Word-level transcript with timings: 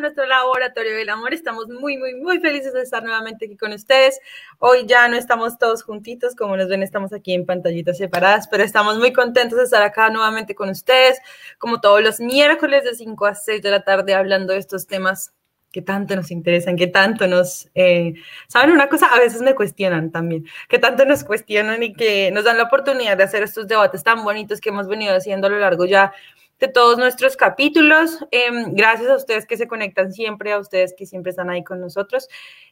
Nuestro 0.00 0.26
laboratorio 0.26 0.96
del 0.96 1.08
amor. 1.08 1.34
Estamos 1.34 1.68
muy, 1.68 1.96
muy, 1.96 2.14
muy 2.14 2.38
felices 2.40 2.72
de 2.72 2.82
estar 2.82 3.02
nuevamente 3.02 3.46
aquí 3.46 3.56
con 3.56 3.72
ustedes. 3.72 4.20
Hoy 4.58 4.86
ya 4.86 5.08
no 5.08 5.16
estamos 5.16 5.58
todos 5.58 5.82
juntitos, 5.82 6.34
como 6.34 6.56
nos 6.56 6.68
ven, 6.68 6.82
estamos 6.82 7.12
aquí 7.12 7.34
en 7.34 7.46
pantallitas 7.46 7.98
separadas, 7.98 8.48
pero 8.48 8.64
estamos 8.64 8.98
muy 8.98 9.12
contentos 9.12 9.58
de 9.58 9.64
estar 9.64 9.82
acá 9.82 10.10
nuevamente 10.10 10.54
con 10.54 10.68
ustedes, 10.70 11.18
como 11.58 11.80
todos 11.80 12.02
los 12.02 12.20
miércoles 12.20 12.84
de 12.84 12.94
5 12.94 13.26
a 13.26 13.34
6 13.34 13.62
de 13.62 13.70
la 13.70 13.82
tarde, 13.82 14.14
hablando 14.14 14.52
de 14.52 14.58
estos 14.58 14.86
temas 14.86 15.32
que 15.72 15.82
tanto 15.82 16.16
nos 16.16 16.30
interesan, 16.30 16.76
que 16.76 16.86
tanto 16.86 17.26
nos... 17.26 17.68
Eh, 17.74 18.14
¿Saben 18.46 18.70
una 18.70 18.88
cosa? 18.88 19.06
A 19.06 19.18
veces 19.18 19.42
me 19.42 19.54
cuestionan 19.54 20.10
también, 20.10 20.46
que 20.68 20.78
tanto 20.78 21.04
nos 21.04 21.24
cuestionan 21.24 21.82
y 21.82 21.92
que 21.92 22.30
nos 22.30 22.44
dan 22.44 22.56
la 22.56 22.64
oportunidad 22.64 23.16
de 23.16 23.24
hacer 23.24 23.42
estos 23.42 23.68
debates 23.68 24.02
tan 24.02 24.24
bonitos 24.24 24.60
que 24.60 24.70
hemos 24.70 24.88
venido 24.88 25.14
haciendo 25.14 25.46
a 25.46 25.50
lo 25.50 25.58
largo 25.58 25.84
ya 25.84 26.12
de 26.58 26.68
todos 26.68 26.98
nuestros 26.98 27.36
capítulos. 27.36 28.18
Em, 28.30 28.74
gracias 28.74 29.08
a 29.08 29.16
ustedes 29.16 29.46
que 29.46 29.56
se 29.56 29.68
conectan 29.68 30.12
siempre, 30.12 30.52
a 30.52 30.58
ustedes 30.58 30.94
que 30.96 31.06
siempre 31.06 31.30
están 31.30 31.50
ahí 31.50 31.62
con 31.62 31.80
nosotros. 31.80 32.28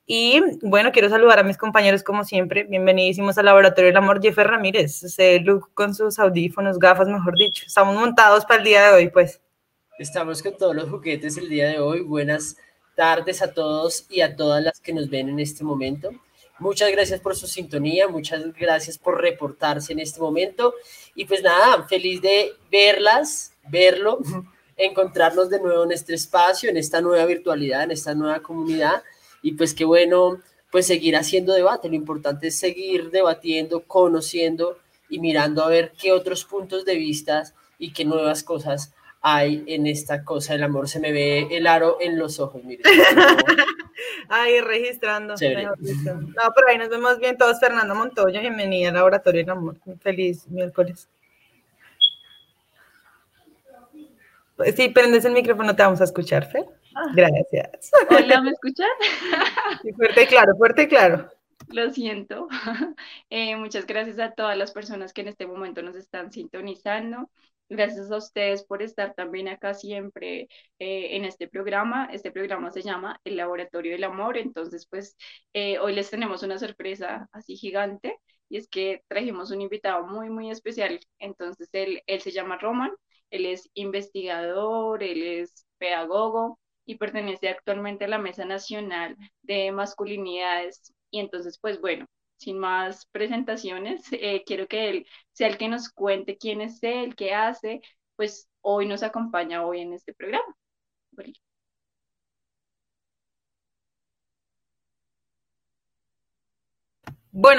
Y 0.06 0.41
bueno, 0.62 0.92
quiero 0.92 1.09
saludar 1.09 1.39
a 1.39 1.42
mis 1.42 1.56
compañeros 1.56 2.03
como 2.03 2.25
siempre. 2.25 2.64
Bienvenidísimos 2.64 3.39
al 3.39 3.47
Laboratorio 3.47 3.89
del 3.89 3.97
Amor, 3.97 4.20
Jeffer 4.20 4.48
Ramírez, 4.48 5.03
ese 5.03 5.45
con 5.75 5.95
sus 5.95 6.19
audífonos, 6.19 6.79
gafas, 6.79 7.09
mejor 7.09 7.37
dicho. 7.37 7.64
Estamos 7.67 7.95
montados 7.95 8.45
para 8.45 8.59
el 8.59 8.64
día 8.64 8.83
de 8.89 8.95
hoy, 8.95 9.11
pues. 9.11 9.41
Estamos 9.98 10.42
con 10.42 10.57
todos 10.57 10.75
los 10.75 10.91
juguetes 10.91 11.37
el 11.39 11.48
día 11.48 11.69
de 11.69 11.81
hoy. 11.81 12.01
Buenas 12.01 12.57
tardes 12.97 13.41
a 13.42 13.53
todos 13.53 14.07
y 14.11 14.20
a 14.20 14.34
todas 14.34 14.62
las 14.62 14.81
que 14.81 14.92
nos 14.92 15.09
ven 15.09 15.29
en 15.29 15.39
este 15.39 15.62
momento. 15.62 16.11
Muchas 16.59 16.91
gracias 16.91 17.20
por 17.20 17.37
su 17.37 17.47
sintonía, 17.47 18.09
muchas 18.09 18.42
gracias 18.55 18.97
por 18.97 19.20
reportarse 19.20 19.92
en 19.92 20.01
este 20.01 20.20
momento. 20.20 20.75
Y 21.14 21.27
pues 21.27 21.42
nada, 21.42 21.87
feliz 21.87 22.23
de 22.23 22.53
verlas, 22.70 23.56
verlo, 23.69 24.19
encontrarnos 24.77 25.50
de 25.50 25.61
nuevo 25.61 25.84
en 25.84 25.92
este 25.92 26.14
espacio, 26.14 26.70
en 26.70 26.77
esta 26.77 27.00
nueva 27.00 27.25
virtualidad, 27.25 27.84
en 27.84 27.92
esta 27.92 28.14
nueva 28.14 28.41
comunidad. 28.41 29.03
Y 29.42 29.53
pues 29.53 29.75
qué 29.75 29.84
bueno, 29.84 30.41
pues 30.70 30.86
seguir 30.86 31.17
haciendo 31.17 31.53
debate. 31.53 31.89
Lo 31.89 31.95
importante 31.95 32.48
es 32.48 32.58
seguir 32.58 33.11
debatiendo, 33.11 33.83
conociendo 33.83 34.78
y 35.08 35.20
mirando 35.20 35.62
a 35.62 35.69
ver 35.69 35.92
qué 36.00 36.12
otros 36.12 36.45
puntos 36.45 36.84
de 36.84 36.97
vista 36.97 37.45
y 37.78 37.92
qué 37.92 38.05
nuevas 38.05 38.42
cosas 38.42 38.92
hay 39.28 39.64
en 39.67 39.86
esta 39.86 40.25
cosa 40.25 40.53
del 40.53 40.62
amor. 40.62 40.89
Se 40.89 41.01
me 41.01 41.12
ve 41.12 41.48
el 41.51 41.67
aro 41.67 41.98
en 42.01 42.19
los 42.19 42.39
ojos, 42.39 42.62
miren. 42.62 42.84
Ahí 44.28 44.61
registrando. 44.61 45.34
No, 45.34 46.52
pero 46.55 46.68
ahí 46.68 46.79
nos 46.79 46.89
vemos 46.89 47.18
bien 47.18 47.36
todos. 47.36 47.58
Fernando 47.58 47.95
Montoya, 47.95 48.41
bienvenida 48.41 48.89
al 48.89 48.95
Laboratorio 48.95 49.42
del 49.42 49.51
Amor. 49.51 49.77
Feliz 50.01 50.46
miércoles. 50.48 51.08
Sí, 54.74 54.89
prendes 54.89 55.24
el 55.24 55.33
micrófono, 55.33 55.77
te 55.77 55.83
vamos 55.83 56.00
a 56.00 56.05
escuchar, 56.05 56.50
Fer. 56.50 56.64
Ah. 56.94 57.12
Gracias. 57.14 57.90
Hola, 58.11 58.40
¿me 58.40 58.50
escuchan? 58.52 58.89
fuerte 59.96 60.22
y 60.22 60.27
claro, 60.27 60.56
fuerte 60.56 60.83
y 60.83 60.89
claro. 60.89 61.30
Lo 61.68 61.90
siento. 61.90 62.48
Eh, 63.30 63.56
muchas 63.56 63.86
gracias 63.86 64.18
a 64.18 64.33
todas 64.33 64.56
las 64.56 64.72
personas 64.72 65.12
que 65.12 65.20
en 65.20 65.28
este 65.28 65.46
momento 65.46 65.83
nos 65.83 65.96
están 65.96 66.33
sintonizando. 66.33 67.30
Gracias 67.68 68.11
a 68.12 68.17
ustedes 68.17 68.64
por 68.64 68.83
estar 68.83 69.14
también 69.14 69.48
acá 69.48 69.74
siempre 69.74 70.48
eh, 70.78 71.17
en 71.17 71.24
este 71.24 71.48
programa. 71.48 72.08
Este 72.12 72.30
programa 72.30 72.70
se 72.70 72.83
llama 72.83 73.20
El 73.24 73.36
Laboratorio 73.36 73.92
del 73.92 74.05
Amor. 74.05 74.38
Entonces, 74.38 74.86
pues 74.88 75.17
eh, 75.52 75.78
hoy 75.80 75.94
les 75.94 76.08
tenemos 76.08 76.42
una 76.44 76.58
sorpresa 76.58 77.28
así 77.33 77.56
gigante 77.56 78.17
y 78.48 78.58
es 78.58 78.68
que 78.68 79.02
trajimos 79.08 79.50
un 79.50 79.61
invitado 79.61 80.06
muy, 80.06 80.30
muy 80.30 80.50
especial. 80.50 81.00
Entonces, 81.18 81.68
él, 81.73 82.02
él 82.06 82.20
se 82.20 82.30
llama 82.30 82.58
Roman 82.58 82.92
él 83.31 83.47
es 83.47 83.69
investigador, 83.75 85.03
él 85.03 85.23
es 85.23 85.67
pedagogo 85.79 86.59
y 86.85 86.97
pertenece 86.97 87.48
actualmente 87.48 88.05
a 88.05 88.09
la 88.09 88.19
Mesa 88.19 88.45
Nacional 88.45 89.17
de 89.42 89.73
Masculinidades. 89.73 90.92
Y 91.11 91.20
entonces, 91.20 91.59
pues 91.61 91.81
bueno, 91.81 92.07
sin 92.36 92.59
más 92.59 93.07
presentaciones, 93.13 94.03
eh, 94.13 94.45
quiero 94.47 94.67
que 94.69 94.89
él 94.91 95.07
sea 95.33 95.48
el 95.48 95.59
que 95.59 95.69
nos 95.69 95.91
cuente 95.91 96.36
quién 96.39 96.61
es 96.61 96.83
él, 96.83 97.17
qué 97.17 97.35
hace, 97.35 97.81
pues 98.17 98.48
hoy 98.63 98.86
nos 98.86 99.03
acompaña 99.03 99.65
hoy 99.67 99.81
en 99.81 99.92
este 99.92 100.15
programa. 100.15 100.55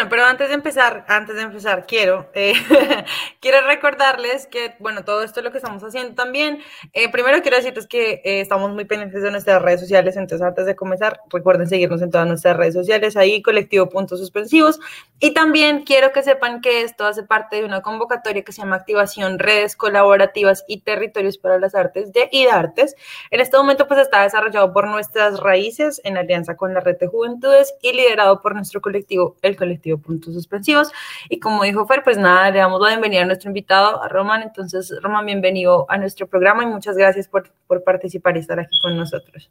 Pero 0.10 0.26
antes 0.26 0.48
de 0.48 0.56
empezar, 0.56 1.06
antes 1.08 1.36
de 1.36 1.44
empezar, 1.44 1.86
quiero, 1.86 2.30
eh, 2.34 2.54
quiero 3.40 3.62
recordarles 3.68 4.48
que, 4.48 4.74
bueno, 4.80 5.06
todo 5.06 5.22
esto 5.22 5.40
es 5.40 5.44
lo 5.44 5.52
que 5.52 5.58
estamos 5.58 5.84
haciendo 5.84 6.16
también. 6.16 6.60
Eh, 6.94 7.12
primero 7.12 7.42
quiero 7.44 7.58
decirles 7.58 7.86
que 7.86 8.22
eh, 8.24 8.42
estamos 8.42 8.72
muy 8.72 8.86
pendientes 8.86 9.22
de 9.22 9.30
nuestras 9.30 9.62
redes 9.62 9.82
sociales, 9.82 10.18
entonces 10.18 10.46
antes 10.46 10.66
de 10.66 10.76
comenzar, 10.76 11.22
recuerden 11.30 11.68
seguirnos 11.68 12.02
en 12.02 12.10
todas 12.10 12.28
nuestras 12.28 12.58
redes 12.58 12.74
sociales, 12.74 13.16
ahí 13.18 13.44
colectivo 13.44 13.88
puntos 13.88 14.20
suspensivos. 14.20 14.80
Y 15.20 15.36
también 15.36 15.84
quiero 15.84 16.12
que 16.12 16.24
sepan 16.24 16.62
que 16.62 16.82
esto 16.82 17.06
hace 17.06 17.22
parte 17.22 17.58
de 17.58 17.66
una 17.66 17.82
convocatoria 17.82 18.44
que 18.44 18.52
se 18.52 18.62
llama 18.62 18.78
Activación 18.78 19.38
Redes 19.38 19.76
Colaborativas 19.76 20.64
y 20.68 20.82
Territorios 20.82 21.38
para 21.38 21.60
las 21.60 21.76
Artes 21.76 22.12
de 22.14 22.30
IDARTES. 22.32 22.96
En 23.30 23.42
este 23.42 23.58
momento, 23.58 23.88
pues 23.88 24.00
está 24.00 24.24
desarrollado 24.24 24.74
por 24.74 24.88
nuestras 24.88 25.40
raíces 25.40 26.02
en 26.04 26.18
alianza 26.18 26.56
con 26.56 26.74
la 26.74 26.80
Red 26.80 26.98
de 26.98 27.08
Juventudes 27.08 27.76
y 27.84 27.94
liderado 27.94 28.42
por 28.42 28.56
nuestro 28.56 28.82
colectivo, 28.82 29.36
el 29.44 29.56
colectivo 29.56 29.67
Puntos 30.02 30.34
Suspensivos. 30.34 30.92
Y 31.30 31.40
como 31.40 31.64
dijo 31.64 31.86
Fer, 31.86 32.04
pues 32.04 32.18
nada, 32.18 32.50
le 32.52 32.60
damos 32.60 32.82
la 32.82 32.90
bienvenida 32.90 33.24
a 33.24 33.26
nuestro 33.26 33.50
invitado, 33.50 34.02
a 34.02 34.08
Roman. 34.08 34.42
Entonces, 34.44 34.94
Roman, 35.02 35.26
bienvenido 35.26 35.86
a 35.90 35.98
nuestro 35.98 36.28
programa 36.28 36.64
y 36.64 36.68
muchas 36.68 36.98
gracias 36.98 37.28
por, 37.28 37.52
por 37.68 37.84
participar 37.84 38.36
y 38.38 38.40
estar 38.40 38.60
aquí 38.60 38.80
con 38.82 38.96
nosotros. 38.98 39.50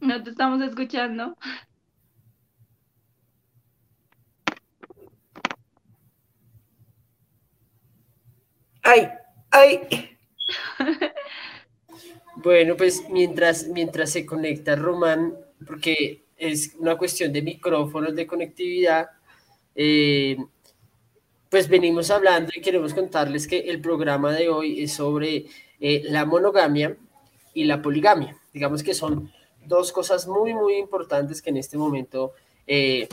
No 0.00 0.22
te 0.22 0.30
estamos 0.30 0.62
escuchando. 0.62 1.36
Ay, 8.82 9.10
ay. 9.50 10.16
Bueno, 12.36 12.76
pues 12.76 13.08
mientras, 13.08 13.66
mientras 13.68 14.10
se 14.10 14.26
conecta 14.26 14.76
Román, 14.76 15.34
porque 15.66 16.24
es 16.36 16.74
una 16.78 16.96
cuestión 16.96 17.32
de 17.32 17.40
micrófonos, 17.40 18.14
de 18.14 18.26
conectividad, 18.26 19.08
eh, 19.74 20.36
pues 21.48 21.68
venimos 21.68 22.10
hablando 22.10 22.52
y 22.54 22.60
queremos 22.60 22.92
contarles 22.92 23.46
que 23.46 23.60
el 23.60 23.80
programa 23.80 24.32
de 24.32 24.50
hoy 24.50 24.82
es 24.82 24.92
sobre 24.92 25.46
eh, 25.80 26.02
la 26.04 26.26
monogamia 26.26 26.96
y 27.54 27.64
la 27.64 27.80
poligamia. 27.80 28.36
Digamos 28.52 28.82
que 28.82 28.92
son 28.92 29.32
dos 29.64 29.90
cosas 29.90 30.26
muy, 30.28 30.52
muy 30.52 30.76
importantes 30.76 31.40
que 31.40 31.50
en 31.50 31.56
este 31.56 31.78
momento, 31.78 32.34
eh, 32.66 33.08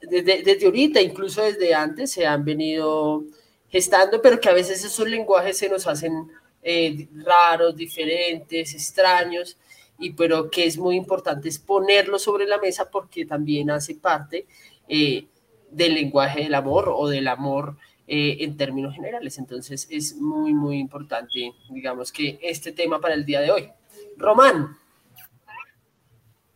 desde, 0.00 0.42
desde 0.42 0.64
ahorita, 0.64 1.02
incluso 1.02 1.42
desde 1.42 1.74
antes, 1.74 2.12
se 2.12 2.26
han 2.26 2.44
venido 2.46 3.24
gestando, 3.68 4.22
pero 4.22 4.40
que 4.40 4.48
a 4.48 4.54
veces 4.54 4.82
esos 4.82 5.06
lenguajes 5.06 5.58
se 5.58 5.68
nos 5.68 5.86
hacen 5.86 6.30
eh, 6.66 7.08
raros, 7.24 7.76
diferentes, 7.76 8.74
extraños, 8.74 9.58
y 9.98 10.14
pero 10.14 10.50
que 10.50 10.64
es 10.64 10.78
muy 10.78 10.96
importante 10.96 11.48
es 11.48 11.58
ponerlo 11.58 12.18
sobre 12.18 12.46
la 12.46 12.58
mesa 12.58 12.90
porque 12.90 13.26
también 13.26 13.70
hace 13.70 13.94
parte 13.94 14.46
eh, 14.88 15.26
del 15.70 15.94
lenguaje 15.94 16.44
del 16.44 16.54
amor 16.54 16.90
o 16.94 17.06
del 17.06 17.28
amor 17.28 17.76
eh, 18.06 18.38
en 18.40 18.56
términos 18.56 18.94
generales. 18.94 19.38
Entonces 19.38 19.86
es 19.90 20.16
muy, 20.16 20.54
muy 20.54 20.78
importante, 20.78 21.52
digamos 21.70 22.10
que 22.10 22.38
este 22.42 22.72
tema 22.72 22.98
para 22.98 23.14
el 23.14 23.26
día 23.26 23.40
de 23.40 23.50
hoy. 23.50 23.68
Román. 24.16 24.76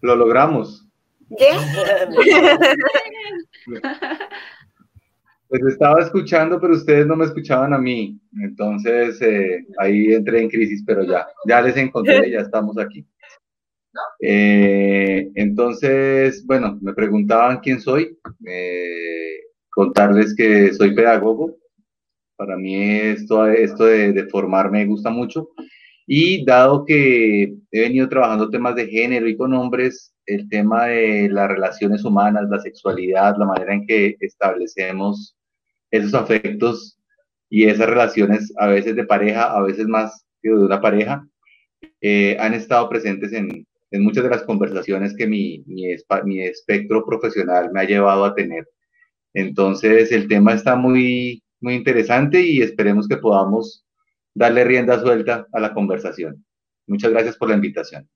Lo 0.00 0.16
logramos. 0.16 0.86
Pues 5.48 5.62
estaba 5.64 6.00
escuchando, 6.00 6.60
pero 6.60 6.74
ustedes 6.74 7.06
no 7.06 7.16
me 7.16 7.24
escuchaban 7.24 7.72
a 7.72 7.78
mí. 7.78 8.20
Entonces 8.42 9.20
eh, 9.22 9.64
ahí 9.78 10.12
entré 10.12 10.42
en 10.42 10.50
crisis, 10.50 10.82
pero 10.86 11.04
ya, 11.04 11.26
ya 11.46 11.62
les 11.62 11.76
encontré, 11.76 12.30
ya 12.30 12.40
estamos 12.40 12.78
aquí. 12.78 13.06
Eh, 14.20 15.30
entonces, 15.34 16.44
bueno, 16.46 16.78
me 16.82 16.92
preguntaban 16.92 17.60
quién 17.60 17.80
soy. 17.80 18.18
Eh, 18.46 19.40
contarles 19.70 20.34
que 20.36 20.72
soy 20.74 20.94
pedagogo. 20.94 21.56
Para 22.36 22.56
mí 22.56 22.76
esto, 22.76 23.46
esto 23.46 23.86
de, 23.86 24.12
de 24.12 24.26
formar 24.28 24.70
me 24.70 24.84
gusta 24.84 25.10
mucho. 25.10 25.48
Y 26.06 26.44
dado 26.44 26.84
que 26.84 27.54
he 27.70 27.80
venido 27.80 28.08
trabajando 28.08 28.50
temas 28.50 28.74
de 28.76 28.86
género 28.86 29.28
y 29.28 29.36
con 29.36 29.54
hombres, 29.54 30.14
el 30.26 30.48
tema 30.48 30.86
de 30.86 31.28
las 31.30 31.48
relaciones 31.48 32.04
humanas, 32.04 32.48
la 32.50 32.60
sexualidad, 32.60 33.36
la 33.38 33.46
manera 33.46 33.74
en 33.74 33.86
que 33.86 34.16
establecemos 34.20 35.37
esos 35.90 36.14
afectos 36.14 36.98
y 37.50 37.64
esas 37.64 37.88
relaciones, 37.88 38.52
a 38.58 38.66
veces 38.66 38.96
de 38.96 39.04
pareja, 39.04 39.56
a 39.56 39.62
veces 39.62 39.86
más 39.86 40.24
que 40.42 40.50
de 40.50 40.56
una 40.56 40.80
pareja, 40.80 41.26
eh, 42.00 42.36
han 42.38 42.54
estado 42.54 42.88
presentes 42.88 43.32
en, 43.32 43.66
en, 43.90 44.04
muchas 44.04 44.24
de 44.24 44.30
las 44.30 44.42
conversaciones 44.42 45.16
que 45.16 45.26
mi, 45.26 45.62
mi, 45.66 45.94
mi 46.24 46.40
espectro 46.40 47.04
profesional 47.04 47.70
me 47.72 47.80
ha 47.80 47.84
llevado 47.84 48.24
a 48.24 48.34
tener. 48.34 48.68
Entonces, 49.34 50.12
el 50.12 50.28
tema 50.28 50.54
está 50.54 50.76
muy, 50.76 51.42
muy 51.60 51.74
interesante 51.74 52.40
y 52.40 52.62
esperemos 52.62 53.08
que 53.08 53.16
podamos 53.16 53.84
darle 54.34 54.64
rienda 54.64 55.00
suelta 55.00 55.46
a 55.52 55.60
la 55.60 55.74
conversación. 55.74 56.44
Muchas 56.86 57.10
gracias 57.10 57.36
por 57.36 57.48
la 57.48 57.56
invitación. 57.56 58.08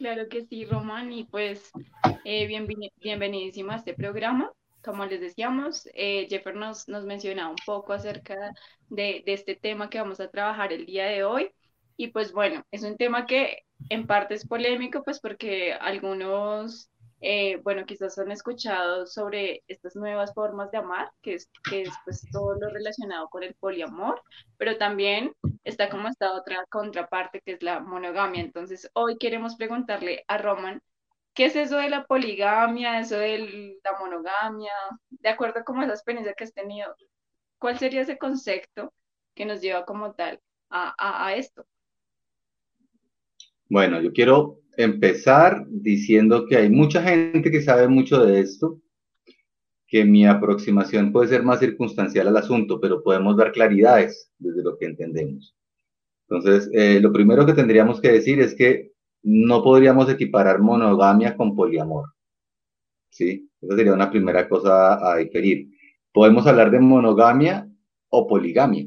Claro 0.00 0.30
que 0.30 0.46
sí, 0.46 0.64
Román, 0.64 1.12
y 1.12 1.24
pues 1.24 1.70
eh, 2.24 2.46
bienvenidísima 2.46 3.74
a 3.74 3.76
este 3.76 3.92
programa. 3.92 4.50
Como 4.82 5.04
les 5.04 5.20
decíamos, 5.20 5.86
eh, 5.92 6.26
Jeffer 6.26 6.54
nos, 6.54 6.88
nos 6.88 7.04
mencionaba 7.04 7.50
un 7.50 7.56
poco 7.66 7.92
acerca 7.92 8.34
de, 8.88 9.22
de 9.26 9.32
este 9.34 9.56
tema 9.56 9.90
que 9.90 10.00
vamos 10.00 10.18
a 10.18 10.30
trabajar 10.30 10.72
el 10.72 10.86
día 10.86 11.04
de 11.04 11.24
hoy. 11.24 11.50
Y 11.98 12.08
pues 12.08 12.32
bueno, 12.32 12.64
es 12.70 12.82
un 12.82 12.96
tema 12.96 13.26
que 13.26 13.58
en 13.90 14.06
parte 14.06 14.32
es 14.32 14.48
polémico, 14.48 15.02
pues 15.04 15.20
porque 15.20 15.74
algunos 15.74 16.88
eh, 17.20 17.60
bueno, 17.62 17.84
quizás 17.84 18.18
han 18.18 18.30
escuchado 18.30 19.06
sobre 19.06 19.62
estas 19.68 19.94
nuevas 19.94 20.32
formas 20.32 20.70
de 20.70 20.78
amar, 20.78 21.10
que 21.22 21.34
es, 21.34 21.50
que 21.68 21.82
es 21.82 21.90
pues, 22.04 22.26
todo 22.32 22.54
lo 22.54 22.70
relacionado 22.70 23.28
con 23.28 23.42
el 23.42 23.54
poliamor, 23.54 24.22
pero 24.56 24.78
también 24.78 25.34
está 25.64 25.90
como 25.90 26.08
esta 26.08 26.32
otra 26.32 26.64
contraparte 26.70 27.42
que 27.42 27.52
es 27.52 27.62
la 27.62 27.80
monogamia. 27.80 28.40
Entonces, 28.42 28.90
hoy 28.94 29.18
queremos 29.18 29.56
preguntarle 29.56 30.24
a 30.28 30.38
Roman, 30.38 30.80
¿qué 31.34 31.46
es 31.46 31.56
eso 31.56 31.76
de 31.76 31.90
la 31.90 32.04
poligamia, 32.04 33.00
eso 33.00 33.16
de 33.16 33.78
la 33.84 33.98
monogamia? 33.98 34.72
De 35.10 35.28
acuerdo 35.28 35.62
con 35.64 35.82
esa 35.82 35.92
experiencia 35.92 36.34
que 36.34 36.44
has 36.44 36.54
tenido, 36.54 36.94
¿cuál 37.58 37.78
sería 37.78 38.00
ese 38.00 38.18
concepto 38.18 38.92
que 39.34 39.44
nos 39.44 39.60
lleva 39.60 39.84
como 39.84 40.14
tal 40.14 40.40
a, 40.70 41.34
esto? 41.34 41.66
Bueno, 43.68 44.00
yo 44.00 44.12
quiero 44.12 44.60
empezar 44.82 45.66
diciendo 45.68 46.46
que 46.46 46.56
hay 46.56 46.70
mucha 46.70 47.02
gente 47.02 47.50
que 47.50 47.62
sabe 47.62 47.88
mucho 47.88 48.24
de 48.24 48.40
esto, 48.40 48.80
que 49.86 50.04
mi 50.04 50.26
aproximación 50.26 51.12
puede 51.12 51.28
ser 51.28 51.42
más 51.42 51.58
circunstancial 51.58 52.28
al 52.28 52.36
asunto, 52.36 52.80
pero 52.80 53.02
podemos 53.02 53.36
dar 53.36 53.52
claridades 53.52 54.30
desde 54.38 54.62
lo 54.62 54.78
que 54.78 54.86
entendemos. 54.86 55.56
Entonces, 56.28 56.70
eh, 56.72 57.00
lo 57.00 57.12
primero 57.12 57.44
que 57.44 57.54
tendríamos 57.54 58.00
que 58.00 58.12
decir 58.12 58.40
es 58.40 58.54
que 58.54 58.92
no 59.22 59.62
podríamos 59.62 60.08
equiparar 60.08 60.60
monogamia 60.60 61.36
con 61.36 61.56
poliamor. 61.56 62.06
¿Sí? 63.10 63.50
Esa 63.60 63.76
sería 63.76 63.92
una 63.92 64.10
primera 64.10 64.48
cosa 64.48 65.12
a 65.12 65.16
diferir. 65.16 65.68
Podemos 66.12 66.46
hablar 66.46 66.70
de 66.70 66.78
monogamia 66.78 67.68
o 68.10 68.28
poligamia. 68.28 68.86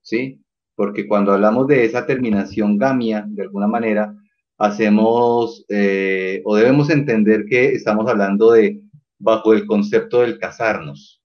¿Sí? 0.00 0.42
Porque 0.74 1.06
cuando 1.06 1.32
hablamos 1.32 1.66
de 1.66 1.84
esa 1.84 2.06
terminación 2.06 2.78
gamia, 2.78 3.26
de 3.28 3.42
alguna 3.42 3.66
manera, 3.66 4.14
hacemos 4.60 5.64
eh, 5.70 6.42
o 6.44 6.54
debemos 6.54 6.90
entender 6.90 7.46
que 7.46 7.72
estamos 7.72 8.06
hablando 8.06 8.52
de 8.52 8.78
bajo 9.18 9.54
el 9.54 9.66
concepto 9.66 10.20
del 10.20 10.38
casarnos. 10.38 11.22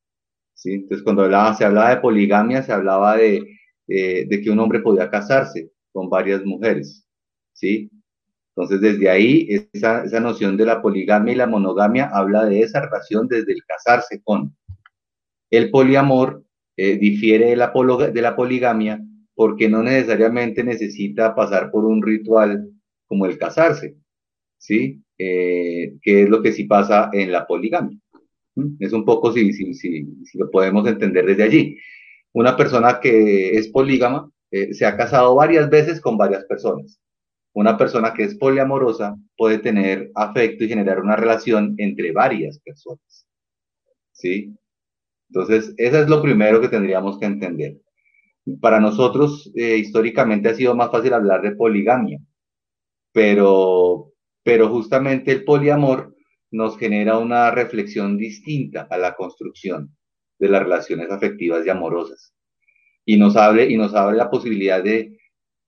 ¿sí? 0.54 0.76
Entonces, 0.76 1.04
cuando 1.04 1.24
hablaba, 1.24 1.54
se 1.54 1.66
hablaba 1.66 1.90
de 1.90 2.02
poligamia, 2.02 2.64
se 2.64 2.72
hablaba 2.72 3.18
de, 3.18 3.46
eh, 3.90 4.26
de 4.26 4.42
que 4.42 4.50
un 4.50 4.60
hombre 4.60 4.80
podía 4.80 5.10
casarse 5.10 5.70
con 5.92 6.10
varias 6.10 6.46
mujeres. 6.46 7.06
¿sí? 7.52 7.92
Entonces, 8.56 8.80
desde 8.80 9.10
ahí, 9.10 9.48
esa, 9.74 10.06
noción 10.22 10.56
de 10.56 10.66
la 10.66 10.82
poligamia 10.82 11.34
y 11.34 11.38
la 11.38 11.46
monogamia 11.48 12.10
habla 12.14 12.46
de 12.46 12.62
esa 12.62 12.80
relación 12.80 13.28
desde 13.28 13.52
el 13.52 13.66
casarse 13.66 14.22
con. 14.24 14.56
El 15.52 15.72
poliamor 15.72 16.46
eh, 16.78 16.98
difiere 16.98 17.48
de 17.48 18.22
la 18.22 18.36
poligamia 18.36 19.02
porque 19.34 19.68
no 19.68 19.84
necesariamente 19.84 20.64
necesita 20.64 21.36
pasar 21.36 21.70
por 21.70 21.84
un 21.84 22.02
ritual 22.02 22.72
como 23.08 23.26
el 23.26 23.38
casarse, 23.38 23.96
¿sí? 24.58 25.02
Eh, 25.18 25.94
que 26.02 26.24
es 26.24 26.30
lo 26.30 26.42
que 26.42 26.52
sí 26.52 26.66
pasa 26.66 27.10
en 27.14 27.32
la 27.32 27.48
poligamia. 27.48 27.98
Es 28.80 28.94
un 28.94 29.06
poco 29.06 29.34
si, 29.34 29.52
si, 29.54 29.74
si, 29.74 30.06
si, 30.24 30.38
lo 30.38 30.50
podemos 30.50 30.88
entender 30.88 31.26
desde 31.26 31.44
allí. 31.44 31.78
Una 32.34 32.56
persona 32.56 33.00
que 33.00 33.58
es 33.58 33.68
polígama 33.70 34.30
eh, 34.52 34.74
se 34.74 34.86
ha 34.86 34.96
casado 34.96 35.36
varias 35.36 35.70
veces 35.70 36.00
con 36.02 36.18
varias 36.18 36.46
personas. 36.46 37.00
Una 37.54 37.78
persona 37.78 38.14
que 38.14 38.24
es 38.24 38.36
poliamorosa 38.36 39.16
puede 39.38 39.60
tener 39.60 40.12
afecto 40.16 40.64
y 40.64 40.68
generar 40.68 41.02
una 41.02 41.16
relación 41.16 41.76
entre 41.78 42.12
varias 42.12 42.60
personas. 42.60 43.26
¿Sí? 44.12 44.56
Entonces, 45.30 45.74
eso 45.78 46.00
es 46.00 46.10
lo 46.10 46.22
primero 46.22 46.62
que 46.62 46.70
tendríamos 46.70 47.18
que 47.20 47.26
entender. 47.26 47.78
Para 48.62 48.80
nosotros, 48.80 49.52
eh, 49.56 49.78
históricamente 49.78 50.50
ha 50.50 50.54
sido 50.54 50.76
más 50.76 50.92
fácil 50.92 51.14
hablar 51.14 51.42
de 51.42 51.56
poligamia, 51.56 52.20
pero, 53.16 54.12
pero 54.44 54.68
justamente 54.68 55.32
el 55.32 55.46
poliamor 55.46 56.14
nos 56.52 56.78
genera 56.78 57.18
una 57.18 57.50
reflexión 57.50 58.18
distinta 58.18 58.90
a 58.90 58.98
la 58.98 59.16
construcción 59.16 59.96
de 60.38 60.50
las 60.50 60.64
relaciones 60.64 61.10
afectivas 61.10 61.66
y 61.66 61.70
amorosas. 61.70 62.34
Y 63.06 63.16
nos 63.16 63.38
abre, 63.38 63.70
y 63.72 63.78
nos 63.78 63.96
abre 63.96 64.18
la 64.18 64.30
posibilidad 64.30 64.84
de, 64.84 65.18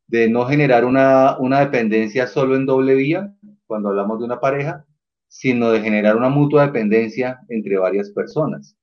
de 0.08 0.30
no 0.30 0.46
generar 0.46 0.84
una, 0.84 1.38
una 1.40 1.62
dependencia 1.62 2.28
solo 2.28 2.58
en 2.58 2.66
doble 2.66 2.96
vía, 2.96 3.34
cuando 3.66 3.90
hablamos 3.90 4.20
de 4.20 4.26
una 4.26 4.42
pareja, 4.42 4.86
sino 5.30 5.72
de 5.72 5.80
generar 5.80 6.18
una 6.18 6.28
mutua 6.28 6.66
dependencia 6.66 7.40
entre 7.48 7.78
varias 7.78 8.12
personas 8.12 8.76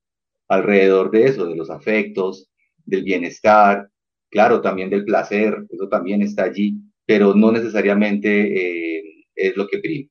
alrededor 0.49 1.11
de 1.11 1.27
eso, 1.27 1.47
de 1.47 1.57
los 1.57 1.69
afectos, 1.69 2.51
del 2.87 3.05
bienestar, 3.05 3.91
claro, 4.31 4.63
también 4.63 4.89
del 4.89 5.05
placer, 5.05 5.67
eso 5.69 5.87
también 5.91 6.23
está 6.23 6.45
allí, 6.45 6.79
pero 7.07 7.35
no 7.35 7.53
necesariamente 7.53 8.99
eh, 8.99 9.25
es 9.35 9.57
lo 9.57 9.67
que 9.67 9.79
prima. 9.79 10.09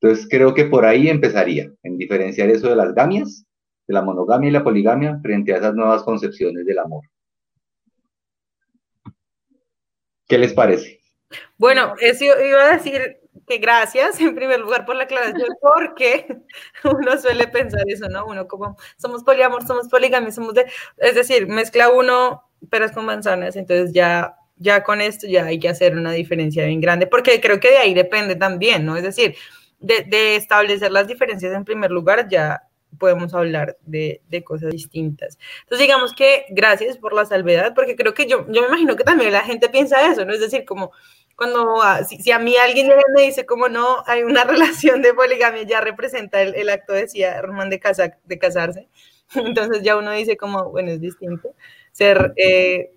Entonces 0.00 0.26
creo 0.28 0.52
que 0.52 0.64
por 0.64 0.84
ahí 0.84 1.08
empezaría, 1.08 1.70
en 1.82 1.96
diferenciar 1.96 2.50
eso 2.50 2.68
de 2.68 2.76
las 2.76 2.92
gamias, 2.94 3.46
de 3.86 3.94
la 3.94 4.02
monogamia 4.02 4.48
y 4.48 4.52
la 4.52 4.64
poligamia, 4.64 5.18
frente 5.22 5.52
a 5.52 5.58
esas 5.58 5.74
nuevas 5.74 6.02
concepciones 6.02 6.66
del 6.66 6.78
amor. 6.78 7.04
¿Qué 10.26 10.38
les 10.38 10.52
parece? 10.52 11.00
Bueno, 11.56 11.94
eso 12.00 12.24
iba 12.24 12.64
a 12.64 12.76
decir 12.76 13.18
que 13.46 13.58
gracias 13.58 14.20
en 14.20 14.34
primer 14.34 14.60
lugar 14.60 14.84
por 14.84 14.96
la 14.96 15.04
aclaración, 15.04 15.48
porque 15.60 16.26
uno 16.84 17.18
suele 17.18 17.46
pensar 17.48 17.82
eso, 17.86 18.08
¿no? 18.08 18.26
Uno 18.26 18.46
como 18.48 18.76
somos 18.96 19.22
poliamor, 19.22 19.66
somos 19.66 19.88
poligamia, 19.88 20.32
somos 20.32 20.54
de, 20.54 20.66
es 20.98 21.14
decir, 21.14 21.46
mezcla 21.46 21.90
uno 21.90 22.42
peras 22.70 22.92
con 22.92 23.04
manzanas, 23.04 23.56
entonces 23.56 23.92
ya 23.92 24.36
ya 24.62 24.82
con 24.82 25.00
esto 25.00 25.26
ya 25.26 25.44
hay 25.44 25.58
que 25.58 25.68
hacer 25.68 25.96
una 25.96 26.12
diferencia 26.12 26.64
bien 26.64 26.80
grande, 26.80 27.06
porque 27.06 27.40
creo 27.40 27.60
que 27.60 27.70
de 27.70 27.78
ahí 27.78 27.94
depende 27.94 28.36
también, 28.36 28.86
¿no? 28.86 28.96
Es 28.96 29.02
decir, 29.02 29.34
de, 29.80 30.36
establecer 30.36 30.92
las 30.92 31.08
diferencias 31.08 31.52
en 31.54 31.64
primer 31.64 31.90
lugar, 31.90 32.28
ya 32.28 32.62
podemos 32.98 33.34
hablar 33.34 33.76
de, 33.82 34.22
cosas 34.44 34.70
distintas. 34.70 35.38
Entonces, 35.62 35.86
digamos 35.86 36.14
que 36.14 36.46
gracias 36.50 36.98
por 36.98 37.12
la 37.12 37.24
salvedad, 37.24 37.74
porque 37.74 37.96
creo 37.96 38.14
que 38.14 38.26
yo, 38.26 38.46
yo 38.48 38.62
me 38.62 38.68
imagino 38.68 38.96
que 38.96 39.04
también 39.04 39.32
la 39.32 39.40
gente 39.40 39.68
piensa 39.68 40.10
eso, 40.10 40.24
¿no? 40.24 40.32
Es 40.32 40.40
decir, 40.40 40.64
como 40.64 40.92
cuando, 41.36 41.80
si, 42.06 42.30
a 42.30 42.38
mí 42.38 42.56
alguien 42.56 42.88
me 43.16 43.22
dice 43.22 43.44
como 43.46 43.68
no, 43.68 44.02
hay 44.06 44.22
una 44.22 44.44
relación 44.44 45.02
de 45.02 45.14
poligamia, 45.14 45.64
ya 45.64 45.80
representa 45.80 46.42
el, 46.42 46.68
acto, 46.68 46.92
decía 46.92 47.40
Román, 47.42 47.70
de, 47.70 47.80
casa, 47.80 48.16
de 48.24 48.38
casarse. 48.38 48.88
Entonces 49.34 49.82
ya 49.82 49.96
uno 49.96 50.12
dice 50.12 50.36
como, 50.36 50.70
bueno, 50.70 50.92
es 50.92 51.00
distinto. 51.00 51.54
Ser... 51.92 52.32
Eh, 52.36 52.92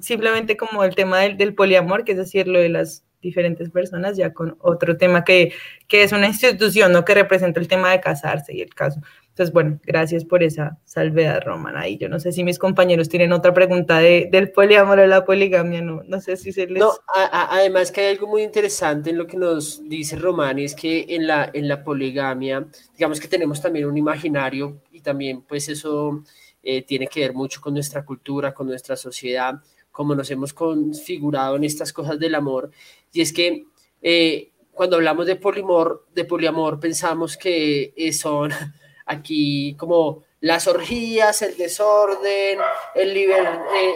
simplemente 0.00 0.56
como 0.56 0.84
el 0.84 0.94
tema 0.94 1.20
del, 1.20 1.36
del, 1.36 1.54
poliamor, 1.54 2.04
que 2.04 2.12
es 2.12 2.18
decir, 2.18 2.48
lo 2.48 2.58
de 2.58 2.68
las 2.68 3.04
diferentes 3.20 3.70
personas, 3.70 4.16
ya 4.16 4.32
con 4.32 4.56
otro 4.60 4.96
tema 4.96 5.24
que, 5.24 5.52
que 5.88 6.02
es 6.02 6.12
una 6.12 6.28
institución, 6.28 6.92
¿no? 6.92 7.04
Que 7.04 7.14
representa 7.14 7.60
el 7.60 7.68
tema 7.68 7.90
de 7.90 8.00
casarse 8.00 8.54
y 8.54 8.60
el 8.60 8.74
caso. 8.74 9.00
Entonces, 9.38 9.52
bueno, 9.52 9.78
gracias 9.84 10.24
por 10.24 10.42
esa 10.42 10.78
salvedad, 10.84 11.40
Romana. 11.44 11.86
Y 11.86 11.96
yo 11.96 12.08
no 12.08 12.18
sé 12.18 12.32
si 12.32 12.42
mis 12.42 12.58
compañeros 12.58 13.08
tienen 13.08 13.32
otra 13.32 13.54
pregunta 13.54 13.98
de, 13.98 14.28
del 14.32 14.50
poliamor 14.50 14.98
o 14.98 15.06
la 15.06 15.24
poligamia, 15.24 15.80
no, 15.80 16.02
no 16.04 16.20
sé 16.20 16.36
si 16.36 16.52
se 16.52 16.66
les... 16.66 16.80
No, 16.80 16.90
además 17.14 17.92
que 17.92 18.00
hay 18.00 18.14
algo 18.14 18.26
muy 18.26 18.42
interesante 18.42 19.10
en 19.10 19.18
lo 19.18 19.28
que 19.28 19.36
nos 19.36 19.88
dice 19.88 20.16
Román, 20.16 20.58
es 20.58 20.74
que 20.74 21.06
en 21.10 21.28
la, 21.28 21.48
en 21.52 21.68
la 21.68 21.84
poligamia, 21.84 22.66
digamos 22.96 23.20
que 23.20 23.28
tenemos 23.28 23.62
también 23.62 23.86
un 23.86 23.96
imaginario 23.96 24.80
y 24.90 25.02
también 25.02 25.42
pues 25.42 25.68
eso 25.68 26.24
eh, 26.62 26.82
tiene 26.82 27.06
que 27.06 27.20
ver 27.20 27.34
mucho 27.34 27.60
con 27.60 27.74
nuestra 27.74 28.04
cultura, 28.04 28.54
con 28.54 28.66
nuestra 28.66 28.96
sociedad, 28.96 29.54
como 29.90 30.14
nos 30.14 30.30
hemos 30.30 30.52
configurado 30.52 31.56
en 31.56 31.64
estas 31.64 31.92
cosas 31.92 32.18
del 32.18 32.34
amor. 32.34 32.70
Y 33.12 33.20
es 33.20 33.32
que... 33.32 33.66
Eh, 34.00 34.52
cuando 34.78 34.94
hablamos 34.94 35.26
de 35.26 35.34
polimor, 35.34 36.06
de 36.14 36.24
poliamor, 36.24 36.78
pensamos 36.78 37.36
que 37.36 37.92
son 38.12 38.52
aquí 39.06 39.74
como 39.76 40.22
las 40.40 40.68
orgías, 40.68 41.42
el 41.42 41.56
desorden, 41.56 42.58
el, 42.94 43.16
eh, 43.16 43.32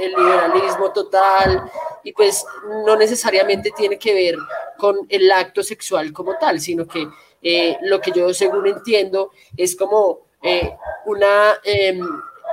el, 0.03 0.11
liberalismo 0.11 0.93
total, 0.93 1.71
y 2.03 2.13
pues 2.13 2.45
no 2.85 2.97
necesariamente 2.97 3.71
tiene 3.77 3.97
que 3.97 4.13
ver 4.13 4.37
con 4.77 5.07
el 5.09 5.31
acto 5.31 5.63
sexual 5.63 6.13
como 6.13 6.37
tal, 6.37 6.59
sino 6.61 6.87
que 6.87 7.07
eh, 7.41 7.77
lo 7.83 8.01
que 8.01 8.11
yo 8.11 8.35
según 8.35 8.67
entiendo 8.67 9.31
es 9.57 9.77
como 9.77 10.27
eh, 10.43 10.75
una, 11.07 11.61
em, 11.63 12.01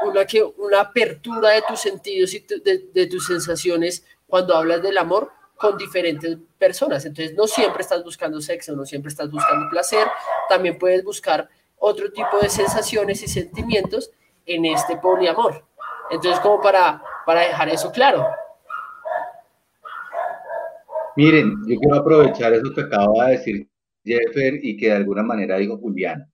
una, 0.05 0.25
que, 0.25 0.43
una 0.43 0.81
apertura 0.81 1.49
de 1.49 1.63
tus 1.67 1.79
sentidos 1.79 2.33
y 2.33 2.45
de, 2.63 2.89
de 2.93 3.07
tus 3.07 3.27
sensaciones 3.27 4.05
cuando 4.27 4.55
hablas 4.55 4.81
del 4.81 4.97
amor 4.97 5.31
con 5.55 5.77
diferentes 5.77 6.37
personas. 6.57 7.05
Entonces, 7.05 7.35
no 7.35 7.45
siempre 7.45 7.81
estás 7.81 8.03
buscando 8.03 8.39
sexo, 8.39 8.75
no 8.75 8.85
siempre 8.85 9.09
estás 9.09 9.29
buscando 9.29 9.69
placer, 9.69 10.07
también 10.47 10.77
puedes 10.77 11.03
buscar 11.03 11.49
otro 11.77 12.11
tipo 12.11 12.39
de 12.41 12.49
sensaciones 12.49 13.21
y 13.23 13.27
sentimientos 13.27 14.11
en 14.45 14.65
este 14.65 14.97
poliamor. 14.97 15.65
Entonces, 16.09 16.39
como 16.39 16.61
para, 16.61 17.01
para 17.25 17.41
dejar 17.41 17.69
eso 17.69 17.91
claro. 17.91 18.25
Miren, 21.15 21.57
yo 21.67 21.77
quiero 21.77 21.95
aprovechar 21.97 22.53
eso 22.53 22.73
que 22.73 22.81
acaba 22.81 23.25
de 23.25 23.31
decir 23.31 23.67
Jeffer 24.05 24.59
y 24.63 24.77
que 24.77 24.87
de 24.87 24.93
alguna 24.93 25.23
manera 25.23 25.57
dijo 25.57 25.77
Julián, 25.77 26.31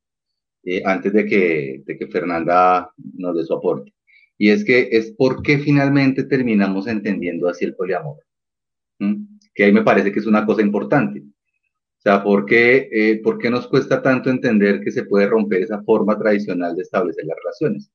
eh, 0.65 0.81
antes 0.85 1.13
de 1.13 1.25
que, 1.25 1.83
de 1.85 1.97
que 1.97 2.07
Fernanda 2.07 2.91
nos 3.13 3.35
dé 3.35 3.45
su 3.45 3.53
aporte. 3.53 3.93
Y 4.37 4.49
es 4.49 4.65
que 4.65 4.89
es 4.91 5.13
porque 5.17 5.59
finalmente 5.59 6.23
terminamos 6.23 6.87
entendiendo 6.87 7.47
así 7.47 7.65
el 7.65 7.75
poliamor. 7.75 8.17
Que 9.53 9.63
ahí 9.63 9.71
me 9.71 9.83
parece 9.83 10.11
que 10.11 10.19
es 10.19 10.25
una 10.25 10.45
cosa 10.45 10.61
importante. 10.61 11.19
O 11.19 12.01
sea, 12.01 12.23
¿por 12.23 12.45
qué, 12.45 12.89
eh, 12.91 13.21
¿por 13.23 13.37
qué 13.37 13.49
nos 13.49 13.67
cuesta 13.67 14.01
tanto 14.01 14.29
entender 14.29 14.81
que 14.81 14.91
se 14.91 15.05
puede 15.05 15.27
romper 15.27 15.63
esa 15.63 15.81
forma 15.83 16.17
tradicional 16.17 16.75
de 16.75 16.83
establecer 16.83 17.25
las 17.25 17.37
relaciones? 17.37 17.91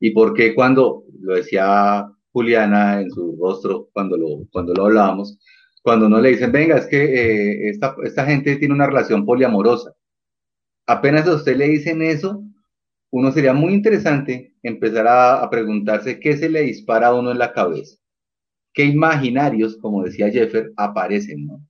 Y 0.00 0.10
por 0.10 0.34
qué 0.34 0.54
cuando, 0.54 1.04
lo 1.20 1.34
decía 1.34 2.06
Juliana 2.32 3.00
en 3.00 3.10
su 3.10 3.36
rostro 3.40 3.88
cuando 3.92 4.16
lo, 4.16 4.46
cuando 4.52 4.74
lo 4.74 4.86
hablábamos, 4.86 5.38
cuando 5.82 6.06
uno 6.06 6.20
le 6.20 6.30
dicen, 6.30 6.50
venga, 6.50 6.76
es 6.76 6.86
que 6.86 7.04
eh, 7.04 7.68
esta, 7.68 7.94
esta 8.02 8.24
gente 8.24 8.56
tiene 8.56 8.74
una 8.74 8.86
relación 8.86 9.24
poliamorosa. 9.24 9.94
Apenas 10.86 11.26
a 11.26 11.34
usted 11.34 11.56
le 11.56 11.68
dicen 11.68 12.02
eso, 12.02 12.42
uno 13.10 13.32
sería 13.32 13.52
muy 13.52 13.74
interesante 13.74 14.54
empezar 14.62 15.06
a, 15.06 15.42
a, 15.42 15.50
preguntarse 15.50 16.20
qué 16.20 16.36
se 16.36 16.48
le 16.48 16.62
dispara 16.62 17.08
a 17.08 17.14
uno 17.14 17.30
en 17.30 17.38
la 17.38 17.52
cabeza, 17.52 17.96
qué 18.72 18.84
imaginarios, 18.84 19.76
como 19.78 20.02
decía 20.02 20.30
Jeffer, 20.30 20.72
aparecen, 20.76 21.46
¿no? 21.46 21.60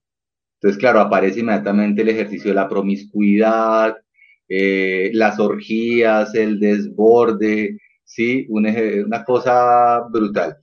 Entonces, 0.55 0.79
claro, 0.79 0.99
aparece 0.99 1.41
inmediatamente 1.41 2.01
el 2.01 2.09
ejercicio 2.09 2.49
de 2.49 2.55
la 2.55 2.67
promiscuidad, 2.67 3.95
eh, 4.47 5.11
las 5.13 5.39
orgías, 5.39 6.33
el 6.35 6.59
desborde, 6.59 7.77
¿sí? 8.03 8.45
Una, 8.49 9.23
cosa 9.25 10.01
brutal. 10.09 10.57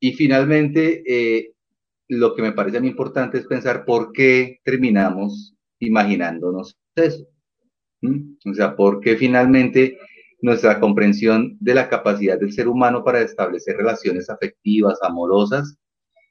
Y 0.00 0.12
finalmente, 0.12 1.02
eh, 1.06 1.52
lo 2.08 2.34
que 2.34 2.42
me 2.42 2.52
parece 2.52 2.80
muy 2.80 2.90
importante 2.90 3.38
es 3.38 3.46
pensar 3.46 3.84
por 3.84 4.12
qué 4.12 4.58
terminamos 4.64 5.54
imaginándonos 5.78 6.76
eso. 6.96 7.26
O 8.02 8.54
sea, 8.54 8.76
por 8.76 9.00
qué 9.00 9.16
finalmente 9.16 9.98
nuestra 10.42 10.80
comprensión 10.80 11.56
de 11.60 11.74
la 11.74 11.88
capacidad 11.88 12.38
del 12.38 12.52
ser 12.52 12.68
humano 12.68 13.04
para 13.04 13.20
establecer 13.20 13.76
relaciones 13.76 14.30
afectivas, 14.30 14.98
amorosas, 15.02 15.76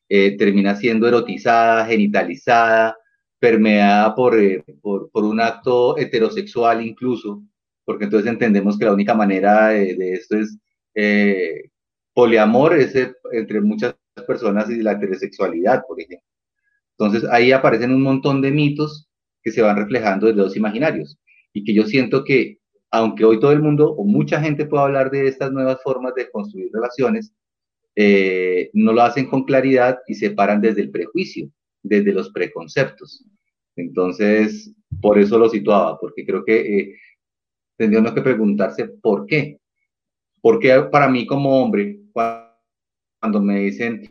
eh, 0.09 0.35
termina 0.37 0.75
siendo 0.75 1.07
erotizada, 1.07 1.85
genitalizada, 1.85 2.97
permeada 3.39 4.15
eh, 4.37 4.63
por, 4.81 5.11
por, 5.11 5.23
un 5.23 5.39
acto 5.39 5.97
heterosexual 5.97 6.85
incluso, 6.85 7.43
porque 7.85 8.05
entonces 8.05 8.29
entendemos 8.29 8.77
que 8.77 8.85
la 8.85 8.93
única 8.93 9.13
manera 9.13 9.69
de, 9.69 10.13
esto 10.13 10.37
es 10.37 10.57
eh, 10.95 11.69
poliamor, 12.13 12.75
es 12.75 12.95
entre 13.31 13.61
muchas 13.61 13.95
personas 14.27 14.69
y 14.71 14.81
la 14.81 14.93
heterosexualidad, 14.93 15.83
por 15.87 16.01
ejemplo. 16.01 16.27
Entonces 16.97 17.29
ahí 17.31 17.51
aparecen 17.51 17.93
un 17.93 18.01
montón 18.01 18.41
de 18.41 18.51
mitos 18.51 19.07
que 19.43 19.51
se 19.51 19.61
van 19.61 19.77
reflejando 19.77 20.27
desde 20.27 20.41
los 20.41 20.57
imaginarios 20.57 21.17
y 21.59 21.63
que 21.65 21.73
yo 21.73 21.83
siento 21.83 22.23
que 22.23 22.57
aunque 22.91 23.25
hoy 23.25 23.39
todo 23.39 23.51
el 23.51 23.61
mundo 23.61 23.91
o 23.91 24.03
mucha 24.05 24.41
gente 24.41 24.65
puede 24.65 24.83
hablar 24.83 25.11
de 25.11 25.27
estas 25.27 25.51
nuevas 25.51 25.81
formas 25.83 26.15
de 26.15 26.31
construir 26.31 26.69
relaciones, 26.73 27.33
eh, 27.95 28.69
no 28.73 28.93
lo 28.93 29.01
hacen 29.01 29.27
con 29.27 29.43
claridad 29.43 29.99
y 30.07 30.15
se 30.15 30.31
paran 30.31 30.61
desde 30.61 30.81
el 30.81 30.89
prejuicio, 30.89 31.49
desde 31.83 32.13
los 32.13 32.31
preconceptos. 32.31 33.25
Entonces, 33.75 34.73
por 35.01 35.19
eso 35.19 35.37
lo 35.37 35.49
situaba, 35.49 35.99
porque 35.99 36.25
creo 36.25 36.43
que 36.43 36.79
eh, 36.79 36.95
tendríamos 37.77 38.13
que 38.13 38.21
preguntarse 38.21 38.87
por 38.87 39.25
qué. 39.25 39.59
¿Por 40.41 40.59
qué 40.59 40.81
para 40.91 41.09
mí 41.09 41.27
como 41.27 41.61
hombre, 41.61 41.99
cuando 42.13 43.41
me 43.41 43.59
dicen, 43.59 44.09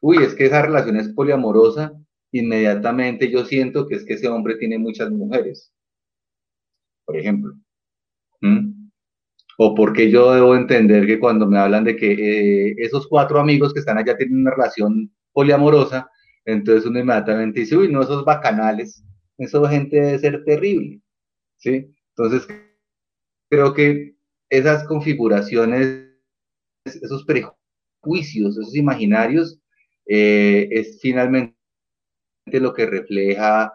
uy, 0.00 0.16
es 0.24 0.34
que 0.34 0.46
esa 0.46 0.62
relación 0.62 0.96
es 0.96 1.10
poliamorosa, 1.10 1.92
inmediatamente 2.32 3.30
yo 3.30 3.44
siento 3.44 3.86
que 3.86 3.96
es 3.96 4.04
que 4.04 4.14
ese 4.14 4.28
hombre 4.28 4.56
tiene 4.56 4.78
muchas 4.78 5.10
mujeres, 5.10 5.72
por 7.10 7.18
ejemplo. 7.18 7.54
O 9.58 9.74
porque 9.74 10.10
yo 10.10 10.32
debo 10.32 10.54
entender 10.56 11.06
que 11.06 11.18
cuando 11.18 11.46
me 11.46 11.58
hablan 11.58 11.84
de 11.84 11.96
que 11.96 12.12
eh, 12.12 12.74
esos 12.78 13.06
cuatro 13.08 13.40
amigos 13.40 13.74
que 13.74 13.80
están 13.80 13.98
allá 13.98 14.16
tienen 14.16 14.40
una 14.40 14.52
relación 14.52 15.12
poliamorosa, 15.32 16.08
entonces 16.44 16.86
uno 16.86 17.00
inmediatamente 17.00 17.60
dice, 17.60 17.76
uy, 17.76 17.92
no, 17.92 18.00
esos 18.00 18.24
bacanales, 18.24 19.04
esa 19.36 19.68
gente 19.68 20.00
debe 20.00 20.18
ser 20.18 20.44
terrible, 20.44 21.02
¿sí? 21.58 21.92
Entonces, 22.16 22.48
creo 23.50 23.74
que 23.74 24.14
esas 24.48 24.84
configuraciones, 24.84 26.06
esos 26.84 27.24
prejuicios, 27.24 28.56
esos 28.56 28.74
imaginarios, 28.76 29.60
eh, 30.06 30.68
es 30.70 31.00
finalmente 31.02 31.54
lo 32.46 32.72
que 32.72 32.86
refleja 32.86 33.72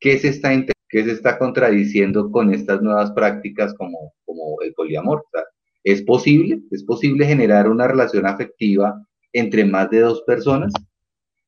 qué 0.00 0.18
se 0.18 0.28
está 0.28 0.52
que 0.88 1.04
se 1.04 1.12
está 1.12 1.38
contradiciendo 1.38 2.30
con 2.30 2.52
estas 2.52 2.82
nuevas 2.82 3.12
prácticas 3.12 3.74
como, 3.74 4.14
como 4.24 4.60
el 4.62 4.72
poliamor. 4.74 5.24
¿Es 5.82 6.02
posible? 6.02 6.62
¿Es 6.70 6.82
posible 6.84 7.26
generar 7.26 7.68
una 7.68 7.86
relación 7.86 8.26
afectiva 8.26 9.06
entre 9.32 9.64
más 9.64 9.90
de 9.90 10.00
dos 10.00 10.22
personas? 10.22 10.72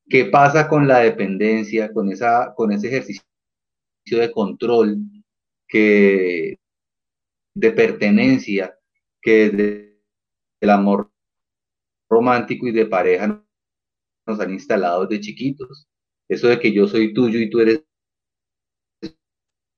¿Qué 0.09 0.25
pasa 0.25 0.67
con 0.67 0.87
la 0.87 0.99
dependencia, 0.99 1.91
con, 1.91 2.11
esa, 2.11 2.53
con 2.55 2.71
ese 2.71 2.87
ejercicio 2.87 3.23
de 4.09 4.31
control, 4.31 4.99
que, 5.67 6.57
de 7.55 7.71
pertenencia, 7.71 8.77
que 9.21 9.49
desde 9.49 10.01
el 10.61 10.69
amor 10.69 11.11
romántico 12.09 12.67
y 12.67 12.71
de 12.71 12.85
pareja 12.85 13.43
nos 14.25 14.39
han 14.39 14.53
instalado 14.53 15.05
desde 15.05 15.23
chiquitos? 15.23 15.87
Eso 16.29 16.47
de 16.47 16.59
que 16.59 16.71
yo 16.71 16.87
soy 16.87 17.13
tuyo 17.13 17.39
y 17.39 17.49
tú 17.49 17.59
eres 17.59 17.83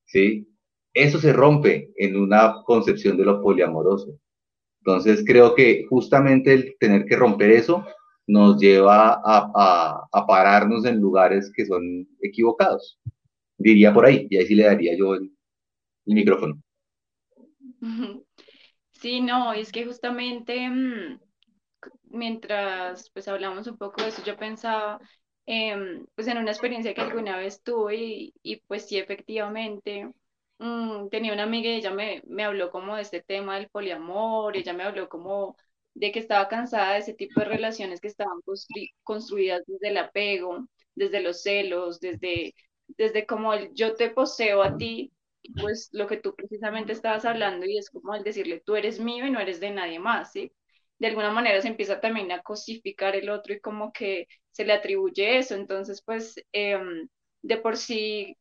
¿sí? 0.10 0.48
Eso 0.94 1.20
se 1.20 1.34
rompe 1.34 1.92
en 1.96 2.18
una 2.18 2.64
concepción 2.66 3.18
de 3.18 3.26
lo 3.26 3.42
poliamoroso. 3.42 4.20
Entonces 4.80 5.24
creo 5.26 5.56
que 5.56 5.86
justamente 5.90 6.54
el 6.54 6.76
tener 6.80 7.06
que 7.06 7.16
romper 7.16 7.52
eso 7.52 7.86
nos 8.28 8.60
lleva 8.60 9.22
a, 9.24 10.26
pararnos 10.28 10.86
en 10.86 11.00
lugares 11.00 11.52
que 11.56 11.66
son 11.66 12.08
equivocados. 12.22 13.00
Diría 13.58 13.94
por 13.94 14.06
ahí, 14.06 14.28
y 14.30 14.38
ahí 14.38 14.46
sí 14.46 14.56
le 14.56 14.64
daría 14.64 14.96
yo 14.98 15.16
el, 15.16 15.32
micrófono. 16.06 16.62
Sí, 18.92 19.22
no, 19.22 19.54
es 19.54 19.72
que 19.72 19.86
justamente 19.86 20.70
mm, 20.70 21.22
mientras 22.10 23.10
pues 23.12 23.30
hablamos 23.30 23.66
un 23.68 23.78
poco 23.78 24.02
de 24.02 24.10
eso, 24.10 24.22
yo 24.26 24.36
pensaba 24.36 25.00
Em, 25.52 26.06
pues 26.16 26.28
en 26.28 26.38
una 26.38 26.52
experiencia 26.52 26.94
que 26.94 27.02
alguna 27.02 27.36
vez 27.38 27.64
tuve 27.64 27.96
y, 28.44 28.58
pues 28.68 28.86
sí, 28.88 28.98
efectivamente, 29.00 30.08
mm, 30.60 31.10
tenía 31.10 31.34
una 31.34 31.42
amiga 31.44 31.70
y 31.72 31.76
ella 31.78 31.90
me, 31.92 32.22
me 32.28 32.44
habló 32.44 32.70
como 32.72 32.96
de 32.96 33.02
este 33.02 33.22
tema 33.24 33.56
del 33.58 33.68
poliamor, 33.70 34.56
ella 34.56 34.74
me 34.74 34.84
habló 34.84 35.10
como 35.10 35.56
de 35.96 36.12
que 36.12 36.20
estaba 36.20 36.48
cansada 36.50 36.94
de 36.94 37.00
ese 37.00 37.14
tipo 37.16 37.40
de 37.40 37.48
relaciones 37.48 38.00
que 38.00 38.08
estaban 38.10 38.40
construidas 39.04 39.64
desde 39.66 39.88
el 39.90 39.98
apego, 39.98 40.68
desde 40.96 41.20
los 41.22 41.42
celos, 41.42 42.00
desde, 42.00 42.54
desde 42.88 43.26
como 43.26 43.54
el 43.54 43.74
yo 43.74 43.96
te 43.96 44.12
poseo 44.12 44.62
a 44.62 44.78
ti 44.78 45.12
pues 45.62 45.90
lo 45.94 46.06
que 46.08 46.18
tú 46.18 46.36
precisamente 46.36 46.92
estabas 46.94 47.26
hablando 47.26 47.66
y 47.66 47.78
es 47.78 47.90
como 47.90 48.14
el 48.14 48.24
decirle, 48.24 48.62
tú 48.64 48.76
eres 48.76 49.00
mío 49.00 49.26
y 49.26 49.32
no 49.32 49.40
eres 49.40 49.60
de 49.60 49.72
nadie 49.72 49.98
más, 50.00 50.32
¿sí? 50.32 50.52
De 51.00 51.08
alguna 51.08 51.32
manera 51.32 51.62
se 51.62 51.70
empieza 51.70 52.00
también 52.02 52.32
a 52.32 52.42
cosificar 52.42 53.16
el 53.16 53.30
otro 53.30 53.54
y 53.54 53.60
como 53.62 53.92
que 53.94 54.28
se 54.52 54.66
le 54.66 54.74
atribuye 54.74 55.38
eso, 55.40 55.56
entonces 55.56 56.02
pues 56.06 56.36
em, 56.52 57.08
de 57.42 57.58
por 57.58 57.78
sí 57.78 58.38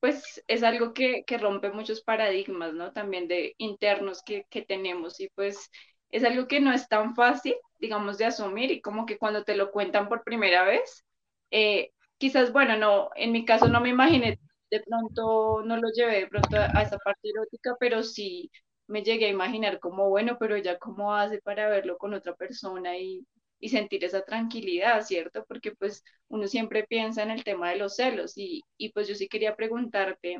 pues 0.00 0.42
es 0.48 0.62
algo 0.62 0.94
que, 0.94 1.24
que, 1.24 1.38
rompe 1.38 1.70
muchos 1.70 2.02
paradigmas, 2.02 2.72
¿no? 2.74 2.92
También 2.92 3.28
de 3.28 3.54
internos 3.58 4.22
que, 4.24 4.46
que 4.50 4.62
tenemos 4.62 5.20
y 5.20 5.28
pues 5.34 5.70
es 6.10 6.24
algo 6.24 6.48
que 6.48 6.60
no 6.60 6.72
es 6.72 6.88
tan 6.88 7.14
fácil, 7.14 7.54
digamos, 7.78 8.18
de 8.18 8.26
asumir 8.26 8.70
y 8.70 8.80
como 8.80 9.06
que 9.06 9.18
cuando 9.18 9.44
te 9.44 9.56
lo 9.56 9.70
cuentan 9.70 10.08
por 10.08 10.24
primera 10.24 10.64
vez, 10.64 11.04
eh, 11.50 11.92
quizás, 12.18 12.52
bueno, 12.52 12.76
no, 12.76 13.10
en 13.16 13.32
mi 13.32 13.44
caso 13.44 13.68
no 13.68 13.80
me 13.80 13.90
imaginé, 13.90 14.38
de 14.70 14.80
pronto 14.80 15.62
no 15.64 15.76
lo 15.76 15.88
llevé 15.90 16.20
de 16.20 16.26
pronto 16.28 16.56
a, 16.56 16.82
esa 16.82 16.98
parte 16.98 17.28
erótica, 17.30 17.76
pero 17.80 18.02
sí 18.02 18.50
me 18.90 19.02
llegué 19.04 19.26
a 19.26 19.30
imaginar 19.30 19.80
como, 19.80 20.10
bueno, 20.10 20.36
pero 20.38 20.56
ella 20.56 20.78
cómo 20.78 21.14
hace 21.14 21.40
para 21.40 21.68
verlo 21.68 21.98
con 21.98 22.14
otra 22.14 22.34
persona 22.34 22.98
y, 22.98 23.26
y 23.60 23.68
sentir 23.70 24.04
esa 24.04 24.24
tranquilidad, 24.24 25.02
¿cierto? 25.04 25.44
Porque 25.46 25.72
pues 25.72 26.04
uno 26.28 26.48
siempre 26.48 26.84
piensa 26.86 27.22
en 27.22 27.30
el 27.30 27.44
tema 27.44 27.70
de 27.70 27.76
los 27.76 27.96
celos 27.96 28.36
y, 28.36 28.62
y 28.76 28.90
pues 28.92 29.08
yo 29.08 29.14
sí 29.14 29.28
quería 29.28 29.56
preguntarte, 29.56 30.38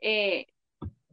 eh, 0.00 0.46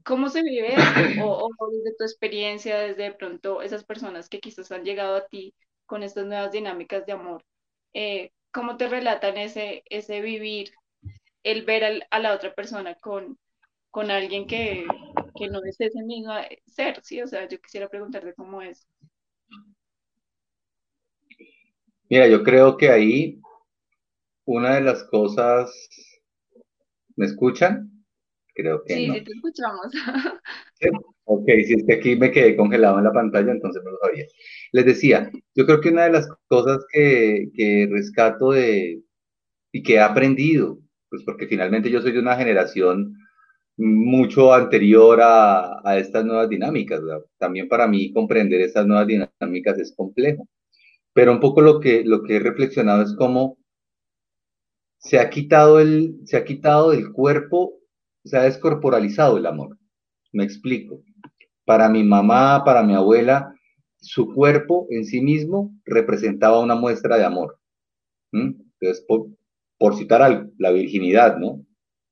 ¿Cómo 0.04 0.30
se 0.30 0.44
vive 0.44 0.76
O, 1.24 1.50
o, 1.58 1.72
desde 1.72 1.96
tu 1.98 2.04
experiencia, 2.04 2.78
desde 2.78 3.12
pronto 3.14 3.62
esas 3.62 3.84
personas 3.84 4.30
que 4.30 4.40
quizás 4.40 4.72
han 4.72 4.84
llegado 4.86 5.16
a 5.16 5.28
ti 5.28 5.54
con 5.88 6.04
estas 6.04 6.26
nuevas 6.28 6.52
dinámicas 6.52 7.06
de 7.06 7.14
amor, 7.14 7.44
eh, 7.94 8.32
¿cómo 8.52 8.78
te 8.78 8.88
relatan 8.88 9.38
ese, 9.38 9.84
ese 9.90 10.22
vivir, 10.22 10.74
el 11.44 11.64
ver 11.66 12.06
a 12.10 12.20
la 12.20 12.34
otra 12.34 12.54
persona 12.54 12.96
con, 12.96 13.38
con 13.92 14.12
alguien 14.12 14.48
que, 14.48 14.86
que 15.38 15.50
no 15.50 15.64
es 15.64 15.80
ese 15.80 16.04
mismo 16.04 16.34
ser? 16.66 17.00
¿sí? 17.04 17.22
O 17.22 17.28
sea, 17.28 17.48
yo 17.48 17.60
quisiera 17.60 17.90
preguntarte 17.90 18.34
cómo 18.34 18.62
es. 18.62 18.88
Mira, 22.10 22.28
yo 22.28 22.44
creo 22.44 22.78
que 22.78 22.90
ahí 22.90 23.42
una 24.46 24.76
de 24.76 24.82
las 24.82 25.04
cosas, 25.06 25.72
¿me 27.16 27.26
escuchan? 27.26 27.92
Creo 28.54 28.84
que 28.84 28.94
sí, 28.94 29.08
no. 29.08 29.16
sí, 29.16 29.24
te 29.24 29.32
escuchamos. 29.32 29.92
Ok, 31.28 31.48
si 31.66 31.74
es 31.74 31.84
que 31.88 31.96
aquí 31.96 32.16
me 32.16 32.32
quedé 32.32 32.56
congelado 32.56 33.00
en 33.00 33.06
la 33.06 33.12
pantalla, 33.12 33.52
entonces 33.52 33.82
no 33.84 33.90
lo 33.90 33.98
sabía. 33.98 34.26
Les 34.72 34.86
decía, 34.86 35.32
yo 35.56 35.66
creo 35.66 35.82
que 35.82 35.90
una 35.90 36.04
de 36.04 36.12
las 36.12 36.28
cosas 36.48 36.86
que, 36.92 37.50
que 37.56 37.88
rescato 37.92 38.52
de 38.52 39.02
y 39.72 39.82
que 39.82 39.96
he 39.96 40.00
aprendido, 40.00 40.80
pues 41.10 41.24
porque 41.24 41.48
finalmente 41.48 41.90
yo 41.90 42.00
soy 42.02 42.12
de 42.12 42.20
una 42.20 42.38
generación 42.38 43.16
mucho 43.78 44.54
anterior 44.54 45.20
a, 45.22 45.82
a 45.84 45.98
estas 45.98 46.26
nuevas 46.26 46.50
dinámicas. 46.50 47.02
También 47.38 47.68
para 47.68 47.88
mí 47.88 48.12
comprender 48.12 48.62
estas 48.62 48.86
nuevas 48.88 49.08
dinámicas 49.08 49.78
es 49.80 49.94
complejo. 49.96 50.48
Pero 51.14 51.32
un 51.32 51.40
poco 51.40 51.62
lo 51.62 51.80
que, 51.80 52.04
lo 52.04 52.24
que 52.24 52.38
he 52.38 52.40
reflexionado 52.40 53.04
es 53.04 53.16
cómo 53.16 53.58
se 54.98 55.20
ha 55.20 55.30
quitado, 55.30 55.80
el, 55.80 56.20
se 56.26 56.38
ha 56.38 56.44
quitado 56.44 56.92
del 56.92 57.12
cuerpo 57.12 57.76
se 58.26 58.38
ha 58.38 58.44
descorporalizado 58.44 59.38
el 59.38 59.46
amor. 59.46 59.78
Me 60.34 60.44
explico. 60.44 61.04
Para 61.64 61.90
mi 61.90 62.04
mamá, 62.04 62.64
para 62.66 62.84
mi 62.84 62.96
abuela, 62.96 63.54
su 64.02 64.34
cuerpo 64.34 64.88
en 64.90 65.06
sí 65.06 65.22
mismo 65.22 65.74
representaba 65.86 66.60
una 66.60 66.76
muestra 66.76 67.18
de 67.18 67.24
amor. 67.24 67.60
Entonces, 68.32 69.06
por, 69.08 69.96
citar 69.96 70.22
algo, 70.22 70.52
la 70.58 70.72
virginidad, 70.72 71.38
¿no? 71.38 71.64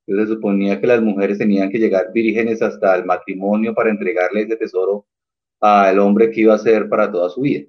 Se 0.05 0.27
suponía 0.27 0.79
que 0.79 0.87
las 0.87 1.01
mujeres 1.01 1.37
tenían 1.37 1.69
que 1.69 1.79
llegar 1.79 2.11
vírgenes 2.13 2.61
hasta 2.61 2.95
el 2.95 3.05
matrimonio 3.05 3.73
para 3.73 3.89
entregarle 3.89 4.41
ese 4.41 4.57
tesoro 4.57 5.05
al 5.61 5.97
hombre 5.99 6.29
que 6.29 6.41
iba 6.41 6.53
a 6.53 6.57
ser 6.57 6.89
para 6.89 7.11
toda 7.11 7.29
su 7.29 7.41
vida. 7.41 7.65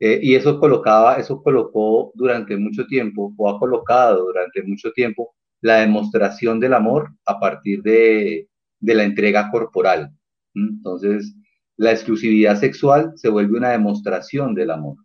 Eh, 0.00 0.20
y 0.22 0.34
eso 0.34 0.60
colocaba, 0.60 1.16
eso 1.16 1.42
colocó 1.42 2.12
durante 2.14 2.56
mucho 2.56 2.86
tiempo, 2.86 3.32
o 3.36 3.48
ha 3.48 3.58
colocado 3.58 4.26
durante 4.26 4.62
mucho 4.62 4.92
tiempo, 4.92 5.34
la 5.60 5.78
demostración 5.78 6.60
del 6.60 6.74
amor 6.74 7.10
a 7.26 7.38
partir 7.40 7.82
de, 7.82 8.48
la 8.80 9.04
entrega 9.04 9.50
corporal. 9.50 10.10
Entonces, 10.54 11.34
la 11.76 11.92
exclusividad 11.92 12.56
sexual 12.56 13.12
se 13.16 13.28
vuelve 13.28 13.58
una 13.58 13.70
demostración 13.70 14.54
del 14.54 14.70
amor, 14.70 14.96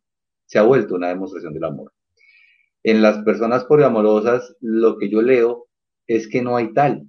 se 0.45 0.59
ha 0.59 0.63
vuelto 0.63 0.95
una 0.95 1.09
demostración 1.09 1.53
del 1.53 1.63
amor. 1.63 1.91
En 2.83 3.01
las 3.01 3.19
personas 3.23 3.65
poliamorosas, 3.65 4.55
lo 4.59 4.97
que 4.97 5.09
yo 5.09 5.21
leo 5.21 5.62
es 6.07 6.27
que 6.27 6.41
no 6.41 6.57
hay 6.57 6.73
tal. 6.73 7.03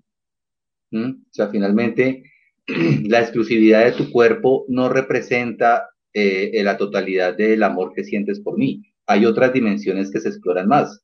O 0.93 1.15
sea, 1.31 1.49
finalmente, 1.49 2.25
la 3.05 3.21
exclusividad 3.21 3.85
de 3.85 3.93
tu 3.93 4.11
cuerpo 4.11 4.65
no 4.69 4.89
representa 4.89 5.89
eh, 6.13 6.63
la 6.63 6.77
totalidad 6.77 7.37
del 7.37 7.63
amor 7.63 7.93
que 7.95 8.05
sientes 8.05 8.41
por 8.41 8.57
mí. 8.57 8.83
Hay 9.07 9.27
otras 9.27 9.53
dimensiones 9.53 10.11
que 10.11 10.21
se 10.21 10.29
exploran 10.29 10.69
más 10.69 11.03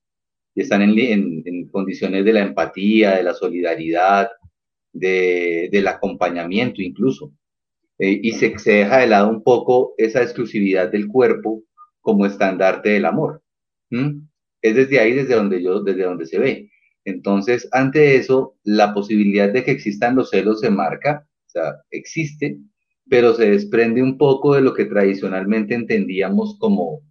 y 0.55 0.62
están 0.62 0.83
en, 0.83 1.68
condiciones 1.70 2.24
de 2.24 2.33
la 2.33 2.42
empatía, 2.42 3.16
de 3.16 3.22
la 3.22 3.35
solidaridad, 3.35 4.31
de, 4.92 5.68
del 5.70 5.88
acompañamiento 5.88 6.83
incluso. 6.83 7.33
Eh, 7.98 8.18
y 8.22 8.33
se, 8.33 8.59
se, 8.59 8.72
deja 8.72 8.98
de 8.98 9.09
lado 9.09 9.29
un 9.29 9.42
poco 9.42 9.94
esa 9.98 10.22
exclusividad 10.22 10.90
del 10.90 11.07
cuerpo 11.07 11.62
como 12.00 12.24
estandarte 12.24 12.90
del 12.90 13.05
amor. 13.05 13.42
Es 14.62 14.74
desde 14.74 15.00
ahí 15.00 15.12
desde 15.12 15.35
donde 15.35 15.62
yo, 15.62 15.83
desde 15.83 16.05
donde 16.05 16.26
se 16.26 16.38
ve. 16.38 16.70
Entonces, 17.11 17.68
ante 17.73 18.16
eso, 18.16 18.57
la 18.64 18.94
posibilidad 18.94 19.53
de 19.53 19.64
que 19.64 19.70
existan 19.73 20.16
los 20.16 20.31
celos 20.31 20.61
se 20.61 20.70
marca, 20.70 21.27
o 21.46 21.51
sea, 21.51 21.75
existe, 21.90 22.59
pero 23.09 23.35
se 23.35 23.51
desprende 23.51 24.03
un 24.03 24.16
poco 24.16 24.55
de 24.55 24.61
lo 24.62 24.73
que 24.73 24.85
tradicionalmente 24.87 25.75
entendíamos 25.75 26.57
como, 26.59 27.03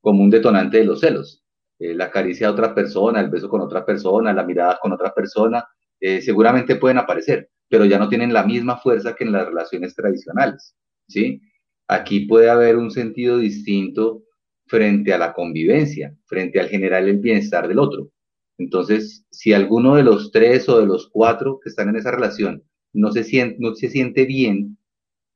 como 0.00 0.22
un 0.22 0.30
detonante 0.30 0.78
de 0.78 0.84
los 0.84 1.00
celos. 1.00 1.44
Eh, 1.78 1.94
la 1.94 2.10
caricia 2.10 2.48
de 2.48 2.52
otra 2.52 2.74
persona, 2.74 3.20
el 3.20 3.30
beso 3.30 3.48
con 3.48 3.60
otra 3.60 3.86
persona, 3.86 4.32
la 4.32 4.44
mirada 4.44 4.78
con 4.82 4.92
otra 4.92 5.14
persona, 5.14 5.64
eh, 6.00 6.20
seguramente 6.20 6.76
pueden 6.76 6.98
aparecer, 6.98 7.50
pero 7.68 7.84
ya 7.84 7.98
no 7.98 8.08
tienen 8.08 8.32
la 8.32 8.44
misma 8.44 8.78
fuerza 8.78 9.14
que 9.14 9.24
en 9.24 9.32
las 9.32 9.46
relaciones 9.46 9.94
tradicionales, 9.94 10.74
¿sí? 11.06 11.40
Aquí 11.86 12.26
puede 12.26 12.50
haber 12.50 12.76
un 12.76 12.90
sentido 12.90 13.38
distinto 13.38 14.24
frente 14.66 15.12
a 15.12 15.18
la 15.18 15.32
convivencia, 15.32 16.14
frente 16.26 16.60
al 16.60 16.68
generar 16.68 17.04
el 17.04 17.18
bienestar 17.18 17.66
del 17.68 17.78
otro. 17.78 18.10
Entonces, 18.58 19.26
si 19.30 19.52
alguno 19.52 19.96
de 19.96 20.02
los 20.04 20.30
tres 20.32 20.68
o 20.68 20.80
de 20.80 20.86
los 20.86 21.08
cuatro 21.08 21.60
que 21.62 21.70
están 21.70 21.88
en 21.90 21.96
esa 21.96 22.10
relación 22.10 22.64
no 22.92 23.12
se 23.12 23.24
siente, 23.24 23.56
no 23.60 23.74
se 23.74 23.88
siente 23.90 24.26
bien, 24.26 24.78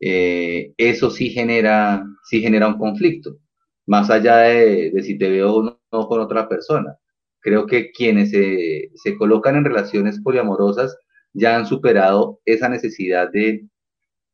eh, 0.00 0.74
eso 0.78 1.10
sí 1.10 1.30
genera, 1.30 2.04
sí 2.24 2.40
genera 2.42 2.68
un 2.68 2.78
conflicto 2.78 3.38
más 3.86 4.10
allá 4.10 4.38
de, 4.38 4.92
si 5.02 5.18
te 5.18 5.30
veo 5.30 5.54
o 5.54 5.62
no, 5.62 6.08
con 6.08 6.20
otra 6.20 6.48
persona. 6.48 6.96
Creo 7.40 7.66
que 7.66 7.90
quienes 7.92 8.30
se, 8.30 8.90
se, 8.94 9.16
colocan 9.16 9.56
en 9.56 9.64
relaciones 9.64 10.20
poliamorosas 10.22 10.96
ya 11.32 11.56
han 11.56 11.66
superado 11.66 12.40
esa 12.44 12.68
necesidad 12.68 13.30
de, 13.30 13.66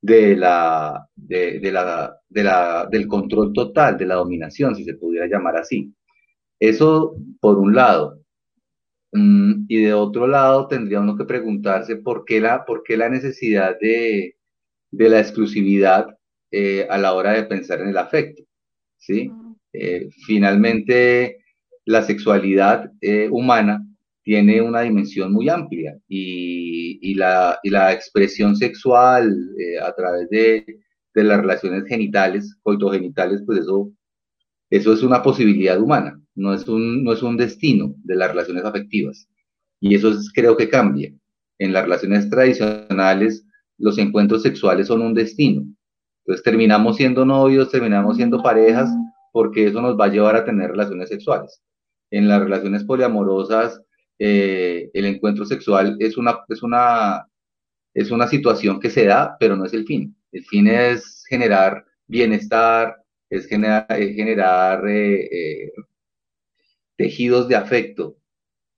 de 0.03 0.37
la, 0.37 1.09
de, 1.17 1.61
de 1.61 1.73
la, 1.73 2.19
de 2.29 2.45
la, 2.45 2.87
del 2.91 3.09
control 3.09 3.53
total, 3.53 3.97
de 3.99 4.07
la 4.07 4.17
dominación, 4.17 4.75
si 4.77 4.85
se 4.85 4.95
pudiera 4.95 5.27
llamar 5.27 5.57
así. 5.57 5.95
Eso 6.61 7.17
por 7.41 7.59
un 7.59 7.75
lado. 7.75 8.18
Mm, 9.13 9.65
y 9.69 9.83
de 9.83 9.95
otro 9.95 10.27
lado, 10.27 10.69
tendría 10.69 11.01
uno 11.01 11.17
que 11.17 11.25
preguntarse 11.25 11.97
por 11.97 12.25
qué 12.25 12.41
la, 12.41 12.65
por 12.65 12.83
qué 12.83 12.97
la 12.97 13.09
necesidad 13.09 13.77
de, 13.81 14.37
de 14.91 15.09
la 15.09 15.21
exclusividad 15.21 16.09
eh, 16.51 16.87
a 16.91 16.99
la 16.99 17.15
hora 17.15 17.33
de 17.33 17.45
pensar 17.45 17.81
en 17.81 17.89
el 17.89 17.99
afecto. 17.99 18.43
¿sí? 18.99 19.31
Eh, 19.73 20.09
finalmente, 20.27 21.39
la 21.85 22.03
sexualidad 22.03 22.91
eh, 23.01 23.29
humana 23.31 23.85
tiene 24.23 24.61
una 24.61 24.83
dimensión 24.83 25.33
muy 25.33 25.49
amplia 25.49 25.99
y, 26.07 27.15
la, 27.15 27.59
expresión 27.93 28.57
sexual 28.57 29.35
eh, 29.59 29.79
a 29.81 29.93
través 29.95 30.29
de, 30.31 30.67
las 31.15 31.41
relaciones 31.41 31.85
genitales, 31.89 32.57
coitogenitales, 32.63 33.43
pues 33.45 33.61
eso, 33.61 33.91
eso 34.71 34.93
es 34.93 35.03
una 35.03 35.23
posibilidad 35.23 35.81
humana, 35.81 36.21
no 36.39 36.55
es, 36.55 36.67
un, 36.69 37.05
no 37.05 37.13
es 37.13 37.23
un 37.23 37.37
destino 37.37 37.95
de 38.05 38.17
las 38.17 38.31
relaciones 38.31 38.65
afectivas. 38.65 39.29
Y 39.81 39.95
eso 39.95 40.13
creo 40.35 40.57
que 40.57 40.69
cambia. 40.69 41.13
En 41.59 41.73
las 41.73 41.85
relaciones 41.85 42.31
tradicionales, 42.31 43.45
los 43.79 43.99
encuentros 43.99 44.43
sexuales 44.43 44.87
son 44.87 45.03
un 45.03 45.15
destino, 45.15 45.67
entonces 46.29 46.45
terminamos 46.45 46.97
siendo 46.97 47.25
novios, 47.25 47.71
terminamos 47.71 48.17
siendo 48.17 48.43
parejas, 48.43 48.91
porque 49.33 49.67
eso 49.67 49.81
nos 49.81 49.99
va 49.99 50.05
a 50.05 50.09
llevar 50.09 50.37
a 50.37 50.45
tener 50.45 50.71
relaciones 50.71 51.09
sexuales. 51.09 51.63
En 52.11 52.29
las 52.29 52.41
relaciones 52.41 52.85
poliamorosas, 52.85 53.81
eh, 54.19 54.91
el 54.93 55.07
encuentro 55.07 55.47
sexual 55.47 55.97
es 56.01 56.19
una, 56.19 56.41
es, 56.49 56.63
una, 56.63 57.27
es 57.95 58.11
una 58.11 58.29
situación 58.29 58.79
que 58.79 58.91
se 58.91 59.07
da, 59.07 59.39
pero 59.41 59.57
no 59.57 59.65
es 59.65 59.73
el 59.73 59.87
fin. 59.87 60.15
El 60.31 60.45
fin 60.45 60.67
es 60.67 61.25
generar 61.31 61.87
bienestar, 62.07 62.97
es 63.31 63.47
generar, 63.47 63.87
generar 63.89 64.87
eh, 64.87 65.29
eh, 65.33 65.73
tejidos 66.99 67.49
de 67.49 67.57
afecto, 67.57 68.17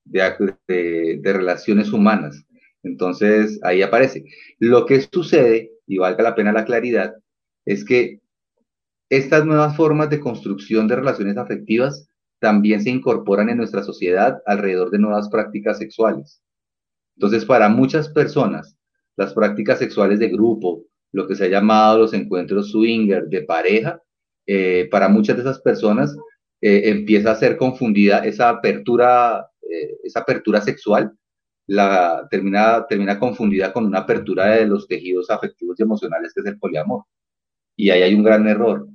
de, 0.04 1.20
relaciones 1.24 1.92
humanas. 1.92 2.44
Entonces, 2.84 3.58
ahí 3.62 3.82
aparece. 3.82 4.24
Lo 4.58 4.86
que 4.86 5.00
sucede, 5.00 5.72
y 5.86 5.98
valga 5.98 6.22
la 6.22 6.34
pena 6.36 6.52
la 6.52 6.64
claridad, 6.64 7.14
es 7.64 7.84
que 7.84 8.20
estas 9.08 9.44
nuevas 9.44 9.76
formas 9.76 10.08
de 10.10 10.20
construcción 10.20 10.86
de 10.86 10.96
relaciones 10.96 11.36
afectivas 11.36 12.08
también 12.38 12.80
se 12.82 12.90
incorporan 12.90 13.48
en 13.48 13.56
nuestra 13.56 13.82
sociedad 13.82 14.40
alrededor 14.46 14.90
de 14.90 14.98
nuevas 14.98 15.28
prácticas 15.28 15.78
sexuales. 15.78 16.42
Entonces, 17.16 17.44
para 17.44 17.68
muchas 17.68 18.08
personas, 18.10 18.76
las 19.16 19.34
prácticas 19.34 19.78
sexuales 19.78 20.18
de 20.20 20.28
grupo, 20.28 20.84
lo 21.12 21.26
que 21.26 21.34
se 21.34 21.44
ha 21.44 21.48
llamado 21.48 21.98
los 21.98 22.14
encuentros 22.14 22.70
swinger 22.70 23.26
de 23.28 23.42
pareja, 23.42 24.00
eh, 24.46 24.88
para 24.90 25.08
muchas 25.08 25.36
de 25.36 25.42
esas 25.42 25.60
personas 25.60 26.16
eh, 26.60 26.90
empieza 26.90 27.32
a 27.32 27.36
ser 27.36 27.56
confundida 27.56 28.18
esa 28.18 28.50
apertura, 28.50 29.48
eh, 29.62 29.98
esa 30.04 30.20
apertura 30.20 30.60
sexual, 30.60 31.12
la, 31.66 32.26
termina, 32.30 32.86
termina 32.88 33.18
confundida 33.18 33.72
con 33.72 33.86
una 33.86 34.00
apertura 34.00 34.46
de 34.46 34.66
los 34.66 34.86
tejidos 34.88 35.30
afectivos 35.30 35.78
y 35.78 35.82
emocionales 35.82 36.32
que 36.34 36.40
es 36.40 36.46
el 36.46 36.58
poliamor. 36.58 37.04
Y 37.76 37.90
ahí 37.90 38.02
hay 38.02 38.14
un 38.14 38.24
gran 38.24 38.46
error. 38.46 38.88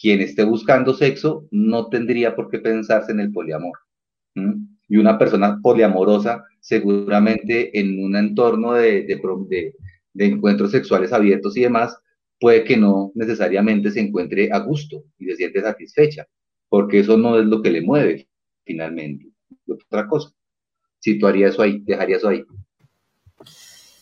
Quien 0.00 0.20
esté 0.20 0.44
buscando 0.44 0.92
sexo 0.92 1.46
no 1.50 1.88
tendría 1.88 2.34
por 2.34 2.50
qué 2.50 2.58
pensarse 2.58 3.12
en 3.12 3.20
el 3.20 3.32
poliamor. 3.32 3.78
Y 4.88 4.96
una 4.96 5.18
persona 5.18 5.60
poliamorosa 5.62 6.44
seguramente 6.60 7.78
en 7.78 8.02
un 8.02 8.16
entorno 8.16 8.72
de, 8.72 9.02
de, 9.02 10.24
encuentros 10.24 10.70
sexuales 10.70 11.12
abiertos 11.12 11.56
y 11.56 11.60
demás, 11.60 11.98
puede 12.44 12.62
que 12.62 12.76
no 12.76 13.10
necesariamente 13.14 13.90
se 13.90 14.00
encuentre 14.00 14.50
a 14.52 14.58
gusto 14.58 15.02
y 15.18 15.24
se 15.24 15.36
siente 15.36 15.62
satisfecha, 15.62 16.26
porque 16.68 16.98
eso 16.98 17.16
no 17.16 17.38
es 17.38 17.46
lo 17.46 17.62
que 17.62 17.70
le 17.70 17.80
mueve 17.80 18.28
finalmente. 18.66 19.30
Otra 19.66 20.06
cosa. 20.06 20.30
Si 20.98 21.18
tú 21.18 21.26
harías 21.26 21.54
eso 21.54 21.62
ahí, 21.62 21.80
dejarías 21.86 22.18
eso 22.18 22.28
ahí. 22.28 22.44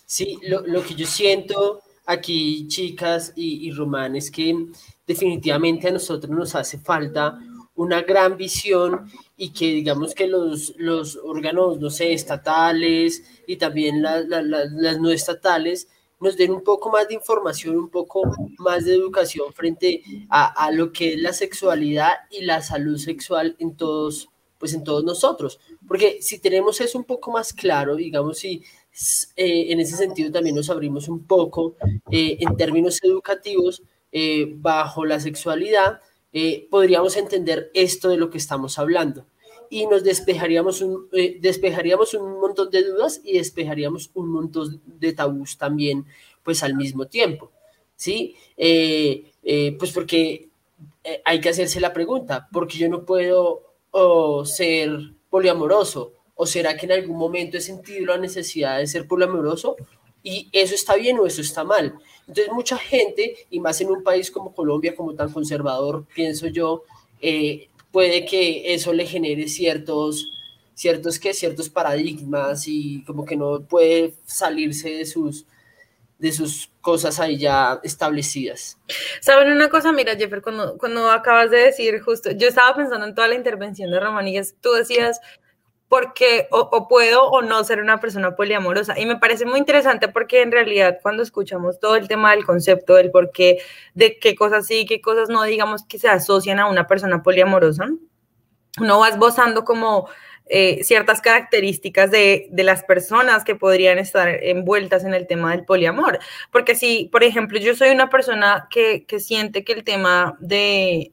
Sí, 0.04 0.40
lo, 0.48 0.66
lo 0.66 0.82
que 0.82 0.96
yo 0.96 1.06
siento 1.06 1.82
aquí, 2.04 2.66
chicas 2.66 3.32
y, 3.36 3.70
y 3.70 3.72
es 4.16 4.28
que 4.28 4.66
definitivamente 5.06 5.86
a 5.86 5.92
nosotros 5.92 6.36
nos 6.36 6.56
hace 6.56 6.78
falta 6.78 7.38
una 7.76 8.02
gran 8.02 8.36
visión 8.36 9.08
y 9.36 9.50
que 9.50 9.66
digamos 9.66 10.16
que 10.16 10.26
los, 10.26 10.74
los 10.78 11.14
órganos, 11.14 11.78
no 11.78 11.90
sé, 11.90 12.12
estatales 12.12 13.22
y 13.46 13.54
también 13.54 14.02
las 14.02 14.98
no 14.98 15.12
estatales 15.12 15.86
nos 16.22 16.36
den 16.36 16.52
un 16.52 16.62
poco 16.62 16.90
más 16.90 17.08
de 17.08 17.14
información, 17.14 17.76
un 17.76 17.90
poco 17.90 18.22
más 18.58 18.84
de 18.84 18.94
educación 18.94 19.52
frente 19.52 20.02
a, 20.30 20.64
a, 20.64 20.70
lo 20.70 20.92
que 20.92 21.14
es 21.14 21.20
la 21.20 21.32
sexualidad 21.32 22.12
y 22.30 22.44
la 22.44 22.62
salud 22.62 22.96
sexual 22.96 23.56
en 23.58 23.76
todos, 23.76 24.30
pues 24.58 24.72
en 24.72 24.84
todos 24.84 25.02
nosotros. 25.04 25.58
Porque 25.86 26.22
si 26.22 26.38
tenemos 26.38 26.80
eso 26.80 26.96
un 26.96 27.04
poco 27.04 27.32
más 27.32 27.52
claro, 27.52 27.96
digamos, 27.96 28.38
si 28.38 28.62
eh, 29.36 29.72
en 29.72 29.80
ese 29.80 29.96
sentido 29.96 30.30
también 30.30 30.54
nos 30.54 30.70
abrimos 30.70 31.08
un 31.08 31.26
poco 31.26 31.76
eh, 32.10 32.36
en 32.40 32.56
términos 32.56 33.00
educativos 33.02 33.82
eh, 34.12 34.52
bajo 34.56 35.04
la 35.04 35.18
sexualidad, 35.18 36.00
eh, 36.32 36.68
podríamos 36.70 37.16
entender 37.16 37.70
esto 37.74 38.08
de 38.08 38.16
lo 38.16 38.30
que 38.30 38.38
estamos 38.38 38.78
hablando 38.78 39.26
y 39.72 39.86
nos 39.86 40.04
despejaríamos 40.04 40.82
un, 40.82 41.08
eh, 41.12 41.38
despejaríamos 41.40 42.14
un 42.14 42.38
montón 42.38 42.70
de 42.70 42.84
dudas 42.84 43.20
y 43.24 43.38
despejaríamos 43.38 44.10
un 44.14 44.28
montón 44.28 44.80
de 44.84 45.12
tabús 45.12 45.56
también, 45.56 46.04
pues 46.42 46.62
al 46.62 46.74
mismo 46.74 47.06
tiempo, 47.06 47.50
¿sí? 47.96 48.36
Eh, 48.56 49.32
pues 49.78 49.90
porque 49.92 50.48
hay 51.24 51.40
que 51.40 51.48
hacerse 51.48 51.80
la 51.80 51.92
pregunta, 51.92 52.48
porque 52.52 52.78
yo 52.78 52.88
no 52.88 53.04
puedo 53.04 53.62
ser 54.44 55.14
poliamoroso? 55.32 56.12
¿O 56.34 56.46
será 56.46 56.76
que 56.76 56.86
en 56.86 56.92
algún 56.92 57.16
momento 57.16 57.56
he 57.56 57.60
sentido 57.60 58.06
la 58.06 58.18
necesidad 58.18 58.78
de 58.78 58.86
ser 58.86 59.06
poliamoroso? 59.08 59.76
¿Y 60.22 60.48
eso 60.52 60.74
está 60.74 60.94
bien 60.94 61.18
o 61.18 61.26
eso 61.26 61.40
está 61.40 61.64
mal? 61.64 61.94
Entonces 62.28 62.52
mucha 62.52 62.76
gente, 62.76 63.46
y 63.50 63.58
más 63.58 63.80
en 63.80 63.90
un 63.90 64.02
país 64.02 64.30
como 64.30 64.54
Colombia, 64.54 64.94
como 64.94 65.14
tan 65.14 65.32
conservador, 65.32 66.04
pienso 66.14 66.46
yo, 66.48 66.84
eh, 67.20 67.68
puede 67.92 68.24
que 68.24 68.74
eso 68.74 68.92
le 68.92 69.06
genere 69.06 69.46
ciertos, 69.46 70.30
ciertos, 70.74 71.18
que 71.18 71.34
ciertos 71.34 71.68
paradigmas 71.68 72.66
y 72.66 73.04
como 73.04 73.24
que 73.24 73.36
no 73.36 73.60
puede 73.62 74.14
salirse 74.24 74.90
de 74.90 75.06
sus, 75.06 75.46
de 76.18 76.32
sus 76.32 76.70
cosas 76.80 77.20
ahí 77.20 77.36
ya 77.36 77.80
establecidas. 77.84 78.78
¿Saben 79.20 79.52
una 79.52 79.68
cosa? 79.68 79.92
Mira, 79.92 80.16
Jeffer, 80.16 80.42
cuando, 80.42 81.10
acabas 81.10 81.50
de 81.50 81.58
decir 81.58 82.00
justo, 82.00 82.30
yo 82.32 82.48
estaba 82.48 82.74
pensando 82.74 83.06
en 83.06 83.14
toda 83.14 83.28
la 83.28 83.34
intervención 83.34 83.90
de 83.90 84.00
Romanillas, 84.00 84.54
tú 84.60 84.72
decías 84.72 85.20
porque 85.92 86.48
o, 86.50 86.88
puedo 86.88 87.28
o 87.28 87.42
no 87.42 87.62
ser 87.64 87.78
una 87.78 88.00
persona 88.00 88.34
poliamorosa. 88.34 88.98
Y 88.98 89.04
me 89.04 89.18
parece 89.18 89.44
muy 89.44 89.58
interesante 89.58 90.08
porque 90.08 90.40
en 90.40 90.50
realidad 90.50 91.00
cuando 91.02 91.22
escuchamos 91.22 91.80
todo 91.80 91.96
el 91.96 92.08
tema 92.08 92.30
del 92.30 92.46
concepto, 92.46 92.94
del 92.94 93.10
por 93.10 93.30
qué, 93.30 93.58
de 93.92 94.18
qué 94.18 94.34
cosas 94.34 94.66
sí, 94.66 94.86
qué 94.86 95.02
cosas 95.02 95.28
no, 95.28 95.42
digamos 95.42 95.84
que 95.84 95.98
se 95.98 96.08
asocian 96.08 96.60
a 96.60 96.70
una 96.70 96.86
persona 96.86 97.22
poliamorosa, 97.22 97.90
uno 98.80 99.00
va 99.00 99.10
esbozando 99.10 99.66
como 99.66 100.08
eh, 100.46 100.82
ciertas 100.82 101.20
características 101.20 102.10
de, 102.10 102.48
de, 102.50 102.64
las 102.64 102.84
personas 102.84 103.44
que 103.44 103.54
podrían 103.54 103.98
estar 103.98 104.30
envueltas 104.30 105.04
en 105.04 105.12
el 105.12 105.26
tema 105.26 105.50
del 105.50 105.66
poliamor. 105.66 106.20
Porque 106.50 106.74
si, 106.74 107.10
por 107.12 107.22
ejemplo, 107.22 107.58
yo 107.58 107.74
soy 107.74 107.90
una 107.90 108.08
persona 108.08 108.66
que, 108.70 109.04
que 109.04 109.20
siente 109.20 109.62
que 109.62 109.74
el 109.74 109.84
tema 109.84 110.38
de 110.40 111.12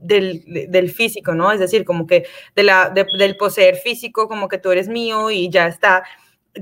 del, 0.00 0.90
físico, 0.90 1.34
¿no? 1.34 1.52
Es 1.52 1.60
decir, 1.60 1.84
como 1.84 2.06
que 2.06 2.26
de 2.54 2.62
la, 2.62 2.90
del 2.90 3.36
poseer 3.36 3.76
físico, 3.76 4.28
como 4.28 4.48
que 4.48 4.58
tú 4.58 4.70
eres 4.70 4.88
mío 4.88 5.30
y 5.30 5.50
ya 5.50 5.66
está. 5.66 6.04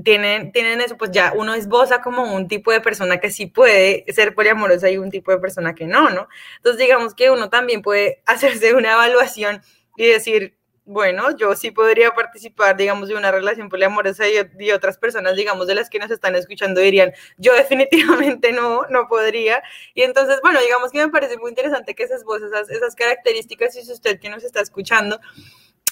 Tienen, 0.03 0.51
tienen 0.51 0.81
eso, 0.81 0.97
pues 0.97 1.09
ya 1.11 1.33
uno 1.35 1.55
esboza 1.55 2.01
como 2.01 2.35
un 2.35 2.47
tipo 2.47 2.71
de 2.71 2.79
persona 2.79 3.19
que 3.19 3.31
sí 3.31 3.47
puede 3.47 4.05
ser 4.09 4.35
poliamorosa 4.35 4.89
y 4.91 4.99
un 4.99 5.09
tipo 5.09 5.31
de 5.31 5.39
persona 5.39 5.73
que 5.73 5.87
no, 5.87 6.11
¿no? 6.11 6.27
Entonces, 6.57 6.79
digamos 6.79 7.15
que 7.15 7.31
uno 7.31 7.49
también 7.49 7.81
puede 7.81 8.21
hacerse 8.25 8.75
una 8.75 8.93
evaluación 8.93 9.61
y 9.97 10.05
decir, 10.05 10.58
bueno, 10.89 11.37
yo 11.37 11.53
sí 11.55 11.69
podría 11.69 12.09
participar, 12.15 12.75
digamos, 12.75 13.09
de 13.09 13.15
una 13.15 13.31
relación 13.31 13.69
poliamorosa 13.69 14.25
y, 14.27 14.71
otras 14.71 14.97
personas, 14.97 15.35
digamos, 15.35 15.67
de 15.67 15.75
las 15.75 15.87
que 15.87 15.99
nos 15.99 16.09
están 16.09 16.35
escuchando 16.35 16.81
dirían, 16.81 17.13
yo 17.37 17.53
definitivamente 17.53 18.51
no, 18.51 18.81
no 18.89 19.07
podría. 19.07 19.61
Y 19.93 20.01
entonces, 20.01 20.39
bueno, 20.41 20.59
digamos 20.59 20.91
que 20.91 21.05
me 21.05 21.11
parece 21.11 21.37
muy 21.37 21.49
interesante 21.51 21.93
que 21.93 22.01
esas 22.01 22.23
voces, 22.23 22.47
esas, 22.47 22.71
esas 22.71 22.95
características, 22.95 23.75
y 23.75 23.83
si 23.83 23.91
usted 23.91 24.19
que 24.19 24.29
nos 24.29 24.43
está 24.43 24.61
escuchando 24.61 25.19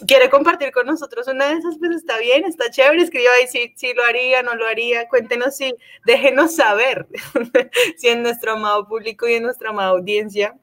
quiere 0.07 0.29
compartir 0.31 0.71
con 0.71 0.87
nosotros 0.87 1.27
una 1.27 1.47
de 1.47 1.55
esas, 1.57 1.77
pues 1.77 1.91
está 1.91 2.17
bien, 2.17 2.45
está 2.45 2.69
chévere, 2.69 3.01
escriba 3.01 3.31
ahí 3.39 3.47
si, 3.47 3.73
si 3.75 3.93
lo 3.93 4.03
haría, 4.03 4.43
no 4.43 4.55
lo 4.55 4.67
haría, 4.67 5.07
cuéntenos 5.09 5.55
si, 5.55 5.75
déjenos 6.05 6.55
saber 6.55 7.07
si 7.97 8.07
en 8.09 8.23
nuestro 8.23 8.53
amado 8.53 8.87
público 8.87 9.27
y 9.27 9.35
en 9.35 9.43
nuestra 9.43 9.69
amada 9.69 9.89
audiencia 9.89 10.55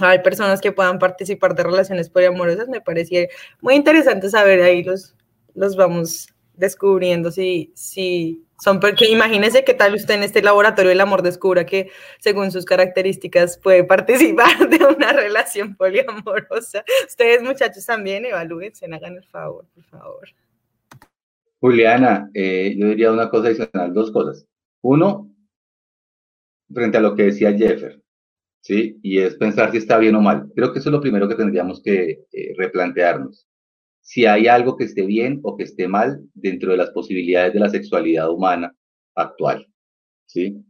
hay 0.00 0.20
personas 0.20 0.60
que 0.60 0.72
puedan 0.72 0.98
participar 0.98 1.54
de 1.54 1.64
relaciones 1.64 2.10
poliamorosas, 2.10 2.68
me 2.68 2.80
parecía 2.80 3.26
muy 3.60 3.74
interesante 3.74 4.30
saber, 4.30 4.62
ahí 4.62 4.82
los, 4.82 5.14
los 5.54 5.76
vamos 5.76 6.28
descubriendo 6.54 7.30
si, 7.30 7.72
si 7.74 8.44
son, 8.60 8.80
porque 8.80 9.08
imagínese 9.08 9.62
qué 9.62 9.74
tal 9.74 9.94
usted 9.94 10.14
en 10.14 10.24
este 10.24 10.42
laboratorio 10.42 10.88
del 10.88 11.00
amor 11.00 11.22
descubra 11.22 11.64
que 11.64 11.90
según 12.18 12.50
sus 12.50 12.64
características 12.64 13.58
puede 13.58 13.84
participar 13.84 14.68
de 14.68 14.84
una 14.84 15.12
relación 15.12 15.76
poliamorosa. 15.76 16.84
Ustedes 17.06 17.42
muchachos 17.42 17.86
también 17.86 18.26
evalúense, 18.26 18.86
hagan 18.86 19.16
el 19.16 19.24
favor, 19.24 19.64
por 19.72 19.84
favor. 19.84 20.28
Juliana, 21.60 22.30
eh, 22.34 22.74
yo 22.76 22.88
diría 22.88 23.12
una 23.12 23.30
cosa 23.30 23.48
adicional, 23.48 23.92
dos 23.92 24.10
cosas. 24.10 24.44
Uno, 24.82 25.30
frente 26.72 26.98
a 26.98 27.00
lo 27.00 27.14
que 27.14 27.24
decía 27.24 27.52
Jeffer, 27.52 28.00
¿sí? 28.60 28.98
Y 29.02 29.18
es 29.18 29.36
pensar 29.36 29.70
si 29.70 29.78
está 29.78 29.98
bien 29.98 30.14
o 30.14 30.20
mal. 30.20 30.50
Creo 30.54 30.72
que 30.72 30.78
eso 30.78 30.88
es 30.88 30.92
lo 30.92 31.00
primero 31.00 31.28
que 31.28 31.34
tendríamos 31.34 31.82
que 31.82 32.24
eh, 32.32 32.54
replantearnos. 32.56 33.46
Si 34.00 34.26
hay 34.26 34.46
algo 34.46 34.76
que 34.76 34.84
esté 34.84 35.04
bien 35.04 35.40
o 35.42 35.56
que 35.56 35.64
esté 35.64 35.86
mal 35.88 36.20
dentro 36.34 36.72
de 36.72 36.78
las 36.78 36.90
posibilidades 36.90 37.52
de 37.52 37.60
la 37.60 37.70
sexualidad 37.70 38.30
humana 38.30 38.74
actual, 39.14 39.66
¿sí? 40.26 40.64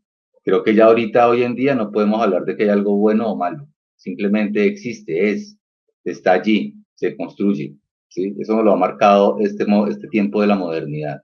Creo 0.44 0.62
que 0.64 0.74
ya 0.74 0.87
ahorita, 0.87 1.29
hoy 1.29 1.42
en 1.42 1.55
día, 1.55 1.74
no 1.74 1.92
podemos 1.92 2.22
hablar 2.22 2.44
de 2.44 2.57
que 2.57 2.64
hay 2.64 2.70
algo 2.70 2.96
bueno 2.96 3.31
o 3.31 3.37
malo. 3.37 3.68
Simplemente 3.96 4.64
existe, 4.64 5.31
es, 5.31 5.59
está 6.05 6.33
allí, 6.33 6.74
se 6.94 7.16
construye, 7.16 7.74
¿sí? 8.09 8.35
Eso 8.38 8.57
nos 8.57 8.64
lo 8.64 8.72
ha 8.72 8.77
marcado 8.77 9.38
este, 9.40 9.66
este 9.88 10.09
tiempo 10.09 10.40
de 10.40 10.46
la 10.46 10.57
modernidad. 10.57 11.20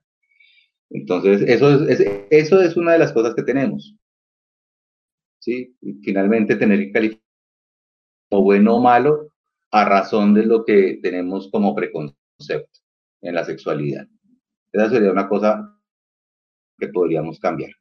Entonces, 0.91 1.43
eso 1.43 1.89
es, 1.89 2.05
eso 2.31 2.61
es 2.61 2.77
una 2.77 2.93
de 2.93 2.99
las 2.99 3.13
cosas 3.13 3.35
que 3.35 3.43
tenemos. 3.43 3.97
¿Sí? 5.45 5.77
Y 5.83 5.95
finalmente 6.03 6.57
tener 6.57 6.79
que 6.79 6.93
calificar 6.93 7.23
como 8.31 8.45
bueno 8.45 8.77
o 8.77 8.81
malo 8.81 9.29
a 9.71 9.85
razón 9.85 10.33
de 10.35 10.47
lo 10.47 10.65
que 10.65 10.99
tenemos 11.03 11.51
como 11.51 11.75
preconcepto 11.75 12.81
en 13.21 13.35
la 13.35 13.45
sexualidad. 13.45 14.07
Esa 14.73 14.89
sería 14.89 15.13
una 15.13 15.29
cosa 15.29 15.79
que 16.79 16.89
podríamos 16.89 17.39
cambiar. 17.39 17.73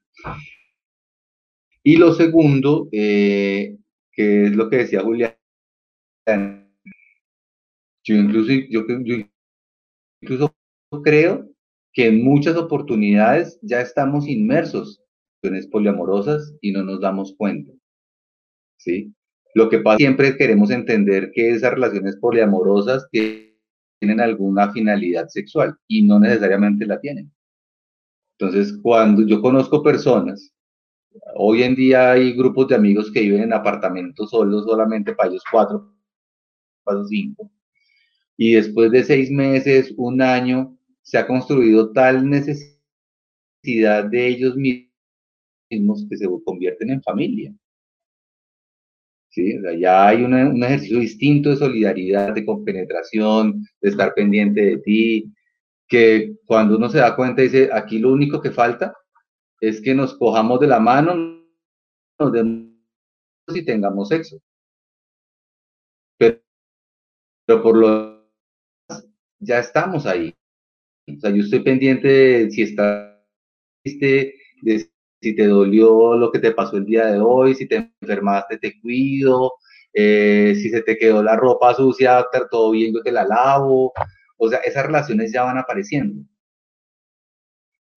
Y 1.84 1.97
lo 1.97 2.13
segundo, 2.13 2.89
eh, 2.91 3.78
que 4.12 4.45
es 4.45 4.56
lo 4.56 4.69
que 4.69 4.78
decía 4.78 5.02
Julián, 5.02 5.36
yo 8.06 8.15
incluso, 8.15 8.52
yo, 8.69 8.86
yo 8.88 9.15
incluso 10.21 10.56
creo 11.04 11.49
que 11.93 12.08
en 12.08 12.23
muchas 12.23 12.58
oportunidades 12.58 13.60
ya 13.62 13.82
estamos 13.82 14.28
inmersos 14.28 15.03
poliamorosas 15.71 16.56
y 16.62 16.71
no 16.71 16.84
nos 16.84 17.01
damos 17.01 17.34
cuenta. 17.38 17.71
¿Sí? 18.77 19.13
Lo 19.56 19.69
que 19.69 19.79
pasa 19.79 19.97
siempre 19.97 20.36
queremos 20.36 20.71
entender 20.71 21.32
que 21.34 21.51
esas 21.51 21.73
relaciones 21.73 22.17
poliamorosas 22.17 23.08
tienen 23.12 24.19
alguna 24.19 24.71
finalidad 24.71 25.27
sexual 25.27 25.75
y 25.88 26.01
no 26.01 26.19
necesariamente 26.19 26.86
la 26.86 26.99
tienen. 26.99 27.32
Entonces, 28.38 28.77
cuando 28.82 29.25
yo 29.25 29.41
conozco 29.41 29.84
personas, 29.84 30.51
hoy 31.36 31.63
en 31.63 31.75
día 31.75 32.12
hay 32.12 32.34
grupos 32.34 32.67
de 32.67 32.75
amigos 32.75 33.12
que 33.12 33.21
viven 33.21 33.43
en 33.43 33.53
apartamentos 33.53 34.32
solos, 34.32 34.65
solamente 34.65 35.13
para 35.13 35.29
ellos 35.29 35.43
cuatro, 35.49 35.93
para 36.84 37.06
cinco, 37.06 37.51
y 38.36 38.53
después 38.53 38.91
de 38.91 39.03
seis 39.03 39.29
meses, 39.29 39.93
un 39.97 40.21
año, 40.21 40.75
se 41.03 41.17
ha 41.19 41.27
construido 41.27 41.91
tal 41.91 42.27
necesidad 42.27 44.06
de 44.10 44.27
ellos 44.27 44.56
mismos 44.56 44.83
que 46.10 46.18
se 46.18 46.28
convierten 46.46 46.90
en 46.90 47.02
familia. 47.02 47.54
¿Sí? 49.30 49.56
ya 49.80 50.08
hay 50.10 50.24
un 50.24 50.64
ejercicio 50.64 51.00
distinto 51.00 51.50
de 51.50 51.56
solidaridad, 51.56 52.36
de 52.36 52.46
compenetración, 52.46 53.66
de 53.82 53.90
estar 53.90 54.14
pendiente 54.14 54.62
de 54.62 54.78
ti, 54.78 55.34
que 55.88 56.36
cuando 56.46 56.78
uno 56.78 56.88
se 56.88 57.00
da 57.00 57.16
cuenta 57.16 57.42
dice, 57.42 57.70
aquí 57.74 57.98
lo 57.98 58.12
único 58.12 58.40
que 58.42 58.52
falta 58.52 58.94
es 59.60 59.82
que 59.82 59.96
nos 59.96 60.16
cojamos 60.18 60.60
de 60.60 60.68
la 60.68 60.80
mano, 60.80 61.16
nos 62.20 62.32
demos 62.32 62.74
y 63.48 63.66
tengamos 63.66 64.10
sexo. 64.10 64.40
Pero, 66.18 67.64
por 67.64 67.78
lo 67.78 68.24
ya 69.40 69.60
estamos 69.60 70.06
ahí. 70.06 70.34
O 71.08 71.20
sea, 71.20 71.30
yo 71.30 71.44
estoy 71.44 71.60
pendiente 71.60 72.08
de 72.08 72.52
si 72.52 72.64
estás 72.64 73.20
triste, 73.84 74.36
si 75.24 75.36
te 75.36 75.48
dolió 75.48 76.16
lo 76.16 76.32
que 76.32 76.40
te 76.40 76.52
pasó 76.52 76.78
el 76.78 76.86
día 76.86 77.08
de 77.08 77.20
hoy, 77.20 77.56
si 77.56 77.68
te 77.68 77.94
enfermaste, 78.02 78.58
te 78.58 78.80
cuido, 78.82 79.54
eh, 79.94 80.54
si 80.56 80.70
se 80.70 80.82
te 80.82 80.98
quedó 80.98 81.24
la 81.24 81.38
ropa 81.38 81.74
sucia, 81.74 82.26
todo 82.52 82.72
bien, 82.72 82.94
yo 82.94 83.02
te 83.02 83.12
la 83.12 83.26
lavo. 83.26 83.94
O 84.38 84.50
sea, 84.50 84.60
esas 84.60 84.86
relaciones 84.86 85.32
ya 85.32 85.44
van 85.44 85.58
apareciendo. 85.58 86.24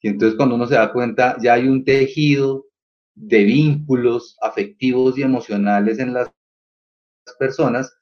Y 0.00 0.08
entonces 0.08 0.36
cuando 0.36 0.54
uno 0.54 0.66
se 0.66 0.76
da 0.76 0.92
cuenta, 0.92 1.36
ya 1.42 1.54
hay 1.54 1.66
un 1.66 1.84
tejido 1.84 2.66
de 3.14 3.44
vínculos 3.44 4.36
afectivos 4.40 5.18
y 5.18 5.22
emocionales 5.22 5.98
en 5.98 6.14
las 6.14 6.30
personas 7.38 7.92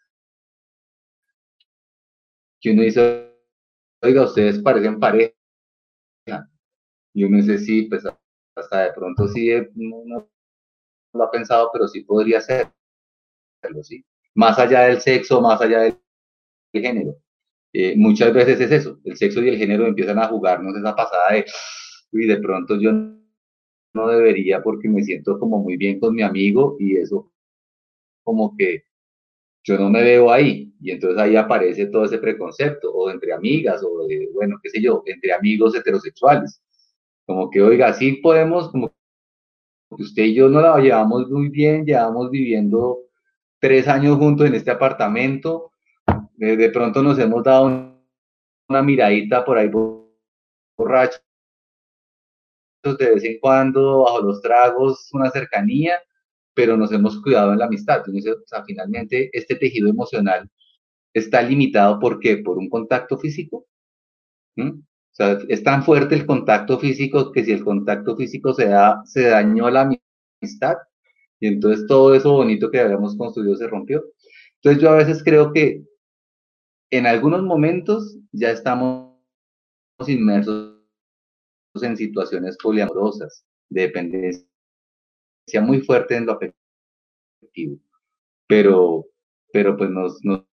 que 2.61 2.73
uno 2.73 2.83
dice, 2.83 3.33
oiga, 4.03 4.25
ustedes 4.25 4.59
parecen 4.61 5.01
pareja. 5.01 5.35
Y 7.15 7.25
uno 7.25 7.39
dice, 7.39 7.59
sí, 7.59 7.83
pues 7.83 8.05
hasta 8.57 8.85
de 8.85 8.93
pronto 8.93 9.29
sí, 9.29 9.51
eh, 9.51 9.71
no, 9.75 10.29
lo 11.13 11.25
ha 11.25 11.31
pensado, 11.31 11.71
pero 11.73 11.89
sí 11.89 12.03
podría 12.03 12.41
ser. 12.41 12.67
¿sí? 13.83 14.05
Más 14.35 14.59
allá 14.59 14.83
del 14.83 15.01
sexo, 15.01 15.41
más 15.41 15.61
allá 15.61 15.81
del 15.81 15.97
género. 16.73 17.17
Eh, 17.73 17.95
muchas 17.97 18.33
veces 18.33 18.61
es 18.61 18.71
eso, 18.71 19.01
el 19.05 19.17
sexo 19.17 19.43
y 19.43 19.49
el 19.49 19.59
género 19.59 19.87
empiezan 19.87 20.19
a 20.19 20.29
jugarnos 20.29 20.77
esa 20.77 20.95
pasada 20.95 21.33
de, 21.33 21.45
y 22.13 22.27
de 22.27 22.37
pronto 22.37 22.77
yo 22.77 22.93
no 22.93 24.09
debería 24.09 24.63
porque 24.63 24.89
me 24.89 25.03
siento 25.03 25.39
como 25.41 25.59
muy 25.59 25.77
bien 25.77 25.99
con 25.99 26.15
mi 26.15 26.23
amigo 26.23 26.77
y 26.79 26.97
eso 26.97 27.33
como 28.23 28.57
que 28.57 28.85
yo 29.65 29.79
no 29.79 29.91
me 29.91 30.03
veo 30.03 30.31
ahí. 30.31 30.73
Y 30.81 30.91
entonces 30.91 31.19
ahí 31.19 31.37
aparece 31.37 31.87
todo 31.87 32.05
ese 32.05 32.19
preconcepto, 32.19 32.93
o 32.93 33.11
entre 33.11 33.33
amigas, 33.33 33.83
o 33.83 34.07
de, 34.07 34.29
bueno, 34.33 34.59
qué 34.63 34.71
sé 34.71 34.83
yo, 34.83 35.03
entre 35.07 35.33
amigos 35.33 35.75
heterosexuales. 35.75 36.63
Como 37.27 37.51
que, 37.51 37.63
oiga, 37.63 37.93
sí 37.95 38.13
podemos, 38.23 38.71
como 38.71 38.89
que 39.97 40.03
usted 40.03 40.25
y 40.25 40.35
yo 40.35 40.49
no 40.49 40.61
la 40.61 40.79
llevamos 40.79 41.31
muy 41.31 41.49
bien, 41.49 41.85
llevamos 41.85 42.31
viviendo 42.31 42.99
tres 43.59 43.89
años 43.89 44.19
juntos 44.19 44.47
en 44.47 44.55
este 44.55 44.71
apartamento, 44.71 45.73
de, 46.37 46.69
pronto 46.71 47.03
nos 47.03 47.19
hemos 47.19 47.43
dado 47.43 47.67
una 48.69 48.83
miradita 48.83 49.45
por 49.45 49.57
ahí 49.57 49.71
borracho 50.77 51.19
de 52.83 53.15
vez 53.15 53.25
en 53.25 53.39
cuando, 53.39 54.05
bajo 54.05 54.21
los 54.21 54.43
tragos, 54.43 55.09
una 55.13 55.31
cercanía, 55.31 55.95
pero 56.53 56.77
nos 56.77 56.93
hemos 56.93 57.21
cuidado 57.23 57.53
en 57.53 57.59
la 57.59 57.65
amistad. 57.67 58.03
Entonces, 58.07 58.37
o 58.37 58.47
sea, 58.47 58.63
finalmente, 58.65 59.31
este 59.33 59.57
tejido 59.57 59.89
emocional 59.89 60.51
está 61.15 61.41
limitado 61.43 61.99
¿por 61.99 62.21
qué? 62.21 62.39
Por 62.39 62.59
un 62.59 62.69
contacto 62.69 63.17
físico. 63.17 63.67
O 65.15 65.17
sea, 65.17 65.39
es 65.49 65.63
tan 65.63 65.85
fuerte 65.85 66.17
el 66.17 66.27
contacto 66.27 66.77
físico 66.77 67.31
que 67.31 67.45
si 67.45 67.53
el 67.53 67.63
contacto 67.63 68.17
físico 68.17 68.53
se, 68.53 68.67
da, 68.67 69.01
se 69.05 69.29
dañó 69.29 69.71
la 69.71 69.89
amistad 70.41 70.77
y 71.39 71.47
entonces 71.47 71.87
todo 71.87 72.17
eso 72.17 72.33
bonito 72.33 72.69
que 72.69 72.81
habíamos 72.81 73.17
construido 73.17 73.55
se 73.55 73.69
rompió. 73.69 74.05
Entonces 74.57 74.83
yo 74.83 74.91
a 74.91 74.97
veces 74.97 75.23
creo 75.23 75.53
que 75.53 75.85
en 76.91 77.07
algunos 77.07 77.45
momentos 77.45 78.17
ya 78.33 78.51
estamos 78.51 79.15
inmersos 80.05 80.81
en 81.81 81.97
situaciones 81.97 82.57
poliamorosas, 82.61 83.45
de 83.69 83.83
dependencia 83.83 84.45
muy 85.63 85.81
fuerte 85.81 86.17
en 86.17 86.27
lo 86.27 86.33
afectivo, 86.33 87.79
pero, 88.49 89.07
pero 89.53 89.77
pues 89.77 89.91
nos, 89.91 90.25
nos, 90.25 90.45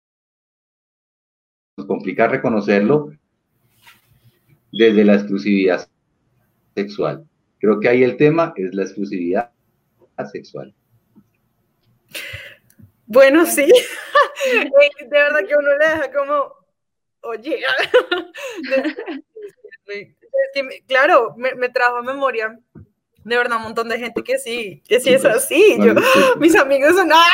complica 1.87 2.27
reconocerlo 2.27 3.11
desde 4.71 5.03
la 5.03 5.15
exclusividad 5.15 5.87
sexual. 6.75 7.25
Creo 7.59 7.79
que 7.79 7.89
ahí 7.89 8.03
el 8.03 8.17
tema 8.17 8.53
es 8.55 8.73
la 8.73 8.83
exclusividad 8.83 9.51
sexual. 10.31 10.73
Bueno, 13.05 13.45
sí, 13.45 13.65
de 14.99 15.07
verdad 15.09 15.39
que 15.47 15.55
uno 15.55 15.77
le 15.77 15.87
deja 15.87 16.11
como, 16.11 16.53
oye, 17.21 17.61
claro, 20.87 21.35
me, 21.37 21.55
me 21.55 21.69
trajo 21.69 21.97
a 21.97 22.03
memoria 22.03 22.57
de 23.23 23.37
verdad, 23.37 23.57
un 23.57 23.63
montón 23.63 23.89
de 23.89 23.99
gente 23.99 24.23
que 24.23 24.39
sí, 24.39 24.81
que 24.87 24.99
sí 24.99 25.13
es 25.13 25.23
así. 25.25 25.77
Yo, 25.79 25.93
mis 26.39 26.55
amigos 26.55 26.95
son, 26.95 27.11
¡ah! 27.11 27.29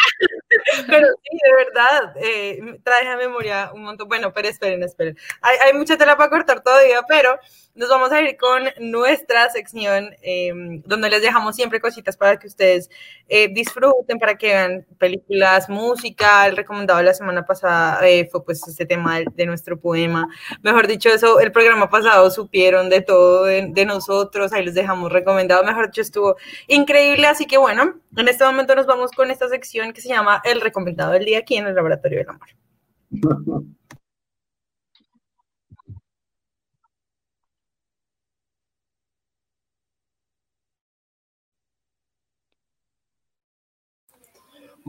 Pero 0.87 1.07
sí, 1.23 1.37
de 1.43 1.65
verdad, 1.65 2.13
eh, 2.17 2.79
trae 2.83 3.07
a 3.07 3.17
memoria 3.17 3.71
un 3.73 3.83
montón. 3.83 4.07
Bueno, 4.07 4.33
pero 4.33 4.47
esperen, 4.47 4.83
esperen. 4.83 5.17
Hay, 5.41 5.57
hay 5.57 5.73
mucha 5.73 5.97
tela 5.97 6.17
para 6.17 6.29
cortar 6.29 6.61
todavía, 6.61 7.01
pero 7.07 7.39
nos 7.77 7.89
vamos 7.89 8.11
a 8.11 8.19
ir 8.21 8.35
con 8.37 8.63
nuestra 8.79 9.49
sección 9.51 10.09
em, 10.23 10.81
donde 10.83 11.11
les 11.11 11.21
dejamos 11.21 11.55
siempre 11.55 11.79
cositas 11.79 12.17
para 12.17 12.37
que 12.37 12.47
ustedes 12.47 12.89
eh, 13.29 13.49
disfruten, 13.53 14.17
para 14.17 14.35
que 14.35 14.47
vean 14.47 14.85
películas, 14.97 15.69
música. 15.69 16.47
El 16.47 16.57
recomendado 16.57 16.97
de 16.97 17.05
la 17.05 17.13
semana 17.13 17.45
pasada 17.45 17.99
eh, 18.07 18.27
fue 18.31 18.43
pues 18.43 18.67
este 18.67 18.87
tema 18.87 19.19
de, 19.19 19.45
nuestro 19.45 19.79
poema. 19.79 20.27
Mejor 20.63 20.87
dicho, 20.87 21.09
eso, 21.09 21.39
el 21.39 21.51
programa 21.51 21.87
pasado 21.87 22.31
supieron 22.31 22.89
de 22.89 23.01
todo 23.01 23.43
de, 23.43 23.67
de, 23.69 23.85
nosotros, 23.85 24.53
ahí 24.53 24.65
les 24.65 24.73
dejamos 24.73 25.11
recomendado. 25.11 25.63
Mejor 25.63 25.87
dicho, 25.87 26.01
estuvo 26.01 26.35
increíble. 26.65 27.27
Así 27.27 27.45
que 27.45 27.57
bueno, 27.57 27.93
en 28.15 28.27
este 28.27 28.43
momento 28.43 28.75
nos 28.75 28.87
vamos 28.87 29.11
con 29.11 29.29
esta 29.29 29.47
sección 29.49 29.93
que 29.93 30.01
se 30.01 30.09
llama 30.09 30.41
El 30.43 30.61
recomendado 30.67 31.13
del 31.13 31.25
día 31.25 31.39
aquí 31.39 31.56
en 31.58 31.67
el 31.67 31.75
Laboratorio 31.75 32.19
del 32.19 32.30
Amor. 32.30 32.47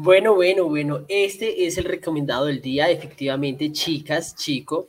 Bueno, 0.01 0.35
bueno, 0.37 0.69
bueno, 0.69 1.05
este 1.09 1.67
es 1.67 1.77
el 1.77 1.83
recomendado 1.85 2.47
del 2.47 2.61
día, 2.63 2.89
efectivamente, 2.89 3.73
chicas, 3.73 4.37
chico. 4.37 4.87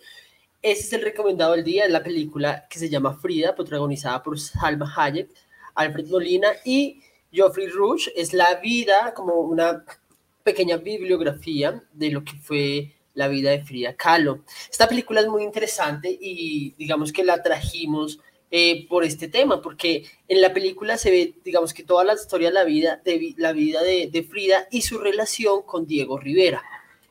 Este 0.61 0.85
es 0.85 0.93
el 0.93 1.01
recomendado 1.01 1.53
del 1.53 1.63
día, 1.63 1.85
es 1.85 1.91
la 1.91 2.03
película 2.03 2.67
que 2.69 2.77
se 2.77 2.89
llama 2.89 3.17
Frida, 3.17 3.55
protagonizada 3.55 4.21
por 4.21 4.39
Salma 4.39 4.93
Hayek, 4.95 5.31
Alfred 5.73 6.07
Molina 6.09 6.49
y 6.63 7.01
Geoffrey 7.31 7.69
Rush. 7.69 8.09
Es 8.15 8.33
la 8.33 8.55
vida, 8.61 9.13
como 9.15 9.33
una 9.39 9.83
pequeña 10.43 10.77
bibliografía 10.77 11.83
de 11.93 12.11
lo 12.11 12.23
que 12.23 12.33
fue 12.33 12.95
la 13.13 13.27
vida 13.27 13.51
de 13.51 13.63
Frida 13.63 13.95
Kahlo. 13.95 14.43
Esta 14.71 14.87
película 14.87 15.21
es 15.21 15.27
muy 15.27 15.43
interesante 15.43 16.17
y 16.19 16.73
digamos 16.77 17.11
que 17.11 17.23
la 17.23 17.41
trajimos 17.41 18.19
eh, 18.51 18.87
por 18.87 19.03
este 19.03 19.27
tema, 19.27 19.61
porque 19.61 20.05
en 20.27 20.41
la 20.41 20.53
película 20.53 20.97
se 20.97 21.11
ve, 21.11 21.35
digamos 21.43 21.71
que 21.73 21.83
toda 21.83 22.03
la 22.03 22.15
historia 22.15 22.47
de 22.47 22.53
la 22.55 22.63
vida 22.63 22.99
de, 23.05 23.35
la 23.37 23.51
vida 23.51 23.83
de, 23.83 24.27
Frida 24.27 24.67
y 24.71 24.81
su 24.81 24.97
relación 24.97 25.61
con 25.61 25.85
Diego 25.85 26.17
Rivera, 26.17 26.63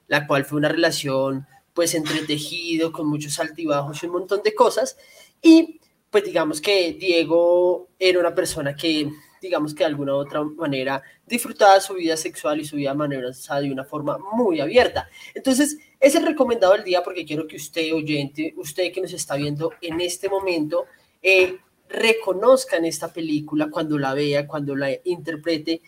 la 0.08 0.26
cual 0.26 0.44
fue 0.44 0.58
una 0.58 0.68
relación 0.68 1.46
pues 1.74 1.94
entretejido, 1.94 2.90
con 2.90 3.06
muchos 3.06 3.38
altibajos 3.38 4.02
y 4.02 4.06
un 4.06 4.12
montón 4.12 4.42
de 4.42 4.52
cosas. 4.52 4.96
Y 5.40 5.78
pues 6.10 6.24
digamos 6.24 6.60
que 6.60 6.94
Diego 6.94 7.88
era 8.00 8.18
una 8.18 8.34
persona 8.34 8.74
que, 8.74 9.08
digamos 9.40 9.74
que 9.74 9.84
de 9.84 9.86
alguna 9.86 10.14
u 10.14 10.18
otra 10.18 10.42
manera 10.42 11.02
disfrutaba 11.26 11.80
su 11.80 11.94
vida 11.94 12.16
sexual 12.16 12.60
y 12.60 12.64
su 12.64 12.76
vida 12.76 12.94
manera 12.94 13.30
de 13.30 13.72
una 13.72 13.84
forma 13.84 14.18
muy 14.34 14.60
abierta. 14.60 15.08
Entonces, 15.34 15.78
es 16.00 16.14
el 16.14 16.26
recomendado 16.26 16.74
del 16.74 16.84
día 16.84 17.02
porque 17.02 17.24
quiero 17.24 17.46
que 17.46 17.56
usted, 17.56 17.92
oyente, 17.94 18.54
usted 18.56 18.92
que 18.92 19.00
nos 19.00 19.12
está 19.12 19.36
viendo 19.36 19.72
en 19.80 20.00
este 20.00 20.28
momento, 20.28 20.86
eh, 21.22 21.58
reconozcan 21.88 22.84
esta 22.84 23.12
película 23.12 23.70
cuando 23.70 23.98
la 23.98 24.14
vea, 24.14 24.46
cuando 24.46 24.76
la 24.76 24.90
interprete, 25.04 25.80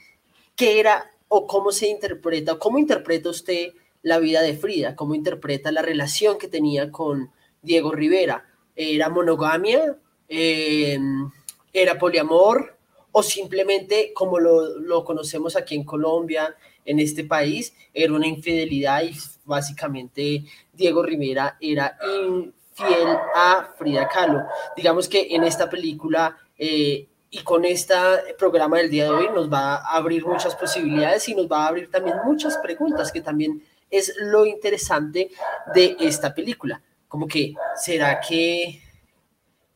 qué 0.56 0.80
era 0.80 1.10
o 1.28 1.46
cómo 1.46 1.72
se 1.72 1.88
interpreta, 1.88 2.54
o 2.54 2.58
cómo 2.58 2.78
interpreta 2.78 3.30
usted 3.30 3.72
la 4.02 4.18
vida 4.18 4.42
de 4.42 4.56
Frida, 4.56 4.96
cómo 4.96 5.14
interpreta 5.14 5.70
la 5.70 5.82
relación 5.82 6.38
que 6.38 6.48
tenía 6.48 6.90
con 6.90 7.30
Diego 7.62 7.92
Rivera. 7.92 8.46
¿Era 8.74 9.08
monogamia? 9.10 9.96
Em, 10.28 11.30
¿Era 11.72 11.98
poliamor? 11.98 12.76
¿O 13.12 13.22
simplemente, 13.22 14.12
como 14.14 14.38
lo, 14.38 14.78
lo 14.78 15.04
conocemos 15.04 15.56
aquí 15.56 15.74
en 15.74 15.84
Colombia, 15.84 16.56
en 16.84 17.00
este 17.00 17.24
país, 17.24 17.74
era 17.92 18.12
una 18.12 18.26
infidelidad 18.26 19.02
y 19.02 19.16
básicamente 19.44 20.44
Diego 20.72 21.02
Rivera 21.02 21.56
era 21.60 21.96
infiel 22.26 23.08
a 23.34 23.72
Frida 23.76 24.08
Kahlo? 24.08 24.44
Digamos 24.76 25.08
que 25.08 25.28
en 25.30 25.44
esta 25.44 25.68
película 25.68 26.36
eh, 26.56 27.06
y 27.30 27.38
con 27.42 27.64
este 27.64 27.94
programa 28.38 28.78
del 28.78 28.90
día 28.90 29.04
de 29.04 29.10
hoy 29.10 29.28
nos 29.34 29.50
va 29.50 29.76
a 29.76 29.96
abrir 29.96 30.26
muchas 30.26 30.54
posibilidades 30.56 31.28
y 31.28 31.34
nos 31.34 31.46
va 31.46 31.64
a 31.64 31.68
abrir 31.68 31.90
también 31.90 32.16
muchas 32.24 32.58
preguntas 32.58 33.12
que 33.12 33.20
también 33.20 33.62
es 33.90 34.14
lo 34.18 34.46
interesante 34.46 35.30
de 35.74 35.96
esta 36.00 36.34
película. 36.34 36.82
Como 37.08 37.26
que, 37.26 37.54
¿será 37.76 38.20
que, 38.20 38.80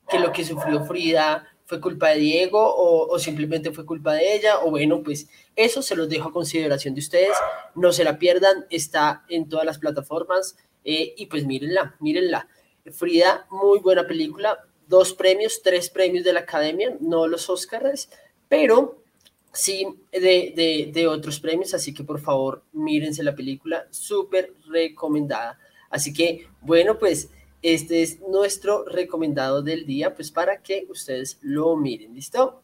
que 0.08 0.18
lo 0.18 0.32
que 0.32 0.44
sufrió 0.44 0.84
Frida 0.84 1.46
fue 1.66 1.80
culpa 1.80 2.10
de 2.10 2.18
Diego 2.18 2.60
o, 2.62 3.18
simplemente 3.18 3.72
fue 3.72 3.86
culpa 3.86 4.14
de 4.14 4.34
ella? 4.34 4.60
O 4.60 4.70
bueno, 4.70 5.02
pues 5.02 5.28
eso 5.56 5.82
se 5.82 5.96
los 5.96 6.08
dejo 6.08 6.28
a 6.28 6.32
consideración 6.32 6.94
de 6.94 7.00
ustedes. 7.00 7.36
No 7.74 7.92
se 7.92 8.04
la 8.04 8.18
pierdan, 8.18 8.66
está 8.70 9.24
en 9.28 9.48
todas 9.48 9.64
las 9.64 9.78
plataformas 9.78 10.56
eh, 10.84 11.14
y 11.16 11.26
pues 11.26 11.46
mírenla, 11.46 11.96
mírenla. 12.00 12.48
Frida, 12.92 13.46
muy 13.50 13.78
buena 13.78 14.06
película, 14.06 14.58
dos 14.86 15.14
premios, 15.14 15.62
tres 15.62 15.88
premios 15.88 16.22
de 16.22 16.34
la 16.34 16.40
Academia, 16.40 16.94
no 17.00 17.26
los 17.26 17.48
Oscars, 17.48 18.10
pero 18.48 19.02
sí 19.54 19.86
de, 20.12 20.90
de, 20.92 21.06
otros 21.06 21.40
premios, 21.40 21.72
así 21.72 21.94
que 21.94 22.04
por 22.04 22.20
favor 22.20 22.62
mírense 22.72 23.22
la 23.22 23.34
película, 23.34 23.86
súper 23.90 24.52
recomendada. 24.68 25.58
Así 25.88 26.12
que 26.12 26.48
bueno, 26.60 26.98
pues 26.98 27.30
este 27.72 28.02
es 28.02 28.20
nuestro 28.20 28.84
recomendado 28.84 29.62
del 29.62 29.86
día, 29.86 30.14
pues 30.14 30.30
para 30.30 30.58
que 30.58 30.86
ustedes 30.88 31.38
lo 31.42 31.76
miren, 31.76 32.14
¿listo? 32.14 32.62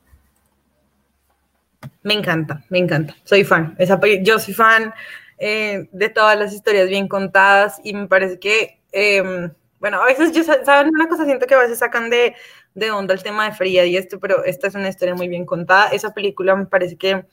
Me 2.03 2.15
encanta, 2.15 2.65
me 2.69 2.79
encanta, 2.79 3.17
soy 3.25 3.45
fan. 3.45 3.77
Yo 4.23 4.39
soy 4.39 4.55
fan 4.55 4.93
eh, 5.39 5.89
de 5.91 6.09
todas 6.11 6.39
las 6.39 6.53
historias 6.53 6.89
bien 6.89 7.09
contadas 7.09 7.81
y 7.83 7.95
me 7.95 8.07
parece 8.07 8.39
que, 8.39 8.81
em, 8.93 9.51
bueno, 9.79 10.03
a 10.03 10.07
veces 10.07 10.33
yo, 10.33 10.45
¿saben 10.45 10.95
una 10.95 11.09
cosa? 11.09 11.25
Siento 11.25 11.47
que 11.47 11.55
a 11.55 11.61
veces 11.61 11.79
sacan 11.79 12.11
de 12.11 12.35
de 12.75 12.91
onda 12.91 13.15
el 13.15 13.23
tema 13.23 13.45
de 13.47 13.53
Frida 13.53 13.85
y 13.85 13.97
esto, 13.97 14.21
pero 14.21 14.45
esta 14.45 14.69
es 14.69 14.75
una 14.75 14.89
historia 14.89 15.15
muy 15.15 15.29
bien 15.29 15.45
contada. 15.45 15.89
Esa 15.91 16.15
película 16.15 16.55
me 16.55 16.67
parece 16.67 16.97
que, 16.97 17.25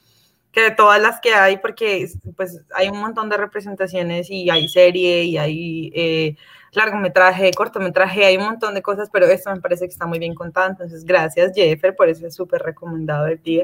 que 0.51 0.61
de 0.61 0.71
todas 0.71 1.01
las 1.01 1.19
que 1.19 1.33
hay, 1.33 1.57
porque 1.57 2.09
pues 2.35 2.61
hay 2.75 2.89
un 2.89 2.99
montón 2.99 3.29
de 3.29 3.37
representaciones 3.37 4.29
y 4.29 4.49
hay 4.49 4.67
serie 4.67 5.23
y 5.23 5.37
hay 5.37 5.91
eh, 5.95 6.35
largometraje, 6.71 7.51
cortometraje, 7.53 8.25
hay 8.25 8.37
un 8.37 8.45
montón 8.45 8.73
de 8.73 8.81
cosas, 8.81 9.09
pero 9.11 9.25
esto 9.25 9.53
me 9.53 9.61
parece 9.61 9.85
que 9.85 9.91
está 9.91 10.05
muy 10.05 10.19
bien 10.19 10.35
contada. 10.35 10.67
Entonces, 10.67 11.03
gracias 11.05 11.53
Jeffer 11.55 11.95
por 11.95 12.09
ese 12.09 12.31
súper 12.31 12.61
recomendado 12.61 13.25
del 13.25 13.41
día. 13.41 13.63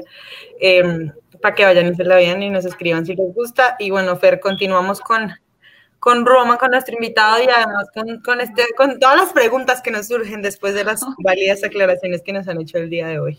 Em, 0.60 1.12
para 1.42 1.54
que 1.54 1.64
vayan 1.64 1.88
y 1.88 1.94
se 1.94 2.04
la 2.04 2.16
vean 2.16 2.42
y 2.42 2.50
nos 2.50 2.64
escriban 2.64 3.04
si 3.06 3.14
les 3.14 3.34
gusta. 3.34 3.76
Y 3.78 3.90
bueno, 3.90 4.16
Fer, 4.16 4.40
continuamos 4.40 5.00
con 5.00 5.32
con 6.04 6.26
Roma, 6.26 6.58
con 6.58 6.70
nuestro 6.70 6.94
invitado 6.94 7.42
y 7.42 7.46
además 7.48 7.88
con, 7.94 8.20
con, 8.20 8.38
este, 8.42 8.62
con 8.76 9.00
todas 9.00 9.16
las 9.16 9.32
preguntas 9.32 9.80
que 9.80 9.90
nos 9.90 10.08
surgen 10.08 10.42
después 10.42 10.74
de 10.74 10.84
las 10.84 11.00
válidas 11.24 11.64
aclaraciones 11.64 12.20
que 12.22 12.34
nos 12.34 12.46
han 12.46 12.60
hecho 12.60 12.76
el 12.76 12.90
día 12.90 13.06
de 13.06 13.18
hoy. 13.18 13.38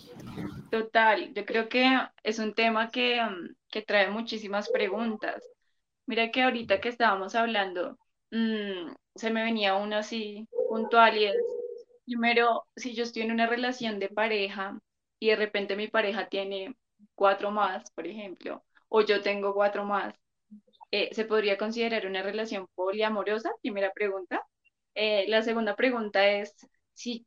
Total, 0.71 1.31
yo 1.35 1.45
creo 1.45 1.69
que 1.69 1.85
es 2.23 2.39
un 2.39 2.55
tema 2.55 2.89
que, 2.89 3.21
que 3.69 3.83
trae 3.83 4.09
muchísimas 4.09 4.67
preguntas. 4.69 5.43
Mira 6.07 6.31
que 6.31 6.41
ahorita 6.41 6.81
que 6.81 6.89
estábamos 6.89 7.35
hablando, 7.35 7.99
mmm, 8.35 8.93
se 9.15 9.31
me 9.31 9.43
venía 9.43 9.75
uno 9.75 9.97
así 9.97 10.47
puntual 10.69 11.17
y 11.17 11.25
es, 11.25 11.35
primero, 12.05 12.65
si 12.75 12.93
yo 12.95 13.03
estoy 13.03 13.23
en 13.23 13.31
una 13.31 13.47
relación 13.47 13.99
de 13.99 14.09
pareja 14.09 14.79
y 15.19 15.29
de 15.29 15.35
repente 15.37 15.75
mi 15.75 15.87
pareja 15.87 16.27
tiene 16.29 16.75
cuatro 17.15 17.51
más, 17.51 17.91
por 17.91 18.07
ejemplo, 18.07 18.63
o 18.89 19.01
yo 19.01 19.21
tengo 19.21 19.53
cuatro 19.53 19.85
más, 19.85 20.15
eh, 20.91 21.09
¿se 21.13 21.25
podría 21.25 21.57
considerar 21.57 22.05
una 22.07 22.23
relación 22.23 22.67
poliamorosa? 22.75 23.51
Primera 23.61 23.91
pregunta. 23.93 24.43
Eh, 24.95 25.25
la 25.29 25.41
segunda 25.43 25.75
pregunta 25.75 26.27
es 26.27 26.55
si 26.93 27.25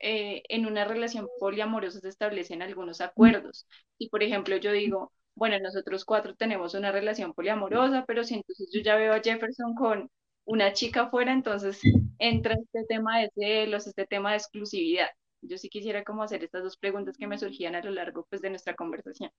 eh, 0.00 0.42
en 0.48 0.66
una 0.66 0.84
relación 0.84 1.28
poliamorosa 1.40 2.00
se 2.00 2.08
establecen 2.08 2.62
algunos 2.62 3.00
acuerdos. 3.00 3.66
Y 3.98 4.08
por 4.10 4.22
ejemplo, 4.22 4.56
yo 4.56 4.72
digo, 4.72 5.12
bueno, 5.34 5.58
nosotros 5.60 6.04
cuatro 6.04 6.34
tenemos 6.36 6.74
una 6.74 6.92
relación 6.92 7.32
poliamorosa, 7.34 8.04
pero 8.06 8.24
si 8.24 8.34
entonces 8.34 8.68
yo 8.72 8.80
ya 8.82 8.96
veo 8.96 9.14
a 9.14 9.20
Jefferson 9.20 9.74
con 9.74 10.10
una 10.48 10.72
chica 10.72 11.02
afuera, 11.02 11.32
entonces 11.32 11.78
entra 12.18 12.54
este 12.54 12.84
tema 12.88 13.20
de 13.20 13.30
celos, 13.34 13.86
este 13.86 14.06
tema 14.06 14.30
de 14.30 14.38
exclusividad. 14.38 15.08
Yo 15.42 15.58
sí 15.58 15.68
quisiera 15.68 16.02
como 16.04 16.22
hacer 16.22 16.42
estas 16.42 16.64
dos 16.64 16.78
preguntas 16.78 17.18
que 17.18 17.26
me 17.26 17.38
surgían 17.38 17.74
a 17.74 17.82
lo 17.82 17.90
largo 17.90 18.26
pues, 18.28 18.40
de 18.40 18.48
nuestra 18.48 18.74
conversación. 18.74 19.30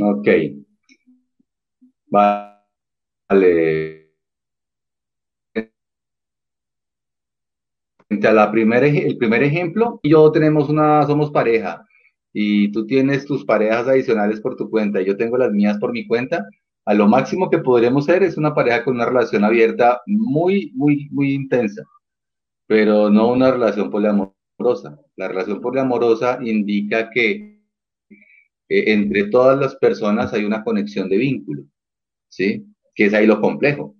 Ok. 0.00 0.28
Vale. 2.06 4.12
A 8.10 8.32
la 8.32 8.50
primer, 8.50 8.84
el 8.84 9.18
primer 9.18 9.42
ejemplo, 9.42 9.98
yo 10.04 10.30
tenemos 10.30 10.68
una, 10.68 11.04
somos 11.04 11.32
pareja 11.32 11.84
y 12.32 12.70
tú 12.70 12.86
tienes 12.86 13.26
tus 13.26 13.44
parejas 13.44 13.88
adicionales 13.88 14.40
por 14.40 14.56
tu 14.56 14.70
cuenta 14.70 15.00
y 15.00 15.06
yo 15.06 15.16
tengo 15.16 15.36
las 15.36 15.52
mías 15.52 15.78
por 15.78 15.92
mi 15.92 16.06
cuenta, 16.06 16.46
a 16.90 16.94
lo 16.94 17.06
máximo 17.06 17.48
que 17.48 17.58
podremos 17.58 18.06
ser 18.06 18.24
es 18.24 18.36
una 18.36 18.52
pareja 18.52 18.82
con 18.82 18.96
una 18.96 19.06
relación 19.06 19.44
abierta 19.44 20.02
muy, 20.06 20.72
muy, 20.74 21.08
muy 21.12 21.34
intensa, 21.34 21.84
pero 22.66 23.08
no 23.08 23.30
una 23.30 23.52
relación 23.52 23.92
poliamorosa. 23.92 24.98
La 25.14 25.28
relación 25.28 25.60
poliamorosa 25.60 26.40
indica 26.42 27.08
que 27.10 27.60
entre 28.68 29.28
todas 29.28 29.56
las 29.60 29.76
personas 29.76 30.32
hay 30.32 30.44
una 30.44 30.64
conexión 30.64 31.08
de 31.08 31.18
vínculo, 31.18 31.62
¿sí? 32.28 32.66
Que 32.92 33.04
es 33.04 33.14
ahí 33.14 33.24
lo 33.24 33.40
complejo. 33.40 33.94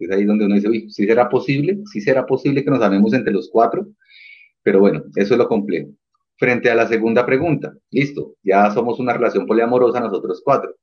Es 0.00 0.10
ahí 0.10 0.24
donde 0.24 0.46
uno 0.46 0.56
dice, 0.56 0.68
¿sí 0.88 1.06
será 1.06 1.28
posible? 1.28 1.78
¿Sí 1.92 2.00
será 2.00 2.26
posible 2.26 2.64
que 2.64 2.70
nos 2.72 2.82
amemos 2.82 3.14
entre 3.14 3.32
los 3.32 3.48
cuatro? 3.48 3.86
Pero 4.64 4.80
bueno, 4.80 5.04
eso 5.14 5.34
es 5.34 5.38
lo 5.38 5.46
complejo. 5.46 5.90
Frente 6.36 6.68
a 6.68 6.74
la 6.74 6.88
segunda 6.88 7.24
pregunta, 7.24 7.72
listo, 7.92 8.34
ya 8.42 8.72
somos 8.72 8.98
una 8.98 9.12
relación 9.12 9.46
poliamorosa 9.46 10.00
nosotros 10.00 10.42
cuatro. 10.44 10.74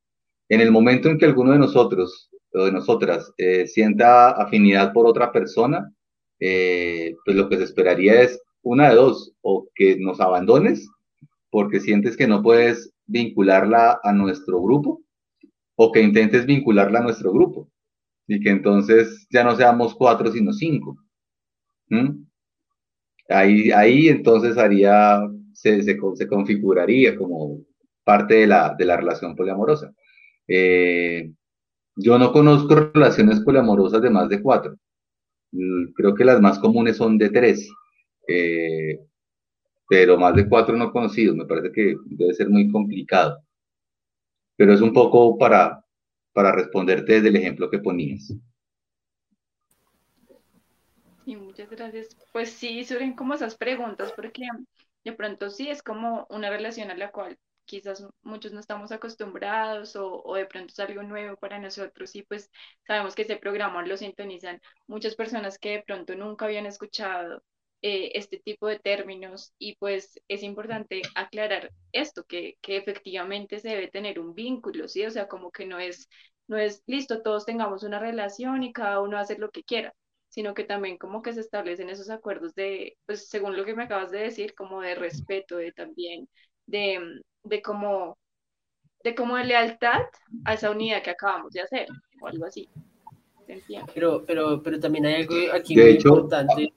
En 0.54 0.60
el 0.60 0.70
momento 0.70 1.08
en 1.08 1.18
que 1.18 1.24
alguno 1.24 1.50
de 1.50 1.58
nosotros 1.58 2.30
o 2.52 2.66
de 2.66 2.70
nosotras 2.70 3.32
eh, 3.38 3.66
sienta 3.66 4.30
afinidad 4.30 4.92
por 4.92 5.04
otra 5.04 5.32
persona, 5.32 5.92
eh, 6.38 7.12
pues 7.24 7.36
lo 7.36 7.48
que 7.48 7.56
se 7.56 7.64
esperaría 7.64 8.22
es 8.22 8.40
una 8.62 8.90
de 8.90 8.94
dos, 8.94 9.32
o 9.40 9.66
que 9.74 9.96
nos 9.98 10.20
abandones 10.20 10.88
porque 11.50 11.80
sientes 11.80 12.16
que 12.16 12.28
no 12.28 12.40
puedes 12.40 12.94
vincularla 13.06 13.98
a 14.04 14.12
nuestro 14.12 14.62
grupo 14.62 15.02
o 15.74 15.90
que 15.90 16.00
intentes 16.00 16.46
vincularla 16.46 17.00
a 17.00 17.02
nuestro 17.02 17.32
grupo 17.32 17.68
y 18.28 18.38
que 18.38 18.50
entonces 18.50 19.26
ya 19.30 19.42
no 19.42 19.56
seamos 19.56 19.96
cuatro 19.96 20.30
sino 20.30 20.52
cinco. 20.52 20.96
¿Mm? 21.88 22.26
Ahí, 23.28 23.72
ahí 23.72 24.06
entonces 24.06 24.56
haría, 24.56 25.20
se, 25.52 25.82
se, 25.82 25.98
configuraría 26.28 27.16
como 27.16 27.58
parte 28.04 28.34
de 28.34 28.46
la, 28.46 28.72
de 28.78 28.84
la 28.84 28.96
relación 28.96 29.34
poliamorosa. 29.34 29.92
Eh, 30.48 31.32
yo 31.96 32.18
no 32.18 32.32
conozco 32.32 32.74
relaciones 32.74 33.40
poliamorosas 33.40 34.02
de 34.02 34.10
más 34.10 34.28
de 34.28 34.42
cuatro. 34.42 34.76
Mm, 35.52 35.92
creo 35.94 36.14
que 36.14 36.24
las 36.24 36.40
más 36.40 36.58
comunes 36.58 36.96
son 36.96 37.18
de 37.18 37.30
tres. 37.30 37.68
Eh, 38.28 38.98
pero 39.88 40.18
más 40.18 40.34
de 40.34 40.48
cuatro 40.48 40.76
no 40.76 40.92
conocidos, 40.92 41.36
me 41.36 41.46
parece 41.46 41.72
que 41.72 41.94
debe 42.06 42.34
ser 42.34 42.48
muy 42.48 42.70
complicado. 42.70 43.38
Pero 44.56 44.72
es 44.72 44.80
un 44.80 44.92
poco 44.92 45.38
para, 45.38 45.84
para 46.32 46.52
responderte 46.52 47.14
desde 47.14 47.28
el 47.28 47.36
ejemplo 47.36 47.70
que 47.70 47.78
ponías. 47.78 48.32
Sí, 51.24 51.36
muchas 51.36 51.70
gracias. 51.70 52.16
Pues 52.32 52.50
sí, 52.50 52.84
surgen 52.84 53.14
como 53.14 53.34
esas 53.34 53.56
preguntas, 53.56 54.12
porque 54.12 54.42
de 55.04 55.12
pronto 55.12 55.50
sí 55.50 55.68
es 55.68 55.82
como 55.82 56.26
una 56.30 56.50
relación 56.50 56.90
a 56.90 56.96
la 56.96 57.10
cual 57.10 57.38
quizás 57.64 58.06
muchos 58.22 58.52
no 58.52 58.60
estamos 58.60 58.92
acostumbrados 58.92 59.96
o, 59.96 60.22
o, 60.22 60.34
de 60.36 60.46
pronto 60.46 60.72
es 60.72 60.80
algo 60.80 61.02
nuevo 61.02 61.36
para 61.36 61.58
nosotros 61.58 62.14
y 62.16 62.22
pues 62.22 62.50
sabemos 62.86 63.14
que 63.14 63.22
ese 63.22 63.36
programa 63.36 63.86
lo 63.86 63.96
sintonizan 63.96 64.60
muchas 64.86 65.14
personas 65.16 65.58
que 65.58 65.70
de 65.72 65.82
pronto 65.82 66.14
nunca 66.14 66.44
habían 66.46 66.66
escuchado 66.66 67.42
eh, 67.86 68.12
este 68.18 68.38
tipo 68.38 68.66
de 68.66 68.78
términos 68.78 69.52
y 69.58 69.76
pues 69.76 70.18
es 70.28 70.42
importante 70.42 71.02
aclarar 71.14 71.70
esto, 71.92 72.24
que, 72.24 72.56
que, 72.62 72.78
efectivamente 72.78 73.58
se 73.58 73.68
debe 73.68 73.88
tener 73.88 74.18
un 74.18 74.34
vínculo, 74.34 74.88
¿sí? 74.88 75.04
O 75.04 75.10
sea, 75.10 75.28
como 75.28 75.50
que 75.52 75.66
no 75.66 75.78
es, 75.78 76.08
no 76.46 76.56
es 76.56 76.82
listo, 76.86 77.20
todos 77.22 77.44
tengamos 77.44 77.82
una 77.82 77.98
relación 77.98 78.62
y 78.62 78.72
cada 78.72 79.00
uno 79.02 79.18
hace 79.18 79.36
lo 79.38 79.50
que 79.50 79.64
quiera, 79.64 79.94
sino 80.28 80.54
que 80.54 80.64
también 80.64 80.96
como 80.96 81.20
que 81.20 81.34
se 81.34 81.40
establecen 81.40 81.90
esos 81.90 82.08
acuerdos 82.08 82.54
de, 82.54 82.96
pues 83.04 83.28
según 83.28 83.54
lo 83.54 83.66
que 83.66 83.74
me 83.74 83.84
acabas 83.84 84.10
de 84.10 84.20
decir, 84.20 84.54
como 84.54 84.80
de 84.80 84.94
respeto, 84.94 85.58
de 85.58 85.72
también, 85.72 86.26
de, 86.66 87.20
de 87.44 87.62
como, 87.62 88.18
de 89.02 89.14
como 89.14 89.36
de 89.36 89.44
lealtad 89.44 90.02
a 90.44 90.54
esa 90.54 90.70
unidad 90.70 91.02
que 91.02 91.10
acabamos 91.10 91.52
de 91.52 91.60
hacer, 91.60 91.86
o 92.20 92.26
algo 92.26 92.46
así. 92.46 92.68
Pero, 93.94 94.24
pero, 94.26 94.62
pero 94.62 94.80
también 94.80 95.06
hay 95.06 95.22
algo 95.22 95.34
aquí 95.52 95.76
muy 95.76 95.90
importante. 95.90 96.72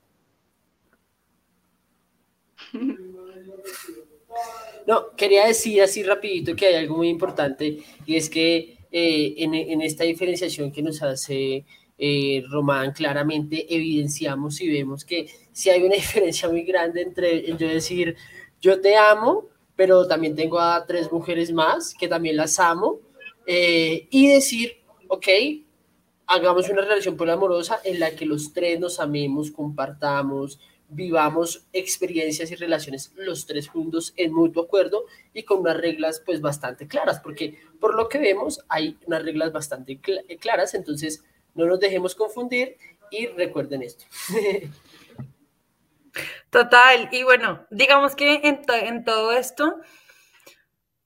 No, 4.86 5.16
quería 5.16 5.48
decir 5.48 5.82
así 5.82 6.04
rapidito 6.04 6.56
que 6.56 6.68
hay 6.68 6.76
algo 6.76 6.98
muy 6.98 7.10
importante 7.10 7.80
y 8.06 8.16
es 8.16 8.30
que 8.30 8.78
eh, 8.92 9.36
en, 9.38 9.82
esta 9.82 10.06
diferenciación 10.06 10.72
que 10.72 10.82
nos 10.82 11.02
hace 11.04 11.66
eh, 11.98 12.44
Román, 12.50 12.94
claramente 12.94 13.66
evidenciamos 13.74 14.62
y 14.62 14.70
vemos 14.72 15.04
que 15.04 15.28
si 15.52 15.70
hay 15.70 15.84
una 15.84 15.96
diferencia 15.96 16.48
muy 16.48 16.64
grande 16.64 17.02
entre 17.02 17.58
yo 17.58 17.68
decir 17.68 18.16
yo 18.62 18.80
te 18.80 18.96
amo, 18.96 19.50
pero 19.78 20.06
también 20.08 20.36
tengo 20.36 20.60
a 20.60 20.86
tres 20.86 21.10
mujeres 21.10 21.54
más 21.54 21.94
que 21.94 22.10
también 22.10 22.36
las 22.36 22.60
amo, 22.60 23.00
eh, 23.46 24.08
y 24.10 24.28
decir, 24.28 24.74
ok, 25.08 25.28
hagamos 26.26 26.70
una 26.70 26.82
relación 26.82 27.16
poliamorosa 27.16 27.80
en 27.86 28.02
la 28.02 28.12
que 28.12 28.26
los 28.26 28.52
tres 28.52 28.78
nos 28.78 29.00
amemos, 29.00 29.52
compartamos, 29.52 30.60
vivamos 30.90 31.66
experiencias 31.74 32.52
y 32.52 32.56
relaciones 32.56 33.12
los 33.16 33.46
tres 33.46 33.70
juntos 33.70 34.14
en 34.18 34.34
mutuo 34.34 34.64
acuerdo 34.64 35.06
y 35.34 35.44
con 35.44 35.60
unas 35.60 35.78
reglas 35.78 36.22
pues 36.26 36.42
bastante 36.42 36.88
claras, 36.88 37.20
porque 37.22 37.58
por 37.80 37.96
lo 37.96 38.10
que 38.10 38.18
vemos 38.18 38.60
hay 38.68 38.98
unas 39.06 39.24
reglas 39.24 39.54
bastante 39.54 40.00
claras, 40.40 40.74
entonces 40.74 41.24
no 41.56 41.66
nos 41.66 41.80
dejemos 41.80 42.16
confundir 42.16 42.78
y 43.12 43.28
recuerden 43.28 43.84
esto. 43.84 44.06
Total, 46.50 47.10
y 47.12 47.24
bueno, 47.24 47.66
digamos 47.70 48.16
que 48.16 48.42
en, 48.44 49.04
todo 49.04 49.32
esto 49.32 49.82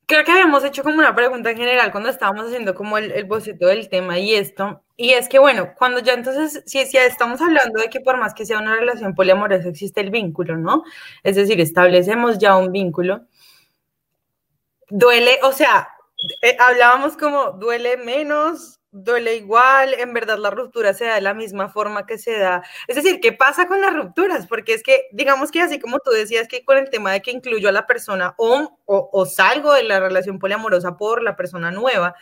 creo 0.05 0.24
que 0.26 0.32
habíamos 0.32 0.64
hecho 0.64 0.84
como 0.84 0.97
una 0.97 1.16
pregunta 1.16 1.51
en 1.51 1.57
general 1.57 1.91
cuando 1.91 2.09
estábamos 2.09 2.47
haciendo 2.47 2.76
como 2.76 2.97
el, 2.97 3.12
el, 3.12 3.26
boceto 3.26 3.68
del 3.68 3.89
tema 3.89 4.20
y 4.20 4.34
esto, 4.36 4.84
y 4.97 5.12
es 5.14 5.30
que 5.30 5.39
bueno, 5.39 5.74
cuando 5.78 5.99
ya 5.99 6.14
entonces, 6.14 6.64
si, 6.66 6.86
si 6.86 6.97
estamos 6.97 7.41
hablando 7.41 7.82
de 7.82 7.89
que 7.89 8.01
por 8.01 8.18
más 8.18 8.34
que 8.34 8.45
sea 8.45 8.59
una 8.59 8.76
relación 8.76 9.16
poliamorosa 9.16 9.70
existe 9.70 10.01
el 10.01 10.12
vínculo, 10.12 10.57
¿no? 10.57 10.84
Es 11.24 11.36
decir, 11.38 11.59
establecemos 11.62 12.38
ya 12.38 12.57
un 12.57 12.72
vínculo, 12.72 13.26
duele, 14.89 15.39
o 15.43 15.53
sea, 15.53 15.88
eh, 16.41 16.57
hablábamos 16.59 17.18
como 17.18 17.51
duele 17.53 17.97
menos, 17.97 18.81
duele 18.92 19.36
igual, 19.36 19.94
en 19.94 20.14
verdad 20.14 20.38
la 20.38 20.50
ruptura 20.50 20.94
se 20.94 21.06
da 21.06 21.16
de 21.16 21.22
la 21.22 21.34
misma 21.34 21.70
forma 21.70 22.06
que 22.06 22.18
se 22.18 22.38
da. 22.38 22.64
Es 22.88 22.96
decir, 22.96 23.20
¿qué 23.22 23.32
pasa 23.32 23.68
con 23.68 23.82
las 23.82 23.94
rupturas? 23.94 24.48
Porque 24.48 24.74
es 24.74 24.84
que, 24.84 25.08
digamos 25.12 25.52
que 25.52 25.62
así 25.62 25.80
como 25.80 26.00
tú 26.00 26.12
decías 26.12 26.48
que 26.48 26.64
con 26.66 26.78
el 26.78 26.89
tema 26.89 27.12
de 27.12 27.22
que 27.22 27.32
incluyo 27.32 27.70
a 27.70 27.72
la 27.72 27.88
persona 27.88 28.36
o, 28.38 28.78
o, 28.86 29.26
salgo 29.26 29.74
de 29.74 29.84
la 29.84 30.00
relación 30.00 30.39
poliamorosa 30.39 30.98
por 30.98 31.24
la 31.24 31.36
persona 31.36 31.72
nueva, 31.72 32.16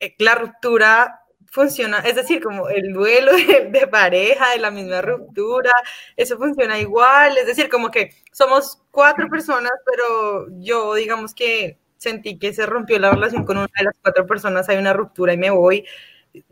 eh, 0.00 0.14
la 0.18 0.34
ruptura 0.34 1.20
funciona, 1.46 1.98
es 2.00 2.16
decir, 2.16 2.42
como 2.42 2.68
el 2.68 2.92
duelo 2.92 3.32
de, 3.36 3.68
de, 3.70 3.86
pareja, 3.86 4.50
de 4.50 4.58
la 4.58 4.70
misma 4.70 5.02
ruptura, 5.02 5.72
eso 6.16 6.38
funciona 6.38 6.78
igual, 6.80 7.36
es 7.38 7.46
decir, 7.46 7.68
como 7.68 7.90
que 7.90 8.10
somos 8.32 8.82
cuatro 8.90 9.28
personas, 9.28 9.72
pero 9.86 10.46
yo 10.60 10.94
digamos 10.94 11.34
que 11.34 11.78
sentí 12.04 12.38
que 12.38 12.52
se 12.52 12.66
rompió 12.66 12.98
la 12.98 13.10
relación 13.10 13.44
con 13.44 13.56
una 13.56 13.68
de 13.76 13.84
las 13.84 13.94
cuatro 14.00 14.26
personas, 14.26 14.68
hay 14.68 14.76
una 14.78 14.92
ruptura 14.92 15.32
y 15.32 15.38
me 15.38 15.50
voy, 15.50 15.84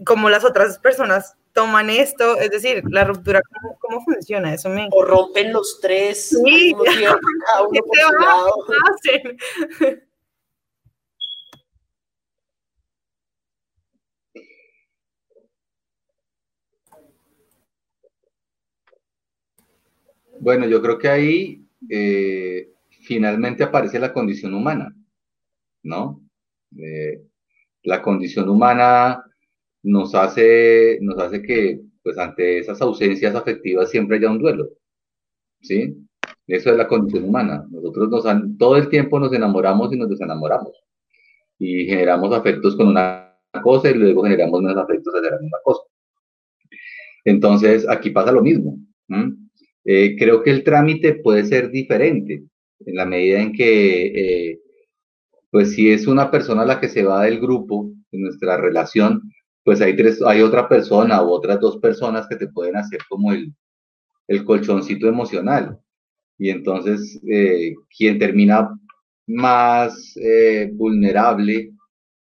como 0.05 0.29
las 0.29 0.45
otras 0.45 0.79
personas 0.79 1.37
toman 1.53 1.91
esto, 1.91 2.39
es 2.39 2.51
decir, 2.51 2.83
la 2.89 3.05
ruptura, 3.05 3.41
¿cómo, 3.81 4.05
funciona? 4.05 4.55
Eso 4.55 4.69
me... 4.69 4.89
O 4.91 5.05
rompen 5.05 5.53
los 5.53 5.81
tres, 5.81 6.31
sí. 6.31 6.75
cada 7.47 7.63
uno 7.69 7.81
por 7.83 7.99
su 7.99 8.13
lado. 8.19 8.55
Bueno, 20.41 20.67
yo 20.67 20.83
creo 20.83 20.99
que 20.99 21.09
ahí 21.09 21.65
eh, 21.89 22.73
finalmente 23.03 23.63
aparece 23.63 23.99
la 24.01 24.13
condición 24.13 24.55
humana. 24.55 24.93
¿No? 25.83 26.23
Eh, 26.79 27.23
la 27.83 28.03
condición 28.03 28.49
humana 28.49 29.25
nos 29.83 30.15
hace, 30.15 30.99
nos 31.01 31.19
hace 31.19 31.43
que, 31.43 31.81
pues 32.03 32.19
ante 32.19 32.59
esas 32.59 32.81
ausencias 32.81 33.35
afectivas 33.35 33.91
siempre 33.91 34.17
haya 34.17 34.31
un 34.31 34.39
duelo, 34.39 34.71
¿sí? 35.61 35.97
Eso 36.47 36.71
es 36.71 36.77
la 36.77 36.89
condición 36.89 37.25
humana. 37.25 37.67
Nosotros 37.71 38.09
nos 38.09 38.59
todo 38.59 38.77
el 38.77 38.89
tiempo 38.89 39.19
nos 39.19 39.33
enamoramos 39.33 39.93
y 39.93 39.97
nos 39.97 40.11
desenamoramos. 40.11 40.73
Y 41.59 41.87
generamos 41.87 42.33
afectos 42.35 42.77
con 42.77 42.89
una 42.89 43.39
cosa 43.63 43.91
y 43.91 43.95
luego 43.95 44.25
generamos 44.25 44.61
menos 44.61 44.77
afectos 44.77 45.15
hacia 45.15 45.31
la 45.31 45.39
misma 45.39 45.59
cosa. 45.63 45.83
Entonces, 47.25 47.89
aquí 47.89 48.11
pasa 48.11 48.33
lo 48.33 48.43
mismo. 48.43 48.77
Eh, 49.85 50.17
creo 50.19 50.43
que 50.43 50.51
el 50.51 50.65
trámite 50.65 51.15
puede 51.15 51.45
ser 51.45 51.71
diferente 51.71 52.45
en 52.85 52.95
la 52.95 53.05
medida 53.05 53.41
en 53.41 53.53
que 53.53 54.07
eh, 54.07 54.61
pues 55.53 55.75
si 55.75 55.91
es 55.93 56.07
una 56.07 56.31
persona 56.31 56.65
la 56.65 56.81
que 56.81 56.89
se 56.89 57.05
va 57.05 57.25
del 57.25 57.39
grupo, 57.39 57.93
en 58.11 58.23
nuestra 58.23 58.57
relación, 58.57 59.23
pues 59.65 59.83
hay 59.83 60.43
otra 60.43 60.69
persona 60.69 61.23
u 61.23 61.31
otras 61.31 61.61
dos 61.61 61.79
personas 61.79 62.27
que 62.27 62.37
te 62.37 62.49
pueden 62.49 62.77
hacer 62.77 63.01
como 63.09 63.33
el, 63.33 63.55
el 64.29 64.45
colchoncito 64.47 65.07
emocional. 65.07 65.79
Y 66.39 66.51
entonces, 66.51 67.21
eh, 67.31 67.75
quien 67.97 68.19
termina 68.19 68.71
más 69.27 70.17
eh, 70.17 70.71
vulnerable 70.73 71.73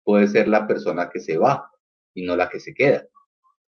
puede 0.04 0.28
ser 0.28 0.48
la 0.48 0.68
persona 0.68 1.10
que 1.10 1.20
se 1.20 1.38
va 1.38 1.70
y 2.14 2.24
no 2.24 2.36
la 2.36 2.50
que 2.50 2.60
se 2.60 2.74
queda, 2.74 3.04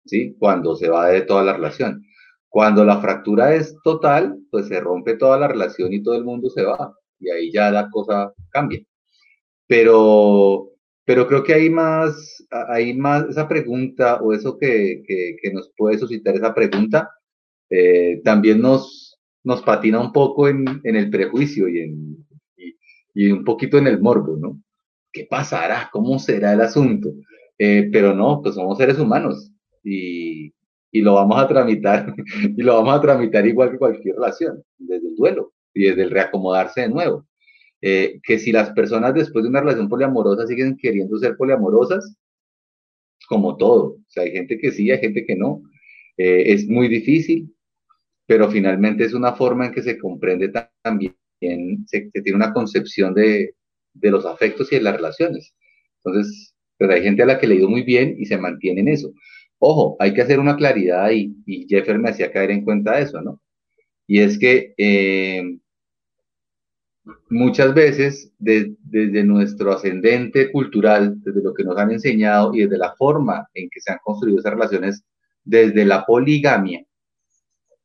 ¿sí? 0.06 0.36
Cuando 0.40 0.76
se 0.78 0.90
va 0.90 1.10
de 1.10 1.22
toda 1.22 1.44
la 1.44 1.54
relación. 1.54 2.06
Cuando 2.50 2.86
la 2.86 3.02
fractura 3.02 3.56
es 3.56 3.76
total, 3.84 4.38
pues 4.52 4.68
se 4.68 4.80
rompe 4.80 5.18
toda 5.18 5.38
la 5.38 5.50
relación 5.50 5.94
y 5.94 6.02
todo 6.02 6.16
el 6.16 6.24
mundo 6.26 6.50
se 6.50 6.64
va. 6.64 6.94
Y 7.20 7.30
ahí 7.30 7.52
ya 7.52 7.72
la 7.72 7.90
cosa 7.90 8.34
cambia 8.50 8.84
pero, 9.68 10.70
pero 11.06 11.28
creo 11.28 11.44
que 11.44 11.54
hay 11.54 11.70
más, 11.70 12.46
hay 12.70 12.94
más 12.94 13.26
esa 13.30 13.48
pregunta 13.48 14.22
o 14.22 14.34
eso 14.34 14.58
que, 14.58 15.04
que, 15.08 15.52
nos 15.52 15.72
puede 15.76 15.98
suscitar 15.98 16.36
esa 16.36 16.54
pregunta, 16.54 17.10
eh, 17.70 18.22
también 18.24 18.62
nos, 18.62 19.20
nos 19.44 19.62
patina 19.62 20.00
un 20.00 20.12
poco 20.12 20.48
en, 20.48 20.66
en 20.84 20.96
el 20.96 21.10
prejuicio 21.10 21.68
y, 21.68 21.80
en, 21.82 22.28
y, 23.14 23.32
un 23.32 23.44
poquito 23.44 23.78
en 23.78 23.88
el 23.88 24.02
morbo, 24.02 24.38
¿no? 24.38 24.62
¿Qué 25.12 25.28
pasará? 25.30 25.90
¿Cómo 25.92 26.18
será 26.20 26.54
el 26.54 26.62
asunto? 26.62 27.14
Eh, 27.58 27.90
pero 27.92 28.16
no, 28.16 28.42
pues 28.42 28.56
somos 28.56 28.78
seres 28.78 28.98
humanos 29.00 29.52
y, 29.84 30.54
y 30.92 31.02
lo 31.02 31.16
vamos 31.16 31.40
a 31.40 31.48
tramitar, 31.48 32.14
y 32.58 32.62
lo 32.62 32.76
vamos 32.76 32.96
a 32.96 33.02
tramitar 33.02 33.46
igual 33.46 33.72
que 33.72 33.78
cualquier 33.78 34.16
relación, 34.16 34.64
desde 34.78 35.08
el 35.08 35.16
duelo 35.16 35.54
y 35.74 35.86
desde 35.86 36.04
el 36.04 36.12
reacomodarse 36.12 36.82
de 36.82 36.90
nuevo. 36.90 37.26
Eh, 37.86 38.22
que 38.24 38.40
si 38.40 38.54
las 38.54 38.72
personas 38.72 39.14
después 39.14 39.44
de 39.44 39.50
una 39.50 39.60
relación 39.60 39.90
poliamorosa 39.90 40.48
siguen 40.48 40.78
queriendo 40.78 41.18
ser 41.18 41.36
poliamorosas, 41.36 42.16
como 43.28 43.58
todo, 43.58 43.84
o 43.96 44.06
sea, 44.08 44.24
hay 44.24 44.32
gente 44.32 44.58
que 44.58 44.72
sí, 44.72 44.90
hay 44.90 45.00
gente 45.00 45.26
que 45.26 45.36
no, 45.36 45.62
eh, 46.16 46.44
es 46.54 46.66
muy 46.70 46.88
difícil, 46.88 47.54
pero 48.26 48.50
finalmente 48.50 49.04
es 49.04 49.14
una 49.14 49.34
forma 49.34 49.66
en 49.66 49.74
que 49.74 49.82
se 49.82 49.98
comprende 49.98 50.50
también, 50.82 51.14
se, 51.88 52.10
tiene 52.24 52.38
una 52.38 52.54
concepción 52.54 53.14
de, 53.14 53.54
de, 53.94 54.12
los 54.12 54.26
afectos 54.26 54.72
y 54.72 54.78
de 54.78 54.82
las 54.84 54.96
relaciones. 54.96 55.54
Entonces, 56.06 56.56
pues 56.78 56.90
hay 56.90 57.04
gente 57.04 57.24
a 57.24 57.26
la 57.26 57.38
que 57.38 57.48
le 57.48 57.56
ha 57.56 57.58
ido 57.58 57.70
muy 57.70 57.84
bien 57.84 58.16
y 58.18 58.26
se 58.28 58.38
mantiene 58.38 58.80
en 58.80 58.88
eso. 58.88 59.12
Ojo, 59.60 59.98
hay 60.00 60.14
que 60.14 60.22
hacer 60.22 60.40
una 60.40 60.56
claridad 60.56 61.04
ahí, 61.04 61.36
y 61.46 61.68
Jeffer 61.68 62.00
me 62.00 62.12
hacía 62.12 62.32
caer 62.32 62.52
en 62.52 62.64
cuenta 62.64 62.96
de 62.96 63.04
eso, 63.04 63.22
¿no? 63.22 63.42
Y 64.08 64.20
es 64.20 64.40
que 64.40 64.74
eh, 64.78 65.58
muchas 67.30 67.74
veces 67.74 68.32
desde 68.40 69.24
nuestro 69.24 69.74
ascendente 69.74 70.52
cultural, 70.52 71.16
desde 71.22 71.42
lo 71.42 71.54
que 71.54 71.64
nos 71.64 71.78
han 71.78 71.92
enseñado 71.92 72.54
y 72.54 72.62
desde 72.62 72.78
la 72.78 72.96
forma 72.96 73.48
en 73.54 73.70
que 73.70 73.82
se 73.82 73.92
han 73.92 74.00
construido 74.04 74.40
esas 74.40 74.54
relaciones, 74.54 75.04
desde 75.44 75.86
la 75.86 76.06
poligamia. 76.06 76.86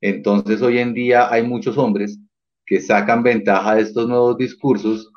Entonces 0.00 0.62
hoy 0.62 0.78
en 0.78 0.94
día 0.94 1.32
hay 1.32 1.42
muchos 1.42 1.76
hombres 1.76 2.18
que 2.64 2.80
sacan 2.80 3.22
ventaja 3.22 3.74
de 3.74 3.82
estos 3.82 4.08
nuevos 4.08 4.38
discursos 4.38 5.10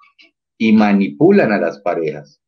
y 0.58 0.74
manipulan 0.74 1.52
a 1.52 1.60
las 1.60 1.80
parejas. 1.82 2.42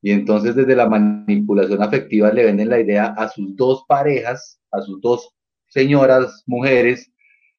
Y 0.00 0.12
entonces 0.12 0.54
desde 0.54 0.76
la 0.76 0.88
manipulación 0.88 1.82
afectiva 1.82 2.32
le 2.32 2.44
venden 2.44 2.70
la 2.70 2.80
idea 2.80 3.06
a 3.16 3.28
sus 3.28 3.56
dos 3.56 3.84
parejas, 3.88 4.60
a 4.70 4.80
sus 4.80 5.00
dos 5.00 5.34
señoras, 5.68 6.44
mujeres, 6.46 7.12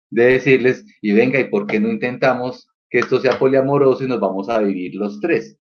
de 0.10 0.26
decirles, 0.26 0.86
y 1.02 1.12
venga, 1.12 1.40
¿y 1.40 1.50
por 1.50 1.68
qué 1.68 1.80
no 1.80 1.90
intentamos 1.90 2.70
que 2.90 3.00
esto 3.00 3.20
sea 3.20 3.38
poliamoroso 3.38 4.04
y 4.04 4.08
nos 4.08 4.20
vamos 4.20 4.50
a 4.50 4.60
vivir 4.60 4.96
los 4.96 5.20
tres. 5.20 5.58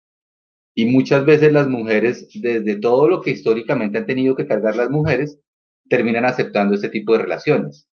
Y 0.73 0.85
muchas 0.85 1.25
veces 1.25 1.51
las 1.51 1.67
mujeres, 1.67 2.29
desde 2.33 2.77
todo 2.77 3.07
lo 3.07 3.21
que 3.21 3.31
históricamente 3.31 3.97
han 3.97 4.05
tenido 4.05 4.35
que 4.35 4.47
cargar 4.47 4.75
las 4.75 4.89
mujeres, 4.89 5.39
terminan 5.89 6.25
aceptando 6.25 6.75
este 6.75 6.89
tipo 6.89 7.13
de 7.13 7.19
relaciones. 7.19 7.87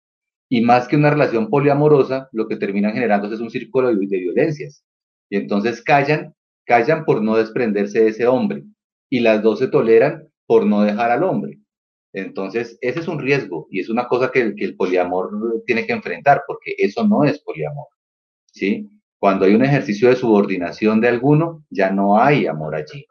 Y 0.48 0.60
más 0.60 0.88
que 0.88 0.96
una 0.96 1.10
relación 1.10 1.48
poliamorosa, 1.48 2.28
lo 2.32 2.48
que 2.48 2.56
terminan 2.56 2.92
generando 2.92 3.32
es 3.32 3.40
un 3.40 3.50
círculo 3.50 3.94
de, 3.94 4.06
violencias. 4.06 4.84
Y 5.30 5.36
entonces 5.36 5.82
callan, 5.82 6.34
callan 6.66 7.04
por 7.04 7.22
no 7.22 7.36
desprenderse 7.36 8.02
de 8.02 8.08
ese 8.08 8.26
hombre. 8.26 8.64
Y 9.08 9.20
las 9.20 9.42
dos 9.42 9.60
se 9.60 9.68
toleran 9.68 10.28
por 10.46 10.66
no 10.66 10.82
dejar 10.82 11.12
al 11.12 11.22
hombre. 11.22 11.60
Entonces, 12.12 12.78
ese 12.80 13.00
es 13.00 13.08
un 13.08 13.20
riesgo 13.20 13.66
y 13.70 13.80
es 13.80 13.88
una 13.88 14.06
cosa 14.06 14.30
que 14.30 14.40
el, 14.40 14.54
que 14.54 14.64
el 14.64 14.76
poliamor 14.76 15.30
tiene 15.66 15.86
que 15.86 15.92
enfrentar, 15.92 16.42
porque 16.46 16.74
eso 16.78 17.06
no 17.06 17.24
es 17.24 17.40
poliamor. 17.40 17.86
¿sí? 18.54 18.88
Cuando 19.24 19.46
hay 19.46 19.54
un 19.54 19.64
ejercicio 19.64 20.10
de 20.10 20.16
subordinación 20.16 21.00
de 21.00 21.08
alguno, 21.08 21.64
ya 21.70 21.90
no 21.90 22.20
hay 22.20 22.46
amor 22.46 22.74
allí. 22.74 23.06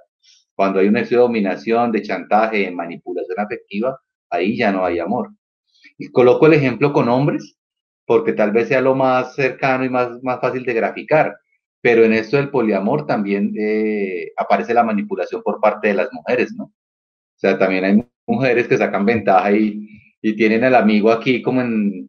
Cuando 0.54 0.80
hay 0.80 0.88
un 0.88 0.96
ejercicio 0.96 1.18
de 1.18 1.24
dominación, 1.24 1.92
de 1.92 2.04
chantaje, 2.04 2.60
de 2.60 2.72
manipulación 2.72 3.40
afectiva, 3.40 4.00
ahí 4.30 4.56
ya 4.56 4.72
no 4.72 4.86
hay 4.86 5.00
amor. 5.00 5.32
Y 5.98 6.12
coloco 6.12 6.46
el 6.46 6.54
ejemplo 6.54 6.94
con 6.94 7.10
hombres, 7.10 7.56
porque 8.06 8.34
tal 8.34 8.52
vez 8.52 8.68
sea 8.68 8.80
lo 8.80 8.94
más 8.94 9.34
cercano 9.34 9.86
y 9.86 9.90
más, 9.90 10.22
más 10.22 10.40
fácil 10.40 10.64
de 10.64 10.76
graficar. 10.76 11.36
Pero 11.82 12.04
en 12.04 12.14
esto 12.14 12.38
del 12.38 12.52
poliamor 12.52 13.08
también 13.08 13.52
eh, 13.60 14.34
aparece 14.38 14.76
la 14.76 14.84
manipulación 14.84 15.42
por 15.42 15.60
parte 15.60 15.88
de 15.88 15.96
las 15.96 16.14
mujeres, 16.14 16.54
¿no? 16.56 16.66
O 16.66 17.38
sea, 17.38 17.58
también 17.58 17.86
hay 17.86 18.08
mujeres 18.28 18.68
que 18.68 18.78
sacan 18.78 19.04
ventaja 19.04 19.52
y, 19.52 19.90
y 20.22 20.36
tienen 20.36 20.64
al 20.64 20.76
amigo 20.76 21.10
aquí 21.10 21.42
como 21.42 21.62
en, 21.62 22.08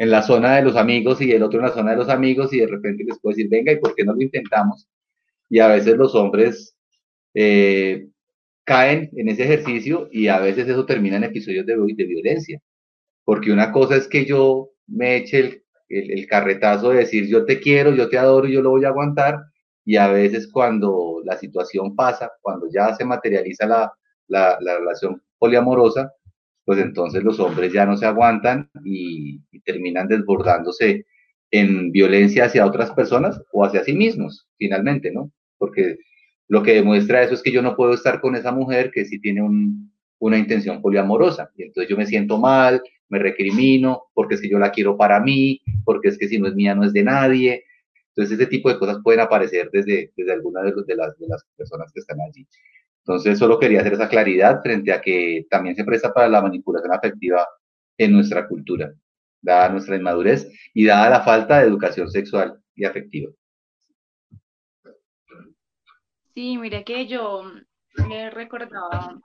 en 0.00 0.10
la 0.10 0.22
zona 0.22 0.56
de 0.56 0.62
los 0.62 0.76
amigos 0.76 1.20
y 1.20 1.30
el 1.30 1.42
otro 1.42 1.60
en 1.60 1.66
la 1.66 1.72
zona 1.72 1.90
de 1.90 1.98
los 1.98 2.08
amigos 2.08 2.54
y 2.54 2.60
de 2.60 2.66
repente 2.66 3.04
les 3.04 3.20
puedo 3.20 3.36
decir, 3.36 3.50
venga, 3.50 3.70
¿y 3.70 3.76
por 3.76 3.94
qué 3.94 4.02
no 4.02 4.14
lo 4.14 4.22
intentamos? 4.22 4.88
Y 5.50 5.58
a 5.58 5.68
veces 5.68 5.94
los 5.94 6.14
hombres 6.14 6.74
eh, 7.34 8.08
caen 8.64 9.10
en 9.14 9.28
ese 9.28 9.44
ejercicio 9.44 10.08
y 10.10 10.28
a 10.28 10.38
veces 10.38 10.66
eso 10.68 10.86
termina 10.86 11.18
en 11.18 11.24
episodios 11.24 11.66
de, 11.66 11.76
de 11.76 12.04
violencia. 12.04 12.58
Porque 13.24 13.52
una 13.52 13.72
cosa 13.72 13.96
es 13.96 14.08
que 14.08 14.24
yo 14.24 14.70
me 14.86 15.16
eche 15.16 15.62
el, 15.90 16.12
el, 16.12 16.26
carretazo 16.26 16.92
de 16.92 17.00
decir 17.00 17.26
yo 17.26 17.44
te 17.44 17.60
quiero, 17.60 17.94
yo 17.94 18.08
te 18.08 18.16
adoro 18.16 18.48
y 18.48 18.54
yo 18.54 18.62
lo 18.62 18.70
voy 18.70 18.86
a 18.86 18.88
aguantar. 18.88 19.38
Y 19.84 19.96
a 19.96 20.08
veces 20.08 20.48
cuando 20.50 21.20
la 21.26 21.36
situación 21.36 21.94
pasa, 21.94 22.32
cuando 22.40 22.68
ya 22.72 22.94
se 22.94 23.04
materializa 23.04 23.66
la, 23.66 23.92
la, 24.28 24.56
la 24.62 24.78
relación 24.78 25.22
poliamorosa, 25.38 26.10
pues 26.70 26.82
entonces 26.82 27.24
los 27.24 27.40
hombres 27.40 27.72
ya 27.72 27.84
no 27.84 27.96
se 27.96 28.06
aguantan 28.06 28.70
y, 28.84 29.40
y, 29.50 29.60
terminan 29.62 30.06
desbordándose 30.06 31.04
en 31.50 31.90
violencia 31.90 32.44
hacia 32.44 32.64
otras 32.64 32.92
personas 32.92 33.42
o 33.50 33.64
hacia 33.64 33.82
sí 33.82 33.92
mismos, 33.92 34.46
finalmente, 34.56 35.10
¿no? 35.10 35.32
Porque 35.58 35.98
lo 36.46 36.62
que 36.62 36.74
demuestra 36.74 37.24
eso 37.24 37.34
es 37.34 37.42
que 37.42 37.50
yo 37.50 37.60
no 37.60 37.74
puedo 37.74 37.92
estar 37.92 38.20
con 38.20 38.36
esa 38.36 38.52
mujer 38.52 38.92
que 38.92 39.04
sí 39.04 39.20
tiene 39.20 39.42
un, 39.42 39.92
una 40.20 40.38
intención 40.38 40.80
poliamorosa. 40.80 41.50
Y 41.56 41.64
entonces 41.64 41.90
yo 41.90 41.96
me 41.96 42.06
siento 42.06 42.38
mal, 42.38 42.80
me 43.08 43.18
recrimino, 43.18 44.04
porque 44.14 44.36
es 44.36 44.40
que 44.40 44.48
yo 44.48 44.60
la 44.60 44.70
quiero 44.70 44.96
para 44.96 45.18
mí, 45.18 45.60
porque 45.84 46.10
es 46.10 46.18
que 46.18 46.28
si 46.28 46.38
no 46.38 46.46
es 46.46 46.54
mía 46.54 46.76
no 46.76 46.84
es 46.84 46.92
de 46.92 47.02
nadie. 47.02 47.64
Entonces 48.10 48.38
ese 48.38 48.48
tipo 48.48 48.68
de 48.68 48.78
cosas 48.78 48.98
pueden 49.02 49.22
aparecer 49.22 49.70
desde, 49.72 50.12
desde 50.16 50.32
alguna 50.32 50.62
de, 50.62 50.72
de, 50.86 50.94
las, 50.94 51.18
de 51.18 51.26
las 51.26 51.44
personas 51.56 51.90
que 51.92 51.98
están 51.98 52.20
allí. 52.20 52.46
Entonces 53.10 53.40
solo 53.40 53.58
quería 53.58 53.80
hacer 53.80 53.94
esa 53.94 54.08
claridad 54.08 54.62
frente 54.62 54.92
a 54.92 55.00
que 55.00 55.44
también 55.50 55.74
se 55.74 55.82
presta 55.82 56.14
para 56.14 56.28
la 56.28 56.40
manipulación 56.40 56.94
afectiva 56.94 57.44
en 57.98 58.12
nuestra 58.12 58.46
cultura, 58.46 58.94
dada 59.42 59.68
nuestra 59.68 59.96
inmadurez 59.96 60.46
y 60.72 60.86
dada 60.86 61.10
la 61.10 61.20
falta 61.22 61.58
de 61.58 61.66
educación 61.66 62.08
sexual 62.08 62.62
y 62.76 62.84
afectiva. 62.84 63.32
Sí, 66.34 66.56
mire 66.56 66.84
que 66.84 67.08
yo 67.08 67.42
me 68.08 68.30
recordaba 68.30 69.18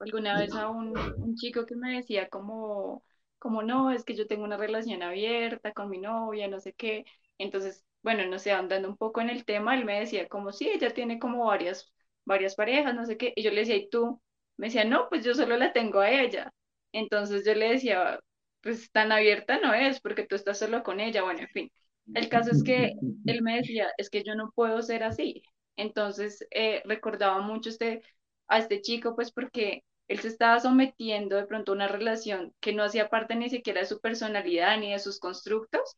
alguna 0.00 0.40
vez 0.40 0.52
a 0.56 0.68
un, 0.68 0.98
un, 0.98 1.36
chico 1.36 1.66
que 1.66 1.76
me 1.76 1.98
decía 1.98 2.28
como, 2.28 3.04
como 3.38 3.62
no, 3.62 3.92
es 3.92 4.02
que 4.02 4.16
yo 4.16 4.26
tengo 4.26 4.42
una 4.42 4.56
relación 4.56 5.04
abierta 5.04 5.72
con 5.72 5.88
mi 5.88 5.98
novia, 5.98 6.48
no 6.48 6.58
sé 6.58 6.72
qué. 6.72 7.04
Entonces, 7.38 7.84
bueno, 8.02 8.26
no 8.26 8.40
sé, 8.40 8.50
andando 8.50 8.88
un 8.88 8.96
poco 8.96 9.20
en 9.20 9.30
el 9.30 9.44
tema, 9.44 9.76
él 9.76 9.84
me 9.84 10.00
decía 10.00 10.26
como 10.26 10.50
sí, 10.50 10.68
ella 10.68 10.92
tiene 10.92 11.20
como 11.20 11.44
varias, 11.44 11.92
varias 12.24 12.54
parejas, 12.54 12.94
no 12.94 13.06
sé 13.06 13.16
qué. 13.16 13.32
Y 13.36 13.42
yo 13.42 13.50
le 13.50 13.60
decía, 13.60 13.76
¿y 13.76 13.88
tú? 13.90 14.20
Me 14.56 14.68
decía, 14.68 14.84
no, 14.84 15.08
pues 15.08 15.24
yo 15.24 15.34
solo 15.34 15.56
la 15.56 15.72
tengo 15.72 16.00
a 16.00 16.10
ella. 16.10 16.52
Entonces 16.92 17.44
yo 17.44 17.54
le 17.54 17.70
decía, 17.72 18.20
pues 18.62 18.90
tan 18.92 19.12
abierta 19.12 19.58
no 19.60 19.74
es, 19.74 20.00
porque 20.00 20.26
tú 20.26 20.34
estás 20.36 20.58
solo 20.58 20.82
con 20.82 21.00
ella, 21.00 21.22
bueno, 21.22 21.40
en 21.40 21.48
fin. 21.48 21.72
El 22.14 22.28
caso 22.28 22.50
es 22.50 22.62
que 22.64 22.94
él 23.26 23.42
me 23.42 23.56
decía, 23.56 23.88
es 23.96 24.10
que 24.10 24.22
yo 24.24 24.34
no 24.34 24.52
puedo 24.54 24.82
ser 24.82 25.04
así, 25.04 25.42
entonces, 25.80 26.46
eh, 26.50 26.82
recordaba 26.84 27.40
mucho 27.40 27.70
este, 27.70 28.02
a 28.48 28.58
este 28.58 28.82
chico, 28.82 29.14
pues 29.16 29.32
porque 29.32 29.82
él 30.08 30.18
se 30.20 30.28
estaba 30.28 30.60
sometiendo 30.60 31.36
de 31.36 31.46
pronto 31.46 31.72
a 31.72 31.74
una 31.74 31.88
relación 31.88 32.52
que 32.60 32.74
no 32.74 32.82
hacía 32.84 33.08
parte 33.08 33.34
ni 33.34 33.48
siquiera 33.48 33.80
de 33.80 33.86
su 33.86 33.98
personalidad 34.00 34.78
ni 34.78 34.92
de 34.92 34.98
sus 34.98 35.18
constructos 35.18 35.96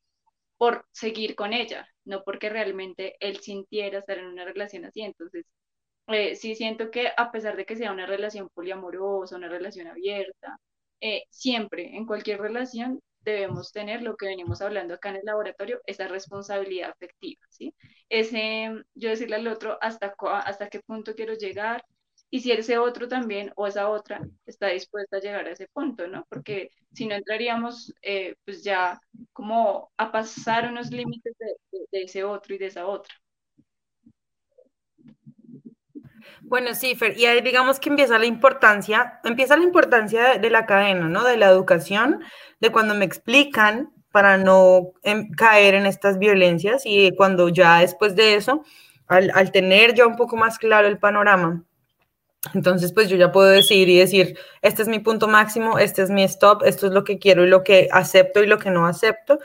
por 0.58 0.86
seguir 0.92 1.34
con 1.34 1.52
ella, 1.52 1.88
no 2.04 2.22
porque 2.24 2.48
realmente 2.50 3.16
él 3.20 3.38
sintiera 3.40 3.98
estar 3.98 4.18
en 4.18 4.26
una 4.26 4.44
relación 4.44 4.84
así. 4.84 5.02
Entonces, 5.02 5.46
eh, 6.08 6.36
sí 6.36 6.54
siento 6.54 6.90
que 6.90 7.08
a 7.16 7.30
pesar 7.32 7.56
de 7.56 7.64
que 7.66 7.76
sea 7.76 7.92
una 7.92 8.06
relación 8.06 8.48
poliamorosa, 8.54 9.36
una 9.36 9.48
relación 9.48 9.86
abierta, 9.88 10.58
eh, 11.00 11.24
siempre 11.30 11.96
en 11.96 12.06
cualquier 12.06 12.40
relación 12.40 13.00
debemos 13.20 13.72
tener 13.72 14.02
lo 14.02 14.16
que 14.16 14.26
venimos 14.26 14.60
hablando 14.62 14.94
acá 14.94 15.10
en 15.10 15.16
el 15.16 15.24
laboratorio, 15.24 15.80
esa 15.86 16.08
responsabilidad 16.08 16.90
afectiva, 16.90 17.40
¿sí? 17.50 17.74
Ese, 18.08 18.70
yo 18.94 19.10
decirle 19.10 19.36
al 19.36 19.46
otro 19.48 19.78
hasta, 19.80 20.14
hasta 20.44 20.68
qué 20.68 20.80
punto 20.80 21.14
quiero 21.14 21.34
llegar 21.34 21.84
y 22.30 22.40
si 22.40 22.50
ese 22.52 22.78
otro 22.78 23.08
también 23.08 23.52
o 23.56 23.66
esa 23.66 23.88
otra 23.90 24.20
está 24.46 24.68
dispuesta 24.68 25.18
a 25.18 25.20
llegar 25.20 25.46
a 25.46 25.52
ese 25.52 25.68
punto, 25.72 26.06
¿no? 26.08 26.24
Porque 26.28 26.70
si 26.92 27.06
no 27.06 27.14
entraríamos 27.14 27.92
eh, 28.02 28.34
pues 28.44 28.64
ya 28.64 29.00
como 29.32 29.92
a 29.98 30.10
pasar 30.12 30.68
unos 30.70 30.90
límites 30.90 31.34
de, 31.38 31.46
de, 31.72 31.86
de 31.92 32.02
ese 32.04 32.24
otro 32.24 32.54
y 32.54 32.58
de 32.58 32.66
esa 32.66 32.86
otra. 32.86 33.14
Bueno, 36.52 36.74
sí, 36.74 36.94
y 37.16 37.24
ahí 37.24 37.40
digamos 37.40 37.80
que 37.80 37.88
empieza 37.88 38.18
la 38.18 38.26
importancia, 38.26 39.20
empieza 39.24 39.56
la 39.56 39.62
importancia 39.62 40.38
de, 40.38 40.50
la 40.50 40.66
cadena, 40.66 41.08
¿no? 41.08 41.24
De 41.24 41.38
la 41.38 41.46
educación, 41.46 42.20
de 42.60 42.70
cuando 42.70 42.94
me 42.94 43.06
explican 43.06 43.90
para 44.10 44.36
no 44.36 44.92
en, 45.02 45.32
caer 45.32 45.72
en 45.72 45.86
estas 45.86 46.18
violencias 46.18 46.82
y 46.84 47.16
cuando 47.16 47.48
ya 47.48 47.78
después 47.80 48.16
de 48.16 48.34
eso, 48.34 48.64
al, 49.06 49.32
al, 49.34 49.50
tener 49.50 49.94
ya 49.94 50.06
un 50.06 50.16
poco 50.16 50.36
más 50.36 50.58
claro 50.58 50.88
el 50.88 50.98
panorama, 50.98 51.64
entonces 52.52 52.92
pues 52.92 53.08
yo 53.08 53.16
ya 53.16 53.32
puedo 53.32 53.48
decir 53.48 53.88
y 53.88 53.96
decir, 53.96 54.38
este 54.60 54.82
es 54.82 54.88
mi 54.88 54.98
punto 54.98 55.28
máximo, 55.28 55.78
este 55.78 56.02
es 56.02 56.10
mi 56.10 56.22
stop, 56.24 56.64
esto 56.66 56.86
es 56.86 56.92
lo 56.92 57.02
que 57.02 57.18
quiero 57.18 57.46
y 57.46 57.48
lo 57.48 57.64
que 57.64 57.88
acepto 57.90 58.42
y 58.42 58.46
lo 58.46 58.58
que 58.58 58.70
no 58.70 58.86
acepto, 58.86 59.38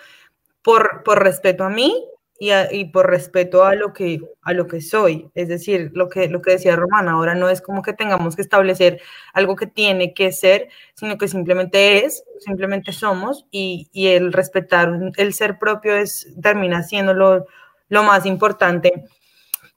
por, 0.62 1.04
por 1.04 1.24
respeto 1.24 1.64
a 1.64 1.70
mí 1.70 2.06
y, 2.40 2.52
a, 2.52 2.72
y, 2.74 2.86
por 2.86 3.10
respeto 3.10 3.64
a 3.64 3.76
lo 3.76 3.94
que 3.94 4.20
a 4.44 4.54
lo 4.54 4.68
que 4.68 4.82
soy. 4.82 5.30
Es 5.36 5.48
decir 5.48 5.92
lo 5.94 6.10
que 6.10 6.28
lo 6.30 6.42
que 6.42 6.52
decía 6.52 6.76
Romana 6.76 7.14
ahora 7.14 7.36
no 7.36 7.50
es 7.50 7.62
como 7.62 7.82
que 7.82 7.94
tengamos 7.94 8.36
que 8.36 8.42
establecer 8.42 9.02
algo 9.34 9.56
que 9.56 9.68
tiene 9.68 10.14
que 10.14 10.32
ser 10.32 10.70
sino 10.96 11.18
que 11.18 11.28
simplemente 11.28 12.06
es 12.06 12.24
simplemente 12.40 12.92
somos 12.94 13.46
y, 13.52 13.90
y 13.92 14.08
el 14.08 14.34
respetar 14.34 14.92
el 15.18 15.34
ser 15.34 15.58
propio 15.60 15.96
es 15.96 16.28
termina 16.42 16.84
siendo 16.84 17.14
lo, 17.14 17.46
lo 17.90 18.04
más 18.04 18.26
importante 18.26 19.06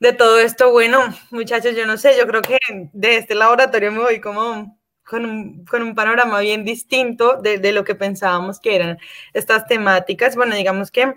de 0.01 0.13
todo 0.13 0.39
esto. 0.41 0.71
Bueno 0.73 1.01
muchachos 1.31 1.77
yo 1.77 1.87
no 1.87 1.97
sé 1.97 2.17
yo 2.19 2.27
creo 2.27 2.43
que 2.43 2.59
de 2.93 3.17
este 3.17 3.35
laboratorio 3.35 3.93
me 3.93 4.01
voy 4.01 4.21
como 4.21 4.79
con 5.05 5.27
un, 5.27 5.65
con 5.65 5.83
un 5.83 5.95
panorama 5.95 6.41
bien 6.41 6.65
distinto 6.65 7.37
de, 7.43 7.59
de 7.59 7.73
lo 7.73 7.85
que 7.85 7.95
pensábamos 7.97 8.61
que 8.61 8.77
eran 8.77 8.99
estas 9.33 9.67
temáticas. 9.67 10.37
Bueno 10.37 10.55
digamos 10.57 10.91
que 10.91 11.15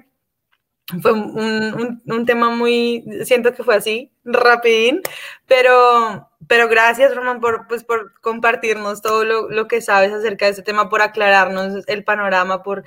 fue 1.01 1.13
un, 1.13 2.01
un, 2.05 2.25
tema 2.25 2.49
muy, 2.49 3.05
siento 3.23 3.53
que 3.53 3.63
fue 3.63 3.75
así, 3.75 4.11
rapidín, 4.25 5.01
pero, 5.47 6.29
pero 6.47 6.67
gracias, 6.67 7.15
Roman, 7.15 7.39
por, 7.39 7.67
pues, 7.67 7.83
por 7.83 8.19
compartirnos 8.19 9.01
todo 9.01 9.23
lo, 9.23 9.49
lo, 9.49 9.67
que 9.67 9.81
sabes 9.81 10.11
acerca 10.11 10.45
de 10.45 10.51
este 10.51 10.63
tema, 10.63 10.89
por 10.89 11.01
aclararnos 11.01 11.87
el 11.87 12.03
panorama, 12.03 12.63
por, 12.63 12.83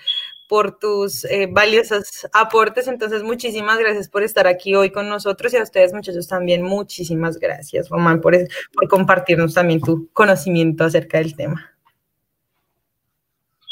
por 0.47 0.79
tus 0.79 1.25
eh, 1.25 1.49
valiosos 1.51 2.27
aportes. 2.33 2.87
Entonces, 2.87 3.23
muchísimas 3.23 3.79
gracias 3.79 4.09
por 4.09 4.23
estar 4.23 4.47
aquí 4.47 4.75
hoy 4.75 4.91
con 4.91 5.09
nosotros 5.09 5.53
y 5.55 5.57
a 5.57 5.63
ustedes, 5.63 5.93
muchachos, 5.95 6.29
también 6.29 6.63
muchísimas 6.63 7.39
gracias, 7.39 7.89
Román, 7.89 8.21
por, 8.21 8.37
por 8.75 8.89
compartirnos 8.89 9.55
también 9.55 9.81
tu 9.81 10.09
conocimiento 10.13 10.85
acerca 10.85 11.19
del 11.19 11.35
tema. 11.35 11.76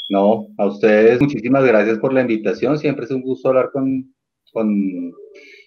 No, 0.08 0.48
a 0.58 0.66
ustedes 0.66 1.20
muchísimas 1.20 1.64
gracias 1.64 1.98
por 1.98 2.12
la 2.12 2.20
invitación. 2.20 2.78
Siempre 2.78 3.06
es 3.06 3.10
un 3.10 3.22
gusto 3.22 3.48
hablar 3.48 3.70
con, 3.72 4.14
con, 4.52 5.12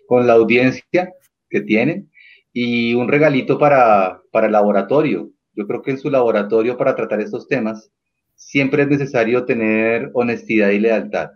con 0.07 0.27
la 0.27 0.33
audiencia 0.33 1.11
que 1.49 1.61
tienen 1.61 2.11
y 2.53 2.93
un 2.93 3.07
regalito 3.07 3.57
para, 3.57 4.21
para 4.31 4.47
el 4.47 4.53
laboratorio. 4.53 5.31
Yo 5.53 5.67
creo 5.67 5.81
que 5.81 5.91
en 5.91 5.97
su 5.97 6.09
laboratorio 6.09 6.77
para 6.77 6.95
tratar 6.95 7.19
estos 7.21 7.47
temas 7.47 7.91
siempre 8.35 8.83
es 8.83 8.89
necesario 8.89 9.45
tener 9.45 10.11
honestidad 10.13 10.69
y 10.69 10.79
lealtad. 10.79 11.31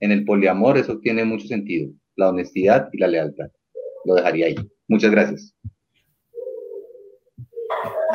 En 0.00 0.12
el 0.12 0.24
poliamor 0.24 0.78
eso 0.78 0.98
tiene 0.98 1.24
mucho 1.24 1.46
sentido, 1.48 1.90
la 2.16 2.28
honestidad 2.28 2.88
y 2.92 2.98
la 2.98 3.08
lealtad. 3.08 3.46
Lo 4.04 4.14
dejaría 4.14 4.46
ahí. 4.46 4.56
Muchas 4.86 5.10
gracias. 5.10 5.54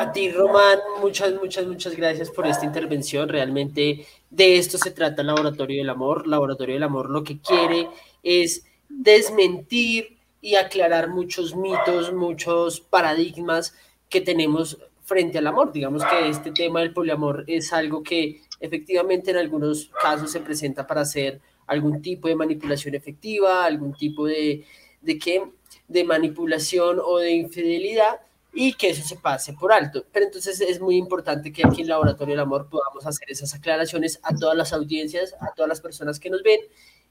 A 0.00 0.12
ti, 0.12 0.30
Román, 0.30 0.78
muchas, 1.02 1.34
muchas, 1.34 1.66
muchas 1.66 1.94
gracias 1.94 2.30
por 2.30 2.46
esta 2.46 2.64
intervención. 2.64 3.28
Realmente 3.28 4.06
de 4.30 4.56
esto 4.56 4.78
se 4.78 4.92
trata 4.92 5.20
el 5.20 5.26
Laboratorio 5.26 5.76
del 5.76 5.90
Amor. 5.90 6.26
Laboratorio 6.26 6.74
del 6.76 6.84
Amor 6.84 7.10
lo 7.10 7.22
que 7.22 7.38
quiere 7.38 7.86
es 8.22 8.64
desmentir 8.88 10.16
y 10.40 10.54
aclarar 10.54 11.10
muchos 11.10 11.54
mitos, 11.54 12.14
muchos 12.14 12.80
paradigmas 12.80 13.74
que 14.08 14.22
tenemos 14.22 14.78
frente 15.02 15.36
al 15.36 15.48
amor. 15.48 15.70
Digamos 15.70 16.02
que 16.06 16.30
este 16.30 16.50
tema 16.50 16.80
del 16.80 16.94
poliamor 16.94 17.44
es 17.46 17.70
algo 17.74 18.02
que 18.02 18.40
efectivamente 18.58 19.32
en 19.32 19.36
algunos 19.36 19.90
casos 20.02 20.32
se 20.32 20.40
presenta 20.40 20.86
para 20.86 21.02
hacer 21.02 21.42
algún 21.66 22.00
tipo 22.00 22.26
de 22.26 22.36
manipulación 22.36 22.94
efectiva, 22.94 23.66
algún 23.66 23.92
tipo 23.92 24.24
de, 24.24 24.64
de, 25.02 25.18
¿qué? 25.18 25.42
de 25.88 26.04
manipulación 26.04 27.02
o 27.04 27.18
de 27.18 27.32
infidelidad 27.32 28.20
y 28.52 28.72
que 28.74 28.90
eso 28.90 29.06
se 29.06 29.16
pase 29.16 29.52
por 29.52 29.72
alto. 29.72 30.04
Pero 30.12 30.26
entonces 30.26 30.60
es 30.60 30.80
muy 30.80 30.96
importante 30.96 31.52
que 31.52 31.66
aquí 31.66 31.82
en 31.82 31.88
Laboratorio 31.88 32.32
del 32.32 32.40
Amor 32.40 32.68
podamos 32.68 33.06
hacer 33.06 33.30
esas 33.30 33.54
aclaraciones 33.54 34.18
a 34.22 34.34
todas 34.34 34.56
las 34.56 34.72
audiencias, 34.72 35.34
a 35.40 35.52
todas 35.54 35.68
las 35.68 35.80
personas 35.80 36.18
que 36.18 36.30
nos 36.30 36.42
ven. 36.42 36.60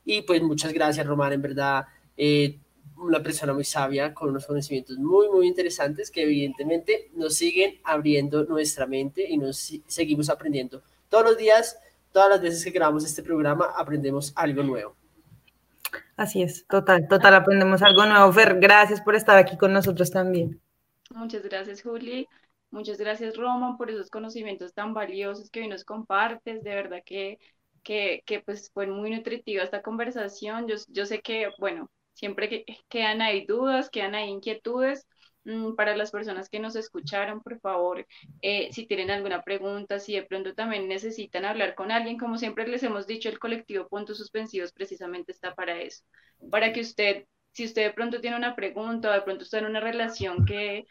Y 0.05 0.21
pues 0.23 0.41
muchas 0.41 0.73
gracias, 0.73 1.05
Román, 1.05 1.33
en 1.33 1.41
verdad, 1.41 1.85
eh, 2.17 2.59
una 2.97 3.23
persona 3.23 3.53
muy 3.53 3.63
sabia, 3.63 4.13
con 4.13 4.29
unos 4.29 4.45
conocimientos 4.45 4.97
muy, 4.97 5.29
muy 5.29 5.47
interesantes 5.47 6.11
que 6.11 6.23
evidentemente 6.23 7.09
nos 7.15 7.35
siguen 7.35 7.79
abriendo 7.83 8.43
nuestra 8.43 8.85
mente 8.85 9.25
y 9.27 9.37
nos 9.37 9.73
seguimos 9.87 10.29
aprendiendo. 10.29 10.83
Todos 11.07 11.23
los 11.23 11.37
días, 11.37 11.77
todas 12.11 12.29
las 12.29 12.41
veces 12.41 12.63
que 12.63 12.71
grabamos 12.71 13.05
este 13.05 13.23
programa, 13.23 13.73
aprendemos 13.77 14.33
algo 14.35 14.63
nuevo. 14.63 14.95
Así 16.17 16.43
es, 16.43 16.65
total, 16.67 17.07
total, 17.07 17.35
aprendemos 17.35 17.81
algo 17.81 18.05
nuevo. 18.05 18.31
Fer, 18.33 18.59
gracias 18.59 18.99
por 19.01 19.15
estar 19.15 19.37
aquí 19.37 19.57
con 19.57 19.71
nosotros 19.71 20.11
también. 20.11 20.59
Muchas 21.09 21.43
gracias, 21.43 21.81
Juli. 21.81 22.27
Muchas 22.71 22.97
gracias, 22.97 23.35
Roman, 23.35 23.77
por 23.77 23.89
esos 23.89 24.09
conocimientos 24.09 24.73
tan 24.73 24.93
valiosos 24.93 25.49
que 25.49 25.61
hoy 25.61 25.67
nos 25.67 25.83
compartes. 25.83 26.63
De 26.63 26.75
verdad 26.75 27.01
que, 27.05 27.39
que, 27.83 28.21
que 28.25 28.41
pues 28.41 28.69
fue 28.73 28.87
muy 28.87 29.09
nutritiva 29.11 29.63
esta 29.63 29.81
conversación. 29.81 30.67
Yo, 30.67 30.75
yo 30.87 31.05
sé 31.05 31.21
que, 31.21 31.49
bueno, 31.59 31.89
siempre 32.13 32.47
que, 32.49 32.65
quedan 32.89 33.21
ahí 33.21 33.45
dudas, 33.45 33.89
quedan 33.89 34.15
ahí 34.15 34.29
inquietudes. 34.29 35.07
Mm, 35.45 35.73
para 35.75 35.95
las 35.95 36.11
personas 36.11 36.49
que 36.49 36.59
nos 36.59 36.75
escucharon, 36.75 37.41
por 37.41 37.59
favor, 37.59 38.05
eh, 38.41 38.69
si 38.73 38.85
tienen 38.85 39.09
alguna 39.09 39.41
pregunta, 39.41 39.99
si 39.99 40.13
de 40.13 40.23
pronto 40.23 40.53
también 40.53 40.87
necesitan 40.87 41.45
hablar 41.45 41.75
con 41.75 41.91
alguien, 41.91 42.17
como 42.17 42.37
siempre 42.37 42.67
les 42.67 42.83
hemos 42.83 43.07
dicho, 43.07 43.29
el 43.29 43.39
colectivo 43.39 43.87
Puntos 43.87 44.17
Suspensivos 44.17 44.73
precisamente 44.73 45.31
está 45.31 45.55
para 45.55 45.81
eso, 45.81 46.03
para 46.51 46.73
que 46.73 46.81
usted, 46.81 47.25
si 47.53 47.65
usted 47.65 47.83
de 47.83 47.93
pronto 47.93 48.19
tiene 48.21 48.35
una 48.37 48.55
pregunta 48.55 49.09
o 49.09 49.13
de 49.13 49.21
pronto 49.21 49.43
está 49.43 49.59
en 49.59 49.65
una 49.67 49.79
relación 49.79 50.45
que, 50.45 50.85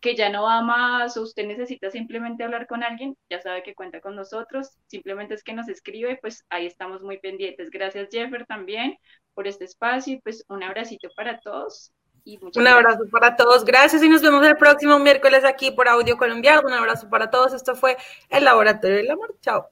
que, 0.00 0.16
ya 0.16 0.28
no 0.28 0.44
va 0.44 0.62
más 0.62 1.16
o 1.16 1.22
usted 1.22 1.46
necesita 1.46 1.90
simplemente 1.90 2.44
hablar 2.44 2.66
con 2.66 2.82
alguien, 2.82 3.16
ya 3.30 3.40
sabe 3.40 3.62
que 3.62 3.74
cuenta 3.74 4.00
con 4.00 4.16
nosotros, 4.16 4.70
simplemente 4.86 5.34
es 5.34 5.42
que 5.42 5.52
nos 5.52 5.68
escribe, 5.68 6.18
pues 6.20 6.44
ahí 6.50 6.66
estamos 6.66 7.02
muy 7.02 7.18
pendientes. 7.18 7.70
Gracias 7.70 8.08
Jeffer 8.10 8.46
también 8.46 8.96
por 9.34 9.46
este 9.46 9.64
espacio 9.64 10.14
y 10.14 10.20
pues 10.20 10.44
un 10.48 10.62
abracito 10.62 11.08
para 11.16 11.40
todos. 11.40 11.92
Y 12.24 12.38
un 12.54 12.68
abrazo 12.68 13.02
para 13.10 13.34
todos, 13.34 13.64
gracias 13.64 14.00
y 14.02 14.08
nos 14.08 14.22
vemos 14.22 14.46
el 14.46 14.56
próximo 14.56 14.98
miércoles 15.00 15.44
aquí 15.44 15.72
por 15.72 15.88
Audio 15.88 16.16
Colombiano. 16.16 16.62
Un 16.64 16.72
abrazo 16.72 17.08
para 17.10 17.30
todos, 17.30 17.52
esto 17.52 17.74
fue 17.74 17.96
el 18.28 18.44
Laboratorio 18.44 18.98
del 18.98 19.10
Amor. 19.10 19.34
Chao. 19.40 19.68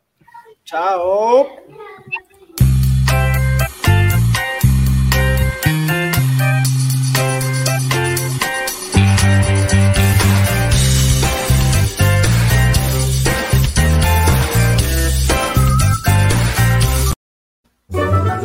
Chao. 0.64 1.46